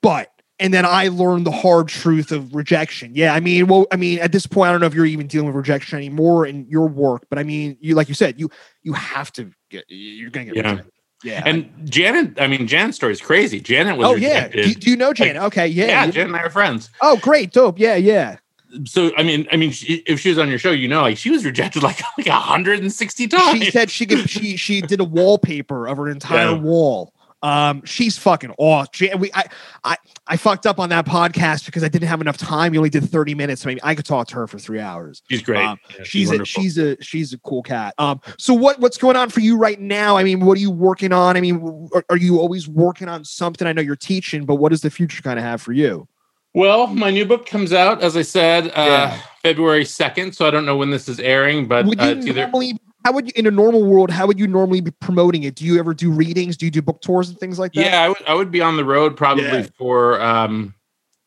but." 0.00 0.31
And 0.62 0.72
then 0.72 0.86
I 0.86 1.08
learned 1.08 1.44
the 1.46 1.50
hard 1.50 1.88
truth 1.88 2.32
of 2.32 2.54
rejection. 2.54 3.12
Yeah, 3.14 3.34
I 3.34 3.40
mean, 3.40 3.66
well, 3.66 3.86
I 3.92 3.96
mean, 3.96 4.18
at 4.20 4.32
this 4.32 4.46
point, 4.46 4.68
I 4.68 4.72
don't 4.72 4.80
know 4.80 4.86
if 4.86 4.94
you're 4.94 5.04
even 5.06 5.26
dealing 5.26 5.48
with 5.48 5.56
rejection 5.56 5.98
anymore 5.98 6.46
in 6.46 6.66
your 6.68 6.86
work, 6.88 7.26
but 7.28 7.38
I 7.38 7.42
mean, 7.42 7.76
you 7.80 7.94
like 7.94 8.08
you 8.08 8.14
said, 8.14 8.38
you 8.40 8.48
you 8.82 8.92
have 8.94 9.32
to 9.32 9.50
get, 9.70 9.84
you're 9.88 10.30
gonna 10.30 10.46
get 10.46 10.56
Yeah. 10.56 10.70
rejected. 10.70 10.92
Yeah. 11.24 11.42
And 11.46 11.70
Janet, 11.88 12.40
I 12.40 12.46
mean, 12.48 12.66
Janet's 12.66 12.96
story 12.96 13.12
is 13.12 13.20
crazy. 13.20 13.60
Janet 13.60 13.96
was 13.96 14.06
oh 14.08 14.14
yeah. 14.14 14.48
Do, 14.48 14.68
you- 14.68 14.74
do 14.74 14.90
you 14.90 14.96
know 14.96 15.12
Janet? 15.12 15.42
okay. 15.42 15.66
Yeah. 15.66 15.86
yeah, 15.86 16.06
Janet 16.10 16.28
and 16.28 16.36
I 16.36 16.42
are 16.44 16.50
friends. 16.50 16.90
oh, 17.00 17.16
great. 17.18 17.52
Dope. 17.52 17.78
Yeah. 17.78 17.96
Yeah. 17.96 18.38
So 18.86 19.10
I 19.18 19.22
mean, 19.22 19.46
I 19.52 19.56
mean, 19.56 19.70
she, 19.70 19.96
if 20.06 20.18
she 20.18 20.30
was 20.30 20.38
on 20.38 20.48
your 20.48 20.58
show, 20.58 20.70
you 20.70 20.88
know, 20.88 21.02
like 21.02 21.18
she 21.18 21.30
was 21.30 21.44
rejected 21.44 21.82
like 21.84 22.00
like 22.18 22.26
160 22.26 23.28
times. 23.28 23.62
She 23.64 23.70
said 23.70 23.90
she 23.90 24.06
could. 24.06 24.28
She 24.30 24.56
she 24.56 24.80
did 24.80 24.98
a 25.00 25.04
wallpaper 25.04 25.86
of 25.86 25.96
her 25.98 26.08
entire 26.18 26.50
Yeah. 26.52 26.58
wall. 26.58 27.12
Um, 27.42 27.84
she's 27.84 28.16
fucking 28.18 28.54
awesome. 28.58 29.18
We 29.20 29.30
I 29.34 29.44
I 29.84 29.96
I 30.26 30.36
fucked 30.36 30.66
up 30.66 30.78
on 30.78 30.88
that 30.90 31.06
podcast 31.06 31.66
because 31.66 31.82
I 31.82 31.88
didn't 31.88 32.08
have 32.08 32.20
enough 32.20 32.36
time. 32.36 32.72
We 32.72 32.78
only 32.78 32.90
did 32.90 33.04
thirty 33.08 33.34
minutes. 33.34 33.66
I 33.66 33.70
mean, 33.70 33.80
I 33.82 33.94
could 33.94 34.04
talk 34.04 34.28
to 34.28 34.36
her 34.36 34.46
for 34.46 34.58
three 34.58 34.78
hours. 34.80 35.22
she's 35.28 35.42
great. 35.42 35.64
Um, 35.64 35.78
Yeah, 35.98 36.04
she's 36.04 36.30
a, 36.30 36.44
she's 36.44 36.78
a 36.78 37.02
she's 37.02 37.32
a 37.32 37.38
cool 37.38 37.62
cat. 37.62 37.94
Um, 37.98 38.20
so 38.38 38.54
what 38.54 38.78
what's 38.80 38.96
going 38.96 39.16
on 39.16 39.28
for 39.28 39.40
you 39.40 39.56
right 39.56 39.80
now? 39.80 40.16
I 40.16 40.22
mean, 40.24 40.40
what 40.44 40.56
are 40.56 40.60
you 40.60 40.70
working 40.70 41.12
on? 41.12 41.36
I 41.36 41.40
mean, 41.40 41.88
are, 41.94 42.04
are 42.10 42.16
you 42.16 42.38
always 42.38 42.68
working 42.68 43.08
on 43.08 43.24
something? 43.24 43.66
I 43.66 43.72
know 43.72 43.82
you're 43.82 43.96
teaching, 43.96 44.44
but 44.46 44.56
what 44.56 44.70
does 44.70 44.82
the 44.82 44.90
future 44.90 45.22
kind 45.22 45.38
of 45.38 45.44
have 45.44 45.60
for 45.60 45.72
you? 45.72 46.06
Well, 46.54 46.86
my 46.88 47.10
new 47.10 47.24
book 47.24 47.46
comes 47.46 47.72
out, 47.72 48.02
as 48.02 48.14
I 48.16 48.20
said, 48.22 48.66
uh, 48.68 48.70
Yeah. 48.76 49.20
February 49.42 49.84
2nd. 49.84 50.34
So 50.34 50.46
I 50.46 50.50
don't 50.50 50.66
know 50.66 50.76
when 50.76 50.90
this 50.90 51.08
is 51.08 51.18
airing, 51.18 51.66
but 51.66 51.86
Would 51.86 51.98
uh, 51.98 52.04
you 52.04 52.10
it's 52.12 52.26
either. 52.26 52.42
normally? 52.42 52.78
How 53.04 53.12
would 53.12 53.26
you 53.26 53.32
in 53.36 53.46
a 53.46 53.50
normal 53.50 53.84
world? 53.84 54.10
How 54.10 54.26
would 54.26 54.38
you 54.38 54.46
normally 54.46 54.80
be 54.80 54.90
promoting 54.92 55.42
it? 55.42 55.54
Do 55.56 55.64
you 55.64 55.78
ever 55.78 55.92
do 55.94 56.10
readings? 56.10 56.56
Do 56.56 56.66
you 56.66 56.70
do 56.70 56.82
book 56.82 57.00
tours 57.02 57.28
and 57.28 57.38
things 57.38 57.58
like 57.58 57.72
that? 57.72 57.84
Yeah, 57.84 58.02
I 58.02 58.08
would, 58.08 58.22
I 58.28 58.34
would 58.34 58.50
be 58.50 58.60
on 58.60 58.76
the 58.76 58.84
road 58.84 59.16
probably 59.16 59.44
Yeah. 59.44 59.66
for, 59.76 60.20
um, 60.20 60.74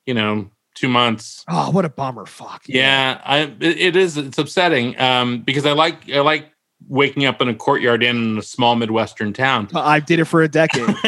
you 0.05 0.13
know, 0.13 0.49
two 0.76 0.88
months. 0.88 1.43
Oh, 1.49 1.71
what 1.71 1.86
a 1.86 1.89
bummer! 1.89 2.26
Fuck. 2.26 2.63
Yeah, 2.67 3.19
I 3.26 3.39
it, 3.39 3.61
it 3.61 3.95
is. 3.95 4.17
It's 4.17 4.38
upsetting 4.38 4.99
um, 4.99 5.41
because 5.41 5.65
I 5.65 5.71
like 5.73 6.09
I 6.11 6.19
like 6.21 6.51
waking 6.88 7.26
up 7.26 7.41
in 7.41 7.49
a 7.49 7.55
courtyard 7.55 8.03
inn 8.03 8.17
in 8.17 8.38
a 8.38 8.41
small 8.41 8.76
midwestern 8.76 9.34
town. 9.34 9.69
I 9.73 9.99
did 9.99 10.19
it 10.19 10.26
for 10.26 10.41
a 10.43 10.47
decade. 10.47 10.95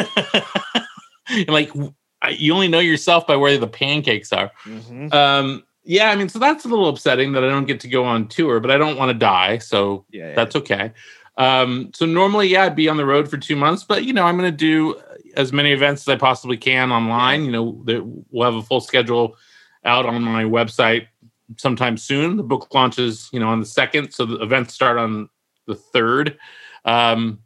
Like 1.46 1.70
you 2.30 2.54
only 2.54 2.68
know 2.68 2.78
yourself 2.78 3.26
by 3.26 3.36
where 3.36 3.58
the 3.58 3.66
pancakes 3.66 4.32
are. 4.32 4.50
Mhm. 4.64 5.12
Um, 5.12 5.62
yeah, 5.88 6.10
I 6.10 6.16
mean, 6.16 6.28
so 6.28 6.38
that's 6.38 6.66
a 6.66 6.68
little 6.68 6.86
upsetting 6.86 7.32
that 7.32 7.42
I 7.42 7.48
don't 7.48 7.64
get 7.64 7.80
to 7.80 7.88
go 7.88 8.04
on 8.04 8.28
tour, 8.28 8.60
but 8.60 8.70
I 8.70 8.76
don't 8.76 8.98
want 8.98 9.08
to 9.08 9.14
die, 9.18 9.56
so 9.56 10.04
Yeah, 10.10 10.34
that's 10.34 10.54
okay. 10.54 10.92
Um, 11.38 11.92
so 11.94 12.04
normally, 12.04 12.48
yeah, 12.48 12.64
I'd 12.64 12.76
be 12.76 12.90
on 12.90 12.98
the 12.98 13.06
road 13.06 13.30
for 13.30 13.38
two 13.38 13.56
months, 13.56 13.84
but 13.84 14.04
you 14.04 14.12
know, 14.12 14.24
I'm 14.24 14.36
going 14.36 14.50
to 14.50 14.56
do 14.56 15.00
as 15.34 15.50
many 15.50 15.72
events 15.72 16.02
as 16.02 16.08
I 16.08 16.16
possibly 16.16 16.58
can 16.58 16.92
online. 16.92 17.46
You 17.46 17.52
know, 17.52 17.82
there, 17.86 18.02
we'll 18.04 18.44
have 18.44 18.62
a 18.62 18.62
full 18.62 18.82
schedule 18.82 19.36
out 19.86 20.04
on 20.04 20.22
my 20.22 20.44
website 20.44 21.06
sometime 21.56 21.96
soon. 21.96 22.36
The 22.36 22.42
book 22.42 22.68
launches, 22.74 23.30
you 23.32 23.40
know, 23.40 23.48
on 23.48 23.60
the 23.60 23.66
second, 23.66 24.12
so 24.12 24.26
the 24.26 24.42
events 24.42 24.74
start 24.74 24.98
on 24.98 25.30
the 25.66 25.74
third. 25.74 26.36
Um, 26.84 27.38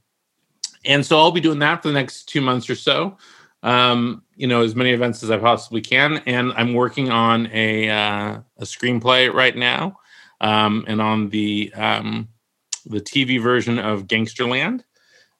and 0.84 1.06
so 1.06 1.16
I'll 1.16 1.30
be 1.30 1.40
doing 1.40 1.60
that 1.60 1.80
for 1.80 1.88
the 1.88 1.94
next 1.94 2.24
two 2.24 2.40
months 2.40 2.68
or 2.68 2.74
so. 2.74 3.18
Um, 3.62 4.24
you 4.42 4.48
know, 4.48 4.62
as 4.62 4.74
many 4.74 4.90
events 4.90 5.22
as 5.22 5.30
I 5.30 5.38
possibly 5.38 5.80
can, 5.80 6.20
and 6.26 6.52
I'm 6.54 6.74
working 6.74 7.10
on 7.12 7.48
a 7.52 7.88
uh, 7.88 8.40
a 8.58 8.64
screenplay 8.64 9.32
right 9.32 9.56
now, 9.56 10.00
um, 10.40 10.84
and 10.88 11.00
on 11.00 11.28
the 11.28 11.72
um, 11.74 12.28
the 12.84 13.00
TV 13.00 13.40
version 13.40 13.78
of 13.78 14.08
Gangsterland. 14.08 14.82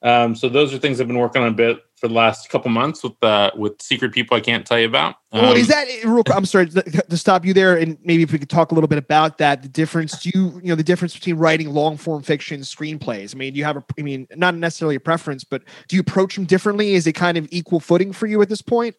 Um, 0.03 0.37
so 0.37 0.49
those 0.49 0.73
are 0.73 0.79
things 0.79 1.01
I've 1.01 1.09
been 1.09 1.19
working 1.19 1.43
on 1.43 1.49
a 1.49 1.53
bit 1.53 1.79
for 2.03 2.09
the 2.09 2.15
last 2.15 2.51
couple 2.51 2.69
months 2.69 3.05
with 3.05 3.15
uh, 3.23 3.53
with 3.57 3.81
secret 3.81 4.13
people 4.13 4.37
I 4.37 4.41
can't 4.41 4.67
tell 4.67 4.79
you 4.79 4.87
about. 4.87 5.15
well, 5.31 5.53
Um, 5.53 5.57
is 5.57 5.69
that 5.69 5.87
real? 6.05 6.25
I'm 6.35 6.45
sorry 6.45 6.67
to, 6.67 6.83
to 6.83 7.17
stop 7.17 7.45
you 7.45 7.55
there, 7.55 7.77
and 7.77 7.97
maybe 8.03 8.25
if 8.25 8.33
we 8.33 8.41
could 8.41 8.51
talk 8.51 8.73
a 8.73 8.75
little 8.75 8.89
bit 8.89 8.99
about 8.99 9.39
that. 9.39 9.63
The 9.63 9.69
difference, 9.69 10.21
do 10.21 10.33
you 10.35 10.61
you 10.65 10.69
know 10.71 10.75
the 10.75 10.83
difference 10.83 11.15
between 11.15 11.37
writing 11.37 11.71
long 11.71 11.97
form 11.97 12.25
fiction 12.25 12.63
screenplays? 12.63 13.37
I 13.37 13.39
mean, 13.39 13.53
do 13.53 13.59
you 13.61 13.65
have 13.65 13.77
a, 13.77 13.85
I 13.97 14.03
mean, 14.03 14.27
not 14.35 14.57
necessarily 14.57 14.97
a 14.97 15.01
preference, 15.01 15.45
but 15.45 15.63
do 15.87 15.95
you 15.95 16.01
approach 16.01 16.35
them 16.35 16.45
differently? 16.45 16.95
Is 16.95 17.07
it 17.07 17.13
kind 17.13 17.39
of 17.39 17.47
equal 17.53 17.79
footing 17.79 18.13
for 18.13 18.27
you 18.27 18.43
at 18.43 18.49
this 18.49 18.63
point? 18.63 18.97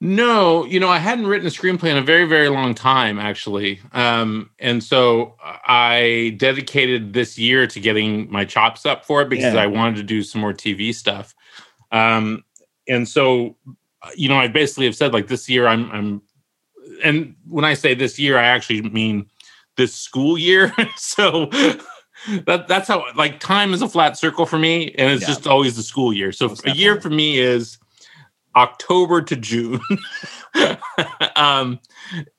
No, 0.00 0.64
you 0.64 0.78
know, 0.80 0.88
I 0.88 0.98
hadn't 0.98 1.26
written 1.26 1.46
a 1.46 1.50
screenplay 1.50 1.90
in 1.90 1.96
a 1.96 2.02
very, 2.02 2.24
very 2.24 2.48
long 2.48 2.74
time, 2.74 3.18
actually. 3.20 3.80
Um, 3.92 4.50
and 4.58 4.82
so 4.82 5.36
I 5.42 6.34
dedicated 6.38 7.12
this 7.12 7.38
year 7.38 7.66
to 7.68 7.78
getting 7.80 8.30
my 8.30 8.44
chops 8.44 8.84
up 8.86 9.04
for 9.04 9.22
it 9.22 9.28
because 9.28 9.54
Yeah. 9.54 9.62
I 9.62 9.66
wanted 9.66 9.96
to 9.96 10.02
do 10.02 10.22
some 10.22 10.40
more 10.40 10.52
TV 10.52 10.92
stuff. 10.92 11.34
Um, 11.92 12.44
and 12.88 13.08
so, 13.08 13.56
you 14.16 14.28
know, 14.28 14.36
I 14.36 14.48
basically 14.48 14.86
have 14.86 14.96
said 14.96 15.12
like 15.12 15.28
this 15.28 15.48
year 15.48 15.66
I'm, 15.66 15.90
I'm, 15.92 16.22
and 17.04 17.36
when 17.48 17.64
I 17.64 17.74
say 17.74 17.94
this 17.94 18.18
year, 18.18 18.38
I 18.38 18.44
actually 18.44 18.82
mean 18.82 19.26
this 19.76 19.94
school 19.94 20.36
year. 20.36 20.74
so 20.96 21.46
that 22.46 22.66
that's 22.68 22.88
how 22.88 23.04
like 23.16 23.40
time 23.40 23.72
is 23.72 23.82
a 23.82 23.88
flat 23.88 24.16
circle 24.16 24.46
for 24.46 24.58
me, 24.58 24.92
and 24.98 25.10
it's 25.10 25.22
Yeah. 25.22 25.28
just 25.28 25.46
always 25.46 25.76
the 25.76 25.82
school 25.82 26.12
year. 26.12 26.32
So 26.32 26.48
Most 26.48 26.66
a 26.66 26.72
year 26.72 27.00
for 27.00 27.10
me 27.10 27.38
is 27.38 27.78
October 28.56 29.22
to 29.22 29.36
June. 29.36 29.80
um, 31.36 31.80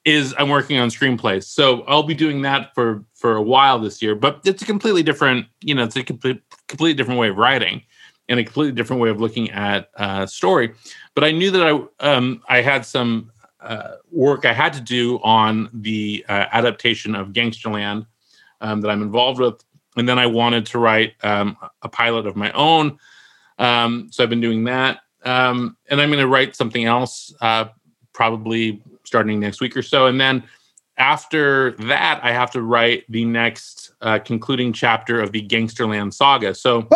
is 0.06 0.36
I'm 0.38 0.50
working 0.50 0.78
on 0.80 0.90
screenplays, 0.90 1.44
so 1.46 1.82
I'll 1.82 2.04
be 2.04 2.14
doing 2.14 2.44
that 2.44 2.74
for 2.74 3.04
for 3.16 3.36
a 3.36 3.42
while 3.42 3.80
this 3.80 4.02
year. 4.02 4.16
But 4.16 4.42
it's 4.46 4.62
a 4.62 4.66
completely 4.66 5.04
different, 5.04 5.48
you 5.62 5.74
know, 5.76 5.84
it's 5.84 5.96
a 5.96 6.04
complete 6.04 6.42
completely 6.68 6.94
different 6.94 7.20
way 7.20 7.30
of 7.30 7.38
writing 7.38 7.82
and 8.30 8.40
a 8.40 8.44
completely 8.44 8.72
different 8.72 9.02
way 9.02 9.10
of 9.10 9.20
looking 9.20 9.52
at 9.52 9.90
uh, 9.98 10.26
story. 10.26 10.74
But 11.16 11.24
I 11.24 11.32
knew 11.32 11.52
that 11.52 11.64
I 11.64 12.06
um, 12.06 12.42
I 12.48 12.62
had 12.62 12.86
some 12.86 13.32
uh, 13.60 13.96
work 14.12 14.46
I 14.46 14.54
had 14.54 14.74
to 14.74 14.82
do 14.82 15.20
on 15.24 15.70
the 15.74 16.26
uh, 16.28 16.46
adaptation 16.52 17.16
of 17.16 17.30
Gangsterland 17.30 18.06
um, 18.62 18.82
that 18.82 18.90
I'm 18.90 19.02
involved 19.02 19.40
with, 19.40 19.64
and 19.96 20.08
then 20.08 20.20
I 20.20 20.26
wanted 20.26 20.66
to 20.68 20.80
write 20.80 21.14
um, 21.24 21.58
a 21.82 21.90
pilot 21.90 22.26
of 22.26 22.36
my 22.36 22.52
own. 22.52 22.98
Um, 23.60 24.10
so 24.12 24.24
I've 24.24 24.30
been 24.30 24.42
doing 24.42 24.64
that, 24.66 25.00
um, 25.24 25.78
and 25.90 26.02
I'm 26.02 26.10
going 26.10 26.20
to 26.20 26.28
write 26.28 26.56
something 26.56 26.86
else 26.86 27.34
uh, 27.42 27.66
probably 28.14 28.82
starting 29.06 29.40
next 29.40 29.62
week 29.62 29.78
or 29.78 29.84
so, 29.84 30.08
and 30.08 30.20
then 30.20 30.44
after 30.98 31.72
that, 31.72 32.20
I 32.24 32.32
have 32.32 32.52
to 32.52 32.62
write 32.62 33.06
the 33.10 33.26
next 33.26 33.94
uh, 34.02 34.20
concluding 34.20 34.74
chapter 34.74 35.20
of 35.20 35.32
the 35.32 35.42
Gangsterland 35.42 36.14
saga. 36.14 36.54
So 36.54 36.88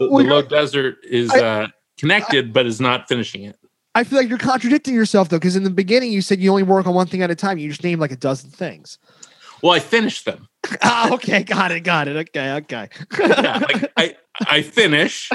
the, 0.00 0.06
the 0.06 0.12
Low 0.24 0.42
Desert 0.42 0.96
is 1.04 1.30
I- 1.30 1.40
uh, 1.40 1.66
connected, 1.98 2.52
but 2.52 2.66
is 2.66 2.80
not 2.80 3.06
finishing 3.08 3.44
it. 3.44 3.56
I 3.94 4.04
feel 4.04 4.18
like 4.18 4.28
you're 4.28 4.38
contradicting 4.38 4.94
yourself 4.94 5.28
though, 5.28 5.38
because 5.38 5.56
in 5.56 5.64
the 5.64 5.70
beginning 5.70 6.12
you 6.12 6.22
said 6.22 6.38
you 6.40 6.50
only 6.50 6.62
work 6.62 6.86
on 6.86 6.94
one 6.94 7.06
thing 7.08 7.22
at 7.22 7.30
a 7.30 7.34
time. 7.34 7.58
You 7.58 7.68
just 7.68 7.82
named 7.82 8.00
like 8.00 8.12
a 8.12 8.16
dozen 8.16 8.50
things. 8.50 8.98
Well, 9.62 9.72
I 9.72 9.80
finished 9.80 10.24
them. 10.24 10.48
ah, 10.82 11.12
okay, 11.14 11.42
got 11.42 11.72
it, 11.72 11.80
got 11.80 12.06
it. 12.08 12.16
Okay, 12.16 12.52
okay. 12.52 12.88
yeah, 13.18 13.58
like 13.58 13.92
I, 13.96 14.16
I 14.46 14.62
finish, 14.62 15.28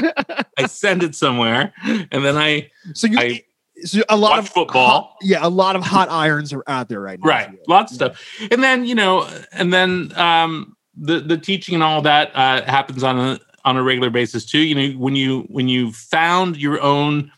I 0.58 0.66
send 0.68 1.04
it 1.04 1.16
somewhere, 1.16 1.74
and 1.84 2.24
then 2.26 2.38
I 2.38 2.72
so 2.94 3.08
you, 3.08 3.20
I 3.20 3.44
so 3.84 4.02
a 4.08 4.16
lot 4.16 4.40
of 4.40 4.48
football. 4.48 4.88
hot- 4.88 5.16
yeah, 5.22 5.46
a 5.46 5.50
lot 5.50 5.76
of 5.76 5.84
hot 5.84 6.10
irons 6.10 6.54
are 6.54 6.64
out 6.68 6.88
there 6.88 7.02
right 7.02 7.20
now. 7.20 7.28
right, 7.30 7.50
lots 7.68 7.92
of 7.92 7.96
stuff, 7.98 8.40
and 8.50 8.64
then 8.64 8.86
you 8.86 8.96
know, 8.96 9.28
and 9.52 9.74
then 9.74 10.12
um, 10.18 10.78
the 10.96 11.20
the 11.20 11.38
teaching 11.38 11.76
and 11.76 11.84
all 11.84 12.02
that 12.04 12.32
uh, 12.36 12.64
happens 12.64 13.04
on 13.04 13.20
a 13.20 13.40
on 13.66 13.76
a 13.76 13.84
regular 13.84 14.10
basis 14.10 14.46
too. 14.46 14.60
You 14.60 14.76
know, 14.76 14.98
when 14.98 15.16
you 15.16 15.42
when 15.50 15.68
you 15.68 15.92
found 15.92 16.56
your 16.56 16.82
own 16.82 17.32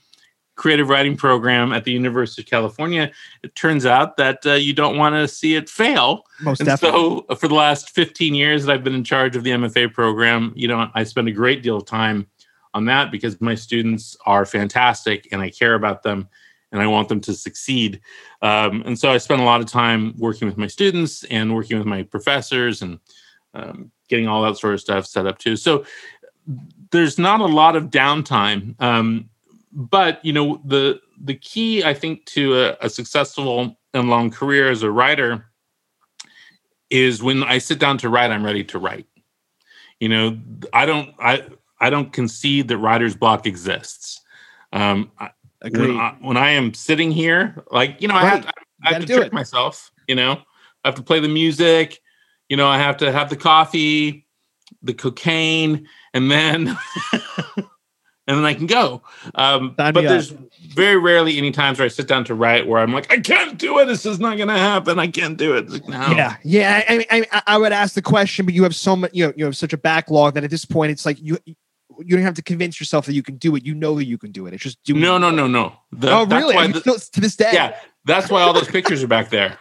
creative 0.57 0.89
writing 0.89 1.15
program 1.15 1.71
at 1.71 1.85
the 1.85 1.91
University 1.91 2.41
of 2.41 2.47
California, 2.47 3.11
it 3.43 3.55
turns 3.55 3.85
out 3.85 4.17
that 4.17 4.45
uh, 4.45 4.53
you 4.53 4.73
don't 4.73 4.97
want 4.97 5.13
to 5.15 5.27
see 5.27 5.55
it 5.55 5.69
fail. 5.69 6.23
Most 6.41 6.59
And 6.59 6.67
definitely. 6.67 6.99
so, 6.99 7.25
uh, 7.29 7.35
for 7.35 7.47
the 7.47 7.55
last 7.55 7.91
15 7.91 8.35
years 8.35 8.65
that 8.65 8.73
I've 8.73 8.83
been 8.83 8.95
in 8.95 9.03
charge 9.03 9.35
of 9.35 9.43
the 9.43 9.51
MFA 9.51 9.93
program, 9.93 10.51
you 10.55 10.67
know, 10.67 10.89
I 10.93 11.03
spend 11.03 11.29
a 11.29 11.31
great 11.31 11.63
deal 11.63 11.77
of 11.77 11.85
time 11.85 12.27
on 12.73 12.85
that 12.85 13.11
because 13.11 13.39
my 13.39 13.55
students 13.55 14.17
are 14.25 14.45
fantastic 14.45 15.29
and 15.31 15.41
I 15.41 15.49
care 15.49 15.75
about 15.75 16.03
them 16.03 16.27
and 16.71 16.81
I 16.81 16.87
want 16.87 17.07
them 17.07 17.21
to 17.21 17.33
succeed. 17.33 18.01
Um, 18.41 18.83
and 18.85 18.99
so, 18.99 19.11
I 19.11 19.19
spend 19.19 19.41
a 19.41 19.45
lot 19.45 19.61
of 19.61 19.67
time 19.67 20.15
working 20.17 20.47
with 20.47 20.57
my 20.57 20.67
students 20.67 21.23
and 21.25 21.55
working 21.55 21.77
with 21.77 21.87
my 21.87 22.03
professors 22.03 22.81
and 22.81 22.99
um, 23.53 23.91
getting 24.09 24.27
all 24.27 24.41
that 24.43 24.57
sort 24.57 24.73
of 24.73 24.79
stuff 24.79 25.05
set 25.05 25.27
up 25.27 25.37
too. 25.37 25.55
So, 25.55 25.85
there's 26.91 27.17
not 27.17 27.41
a 27.41 27.45
lot 27.45 27.75
of 27.75 27.85
downtime. 27.85 28.79
Um, 28.81 29.29
but 29.71 30.23
you 30.25 30.33
know 30.33 30.61
the 30.65 30.99
the 31.23 31.35
key 31.35 31.83
I 31.83 31.93
think 31.93 32.25
to 32.27 32.59
a, 32.59 32.77
a 32.81 32.89
successful 32.89 33.77
and 33.93 34.09
long 34.09 34.29
career 34.31 34.69
as 34.71 34.83
a 34.83 34.91
writer 34.91 35.45
is 36.89 37.21
when 37.21 37.43
I 37.43 37.57
sit 37.57 37.79
down 37.79 37.97
to 37.99 38.09
write, 38.09 38.31
I'm 38.31 38.45
ready 38.45 38.63
to 38.65 38.79
write. 38.79 39.07
You 39.99 40.09
know, 40.09 40.37
I 40.73 40.85
don't 40.85 41.13
I 41.19 41.43
I 41.79 41.89
don't 41.89 42.11
concede 42.13 42.67
that 42.69 42.77
writer's 42.77 43.15
block 43.15 43.45
exists. 43.45 44.21
Um, 44.73 45.11
I- 45.19 45.31
when 45.71 45.97
I, 45.97 46.15
when 46.21 46.37
I 46.37 46.51
am 46.51 46.75
sitting 46.75 47.11
here, 47.11 47.63
like 47.71 47.99
you 47.99 48.07
know, 48.07 48.13
I 48.13 48.25
have, 48.25 48.45
Right. 48.45 48.53
I 48.83 48.93
have 48.93 49.05
to 49.05 49.07
trick 49.11 49.27
it. 49.27 49.33
myself. 49.33 49.91
You 50.07 50.13
know, 50.13 50.33
I 50.83 50.87
have 50.87 50.93
to 50.95 51.01
play 51.01 51.19
the 51.19 51.27
music. 51.27 51.99
You 52.47 52.57
know, 52.57 52.67
I 52.67 52.77
have 52.77 52.97
to 52.97 53.11
have 53.11 53.31
the 53.31 53.35
coffee, 53.35 54.26
the 54.81 54.93
cocaine, 54.93 55.87
and 56.13 56.29
then 56.29 56.67
and 58.27 58.37
then 58.37 58.45
I 58.45 58.53
can 58.53 58.67
go. 58.67 59.01
Um, 59.35 59.73
but 59.77 59.95
me 59.95 60.05
up. 60.05 60.09
there's 60.09 60.33
very 60.73 60.97
rarely 60.97 61.37
any 61.37 61.51
times 61.51 61.79
where 61.79 61.85
I 61.85 61.89
sit 61.89 62.07
down 62.07 62.25
to 62.25 62.35
write 62.35 62.67
where 62.67 62.81
I'm 62.81 62.93
like, 62.93 63.11
I 63.11 63.19
can't 63.19 63.57
do 63.57 63.79
it. 63.79 63.85
This 63.85 64.05
is 64.05 64.19
not 64.19 64.37
going 64.37 64.49
to 64.49 64.57
happen. 64.57 64.99
I 64.99 65.07
can't 65.07 65.37
do 65.37 65.55
it. 65.55 65.69
Like, 65.69 65.87
no. 65.87 66.07
Yeah, 66.11 66.35
yeah. 66.43 66.83
I, 66.89 67.05
I, 67.31 67.41
I, 67.47 67.57
would 67.57 67.71
ask 67.71 67.95
the 67.95 68.01
question, 68.01 68.45
but 68.45 68.53
you 68.53 68.63
have 68.63 68.75
so 68.75 68.95
much. 68.95 69.11
You 69.13 69.27
know, 69.27 69.33
you 69.37 69.45
have 69.45 69.55
such 69.55 69.73
a 69.73 69.77
backlog 69.77 70.33
that 70.33 70.43
at 70.43 70.49
this 70.49 70.65
point, 70.65 70.91
it's 70.91 71.05
like 71.05 71.17
you. 71.21 71.37
you 71.45 72.15
don't 72.15 72.21
have 72.21 72.35
to 72.35 72.43
convince 72.43 72.79
yourself 72.79 73.05
that 73.07 73.13
you 73.13 73.23
can 73.23 73.37
do 73.37 73.55
it. 73.55 73.65
You 73.65 73.73
know 73.73 73.95
that 73.95 74.05
you 74.05 74.17
can 74.17 74.31
do 74.31 74.45
it. 74.45 74.53
It's 74.53 74.63
just 74.63 74.83
doing. 74.83 75.01
No, 75.01 75.17
no, 75.17 75.31
no, 75.31 75.47
no. 75.47 75.73
The- 75.91 76.11
Oh, 76.11 76.25
really? 76.25 76.53
why 76.55 76.65
Are 76.65 76.67
you 76.67 76.73
the- 76.73 76.79
still- 76.81 76.99
to 76.99 77.21
this 77.21 77.35
day. 77.35 77.51
yeah, 77.53 77.75
that's 78.07 78.31
why 78.31 78.41
all 78.41 78.53
those 78.53 78.67
pictures 78.67 79.03
are 79.03 79.07
back 79.07 79.29
there. 79.29 79.57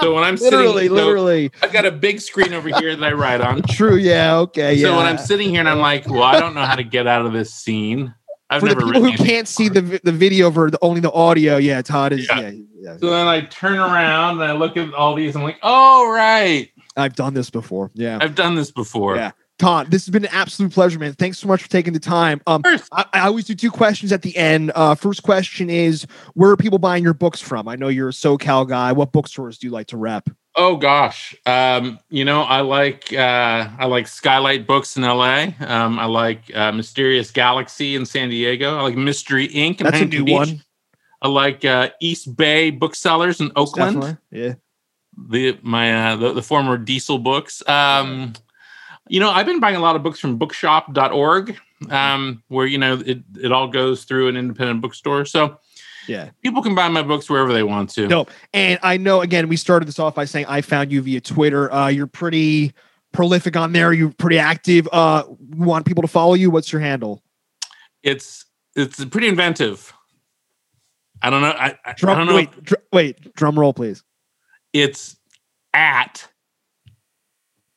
So 0.00 0.14
when 0.14 0.24
I'm 0.24 0.36
sitting- 0.36 0.58
literally, 0.58 0.88
so- 0.88 0.94
literally. 0.94 1.50
I've 1.62 1.72
got 1.72 1.86
a 1.86 1.90
big 1.92 2.20
screen 2.20 2.52
over 2.52 2.68
here 2.68 2.94
that 2.94 3.04
I 3.04 3.12
write 3.12 3.40
on. 3.40 3.62
True. 3.62 3.96
Yeah. 3.96 4.36
Okay. 4.38 4.74
Yeah. 4.74 4.88
So 4.88 4.96
when 4.96 5.06
I'm 5.06 5.18
sitting 5.18 5.50
here 5.50 5.60
and 5.60 5.68
I'm 5.68 5.78
like, 5.78 6.08
well, 6.08 6.22
I 6.24 6.38
don't 6.38 6.54
know 6.54 6.64
how 6.64 6.74
to 6.76 6.84
get 6.84 7.06
out 7.06 7.24
of 7.24 7.32
this 7.32 7.54
scene. 7.54 8.14
I've 8.50 8.60
for 8.60 8.68
the 8.68 8.74
never 8.74 8.86
people 8.86 9.02
written 9.02 9.16
who 9.18 9.24
can't 9.24 9.48
see 9.48 9.68
the 9.70 9.80
the 10.04 10.12
video 10.12 10.50
for 10.50 10.70
the, 10.70 10.78
only 10.82 11.00
the 11.00 11.10
audio, 11.12 11.56
yeah, 11.56 11.80
Tod 11.80 12.12
is. 12.12 12.28
Yeah. 12.28 12.40
Yeah. 12.40 12.50
yeah, 12.78 12.96
So 12.98 13.10
then 13.10 13.26
I 13.26 13.40
turn 13.42 13.78
around 13.78 14.42
and 14.42 14.44
I 14.50 14.52
look 14.52 14.76
at 14.76 14.92
all 14.92 15.14
these. 15.14 15.34
I'm 15.34 15.42
like, 15.42 15.58
oh 15.62 16.12
right, 16.12 16.68
I've 16.96 17.14
done 17.16 17.32
this 17.34 17.48
before. 17.48 17.90
Yeah. 17.94 18.18
I've 18.20 18.34
done 18.34 18.54
this 18.54 18.70
before. 18.70 19.16
Yeah. 19.16 19.30
Tod, 19.58 19.90
this 19.90 20.04
has 20.04 20.12
been 20.12 20.24
an 20.24 20.30
absolute 20.32 20.72
pleasure, 20.72 20.98
man. 20.98 21.12
Thanks 21.12 21.38
so 21.38 21.46
much 21.46 21.62
for 21.62 21.68
taking 21.70 21.92
the 21.92 22.00
time. 22.00 22.40
Um, 22.46 22.62
I, 22.64 23.04
I 23.12 23.20
always 23.20 23.44
do 23.44 23.54
two 23.54 23.70
questions 23.70 24.10
at 24.10 24.22
the 24.22 24.36
end. 24.36 24.72
Uh, 24.74 24.96
first 24.96 25.22
question 25.22 25.70
is, 25.70 26.06
where 26.34 26.50
are 26.50 26.56
people 26.56 26.78
buying 26.78 27.04
your 27.04 27.14
books 27.14 27.40
from? 27.40 27.68
I 27.68 27.76
know 27.76 27.86
you're 27.86 28.08
a 28.08 28.12
SoCal 28.12 28.68
guy. 28.68 28.90
What 28.92 29.12
bookstores 29.12 29.58
do 29.58 29.68
you 29.68 29.72
like 29.72 29.86
to 29.88 29.96
rep? 29.96 30.28
Oh 30.56 30.76
gosh, 30.76 31.34
um, 31.46 31.98
you 32.10 32.24
know 32.24 32.42
I 32.42 32.60
like 32.60 33.12
uh, 33.12 33.68
I 33.76 33.86
like 33.86 34.06
Skylight 34.06 34.68
Books 34.68 34.96
in 34.96 35.02
L.A. 35.02 35.52
Um, 35.60 35.98
I 35.98 36.04
like 36.04 36.54
uh, 36.54 36.70
Mysterious 36.70 37.32
Galaxy 37.32 37.96
in 37.96 38.06
San 38.06 38.28
Diego. 38.28 38.76
I 38.78 38.82
like 38.82 38.96
Mystery 38.96 39.46
Ink 39.46 39.80
in 39.80 39.86
That's 39.86 40.00
a 40.00 40.04
new 40.04 40.24
Beach. 40.24 40.32
one. 40.32 40.62
I 41.22 41.28
like 41.28 41.64
uh, 41.64 41.90
East 42.00 42.36
Bay 42.36 42.70
Booksellers 42.70 43.40
in 43.40 43.50
Oakland. 43.56 44.00
Definitely. 44.00 44.16
Yeah. 44.30 44.54
the 45.28 45.58
my 45.62 46.12
uh, 46.12 46.16
the, 46.16 46.32
the 46.34 46.42
former 46.42 46.78
Diesel 46.78 47.18
books. 47.18 47.60
Um, 47.68 48.34
you 49.08 49.20
know, 49.20 49.30
I've 49.30 49.46
been 49.46 49.60
buying 49.60 49.76
a 49.76 49.80
lot 49.80 49.96
of 49.96 50.02
books 50.02 50.18
from 50.18 50.36
bookshop.org, 50.38 51.56
um, 51.90 52.42
where 52.48 52.66
you 52.66 52.78
know 52.78 53.00
it 53.04 53.22
it 53.40 53.52
all 53.52 53.68
goes 53.68 54.04
through 54.04 54.28
an 54.28 54.36
independent 54.36 54.80
bookstore. 54.80 55.24
So 55.26 55.58
Yeah. 56.08 56.30
people 56.42 56.62
can 56.62 56.74
buy 56.74 56.88
my 56.88 57.02
books 57.02 57.28
wherever 57.28 57.52
they 57.52 57.62
want 57.62 57.90
to. 57.90 58.06
No. 58.08 58.26
And 58.52 58.78
I 58.82 58.96
know, 58.96 59.20
again, 59.20 59.48
we 59.48 59.56
started 59.56 59.86
this 59.88 59.98
off 59.98 60.14
by 60.14 60.24
saying 60.24 60.46
I 60.48 60.60
found 60.60 60.90
you 60.92 61.02
via 61.02 61.20
Twitter. 61.20 61.72
Uh, 61.72 61.88
you're 61.88 62.06
pretty 62.06 62.72
prolific 63.12 63.56
on 63.56 63.72
there. 63.72 63.92
You're 63.92 64.12
pretty 64.12 64.38
active. 64.38 64.88
Uh, 64.92 65.24
you 65.28 65.62
want 65.62 65.86
people 65.86 66.02
to 66.02 66.08
follow 66.08 66.34
you? 66.34 66.50
What's 66.50 66.72
your 66.72 66.80
handle? 66.80 67.22
It's 68.02 68.44
it's 68.76 69.04
pretty 69.04 69.28
inventive. 69.28 69.92
I 71.22 71.30
don't 71.30 71.40
know. 71.42 71.50
I, 71.50 71.66
I, 71.84 71.90
I 71.90 71.92
don't 71.94 72.26
know. 72.26 72.34
wait, 72.34 72.64
dr- 72.64 72.82
wait, 72.92 73.34
drum 73.34 73.58
roll, 73.58 73.72
please. 73.72 74.02
It's 74.74 75.16
at 75.72 76.28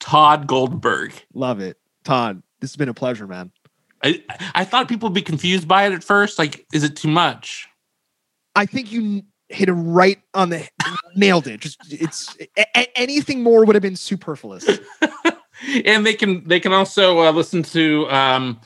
Tod 0.07 0.47
Goldberg. 0.47 1.11
Love 1.33 1.59
it. 1.59 1.77
Todd, 2.05 2.41
this 2.61 2.71
has 2.71 2.77
been 2.77 2.87
a 2.87 2.93
pleasure, 2.93 3.27
man. 3.27 3.51
I, 4.01 4.23
I 4.55 4.63
thought 4.63 4.87
people 4.87 5.09
would 5.09 5.13
be 5.15 5.21
confused 5.21 5.67
by 5.67 5.85
it 5.85 5.91
at 5.91 6.01
first. 6.01 6.39
Like, 6.39 6.65
is 6.71 6.83
it 6.85 6.95
too 6.95 7.09
much? 7.09 7.67
I 8.55 8.65
think 8.65 8.89
you 8.91 9.23
hit 9.49 9.67
it 9.67 9.73
right 9.73 10.19
on 10.33 10.49
the 10.49 10.65
nailed 11.15 11.47
it. 11.47 11.59
Just 11.59 11.79
it's 11.89 12.37
a- 12.57 12.97
anything 12.97 13.43
more 13.43 13.65
would 13.65 13.75
have 13.75 13.81
been 13.81 13.97
superfluous. 13.97 14.65
and 15.85 16.05
they 16.05 16.13
can 16.13 16.47
they 16.47 16.61
can 16.61 16.71
also 16.71 17.19
uh, 17.19 17.31
listen 17.31 17.61
to 17.63 18.09
um, 18.09 18.61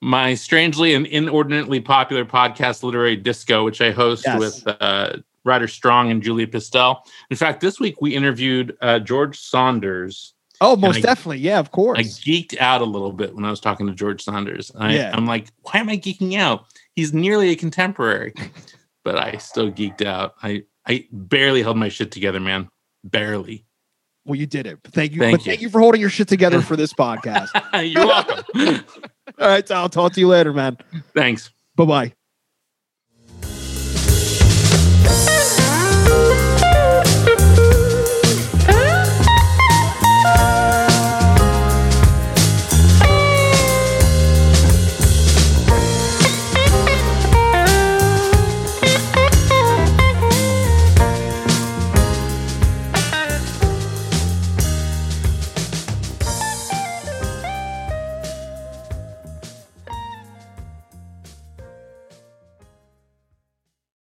my 0.00 0.34
strangely 0.34 0.94
and 0.94 1.06
inordinately 1.06 1.80
popular 1.80 2.24
podcast, 2.24 2.84
Literary 2.84 3.16
Disco, 3.16 3.64
which 3.64 3.80
I 3.80 3.90
host 3.90 4.24
Yes. 4.26 4.38
with 4.38 4.76
uh, 4.80 5.16
Rider 5.44 5.66
Strong 5.66 6.12
and 6.12 6.22
Julia 6.22 6.46
Pistell. 6.46 6.98
In 7.30 7.36
fact, 7.36 7.60
this 7.60 7.80
week 7.80 8.00
we 8.00 8.14
interviewed 8.14 8.76
uh, 8.80 9.00
George 9.00 9.40
Saunders. 9.40 10.33
Oh, 10.60 10.76
most 10.76 10.98
I- 10.98 11.00
definitely. 11.00 11.38
Yeah, 11.38 11.58
of 11.58 11.70
course. 11.72 11.98
I 11.98 12.02
geeked 12.02 12.58
out 12.58 12.80
a 12.80 12.84
little 12.84 13.12
bit 13.12 13.34
when 13.34 13.44
I 13.44 13.50
was 13.50 13.60
talking 13.60 13.86
to 13.86 13.92
George 13.94 14.22
Saunders. 14.22 14.70
I, 14.78 14.94
Yeah. 14.94 15.10
I'm 15.14 15.26
like, 15.26 15.48
why 15.62 15.80
am 15.80 15.88
I 15.88 15.96
geeking 15.96 16.36
out? 16.38 16.64
He's 16.94 17.12
nearly 17.12 17.50
a 17.50 17.56
contemporary, 17.56 18.32
but 19.04 19.16
I 19.18 19.36
still 19.38 19.70
geeked 19.70 20.04
out. 20.06 20.34
I 20.42 20.62
I 20.86 21.06
barely 21.12 21.62
held 21.62 21.76
my 21.78 21.88
shit 21.88 22.10
together, 22.12 22.40
man. 22.40 22.68
Barely. 23.04 23.64
well, 24.26 24.36
you 24.36 24.46
did 24.46 24.66
it. 24.66 24.78
Thank 24.84 25.12
you. 25.12 25.18
Thank 25.20 25.38
but 25.38 25.46
you. 25.46 25.50
thank 25.52 25.60
you 25.62 25.68
for 25.70 25.80
holding 25.80 26.00
your 26.00 26.10
shit 26.10 26.28
together 26.28 26.62
for 26.68 26.76
this 26.76 26.92
podcast. 26.94 27.48
You're 27.92 28.06
welcome. 28.06 28.44
All 29.40 29.48
right, 29.48 29.68
I'll 29.70 29.88
talk 29.88 30.12
to 30.12 30.20
you 30.20 30.28
later, 30.28 30.52
man. 30.52 30.76
Thanks. 31.14 31.50
Bye 31.76 31.84
bye. 31.84 32.23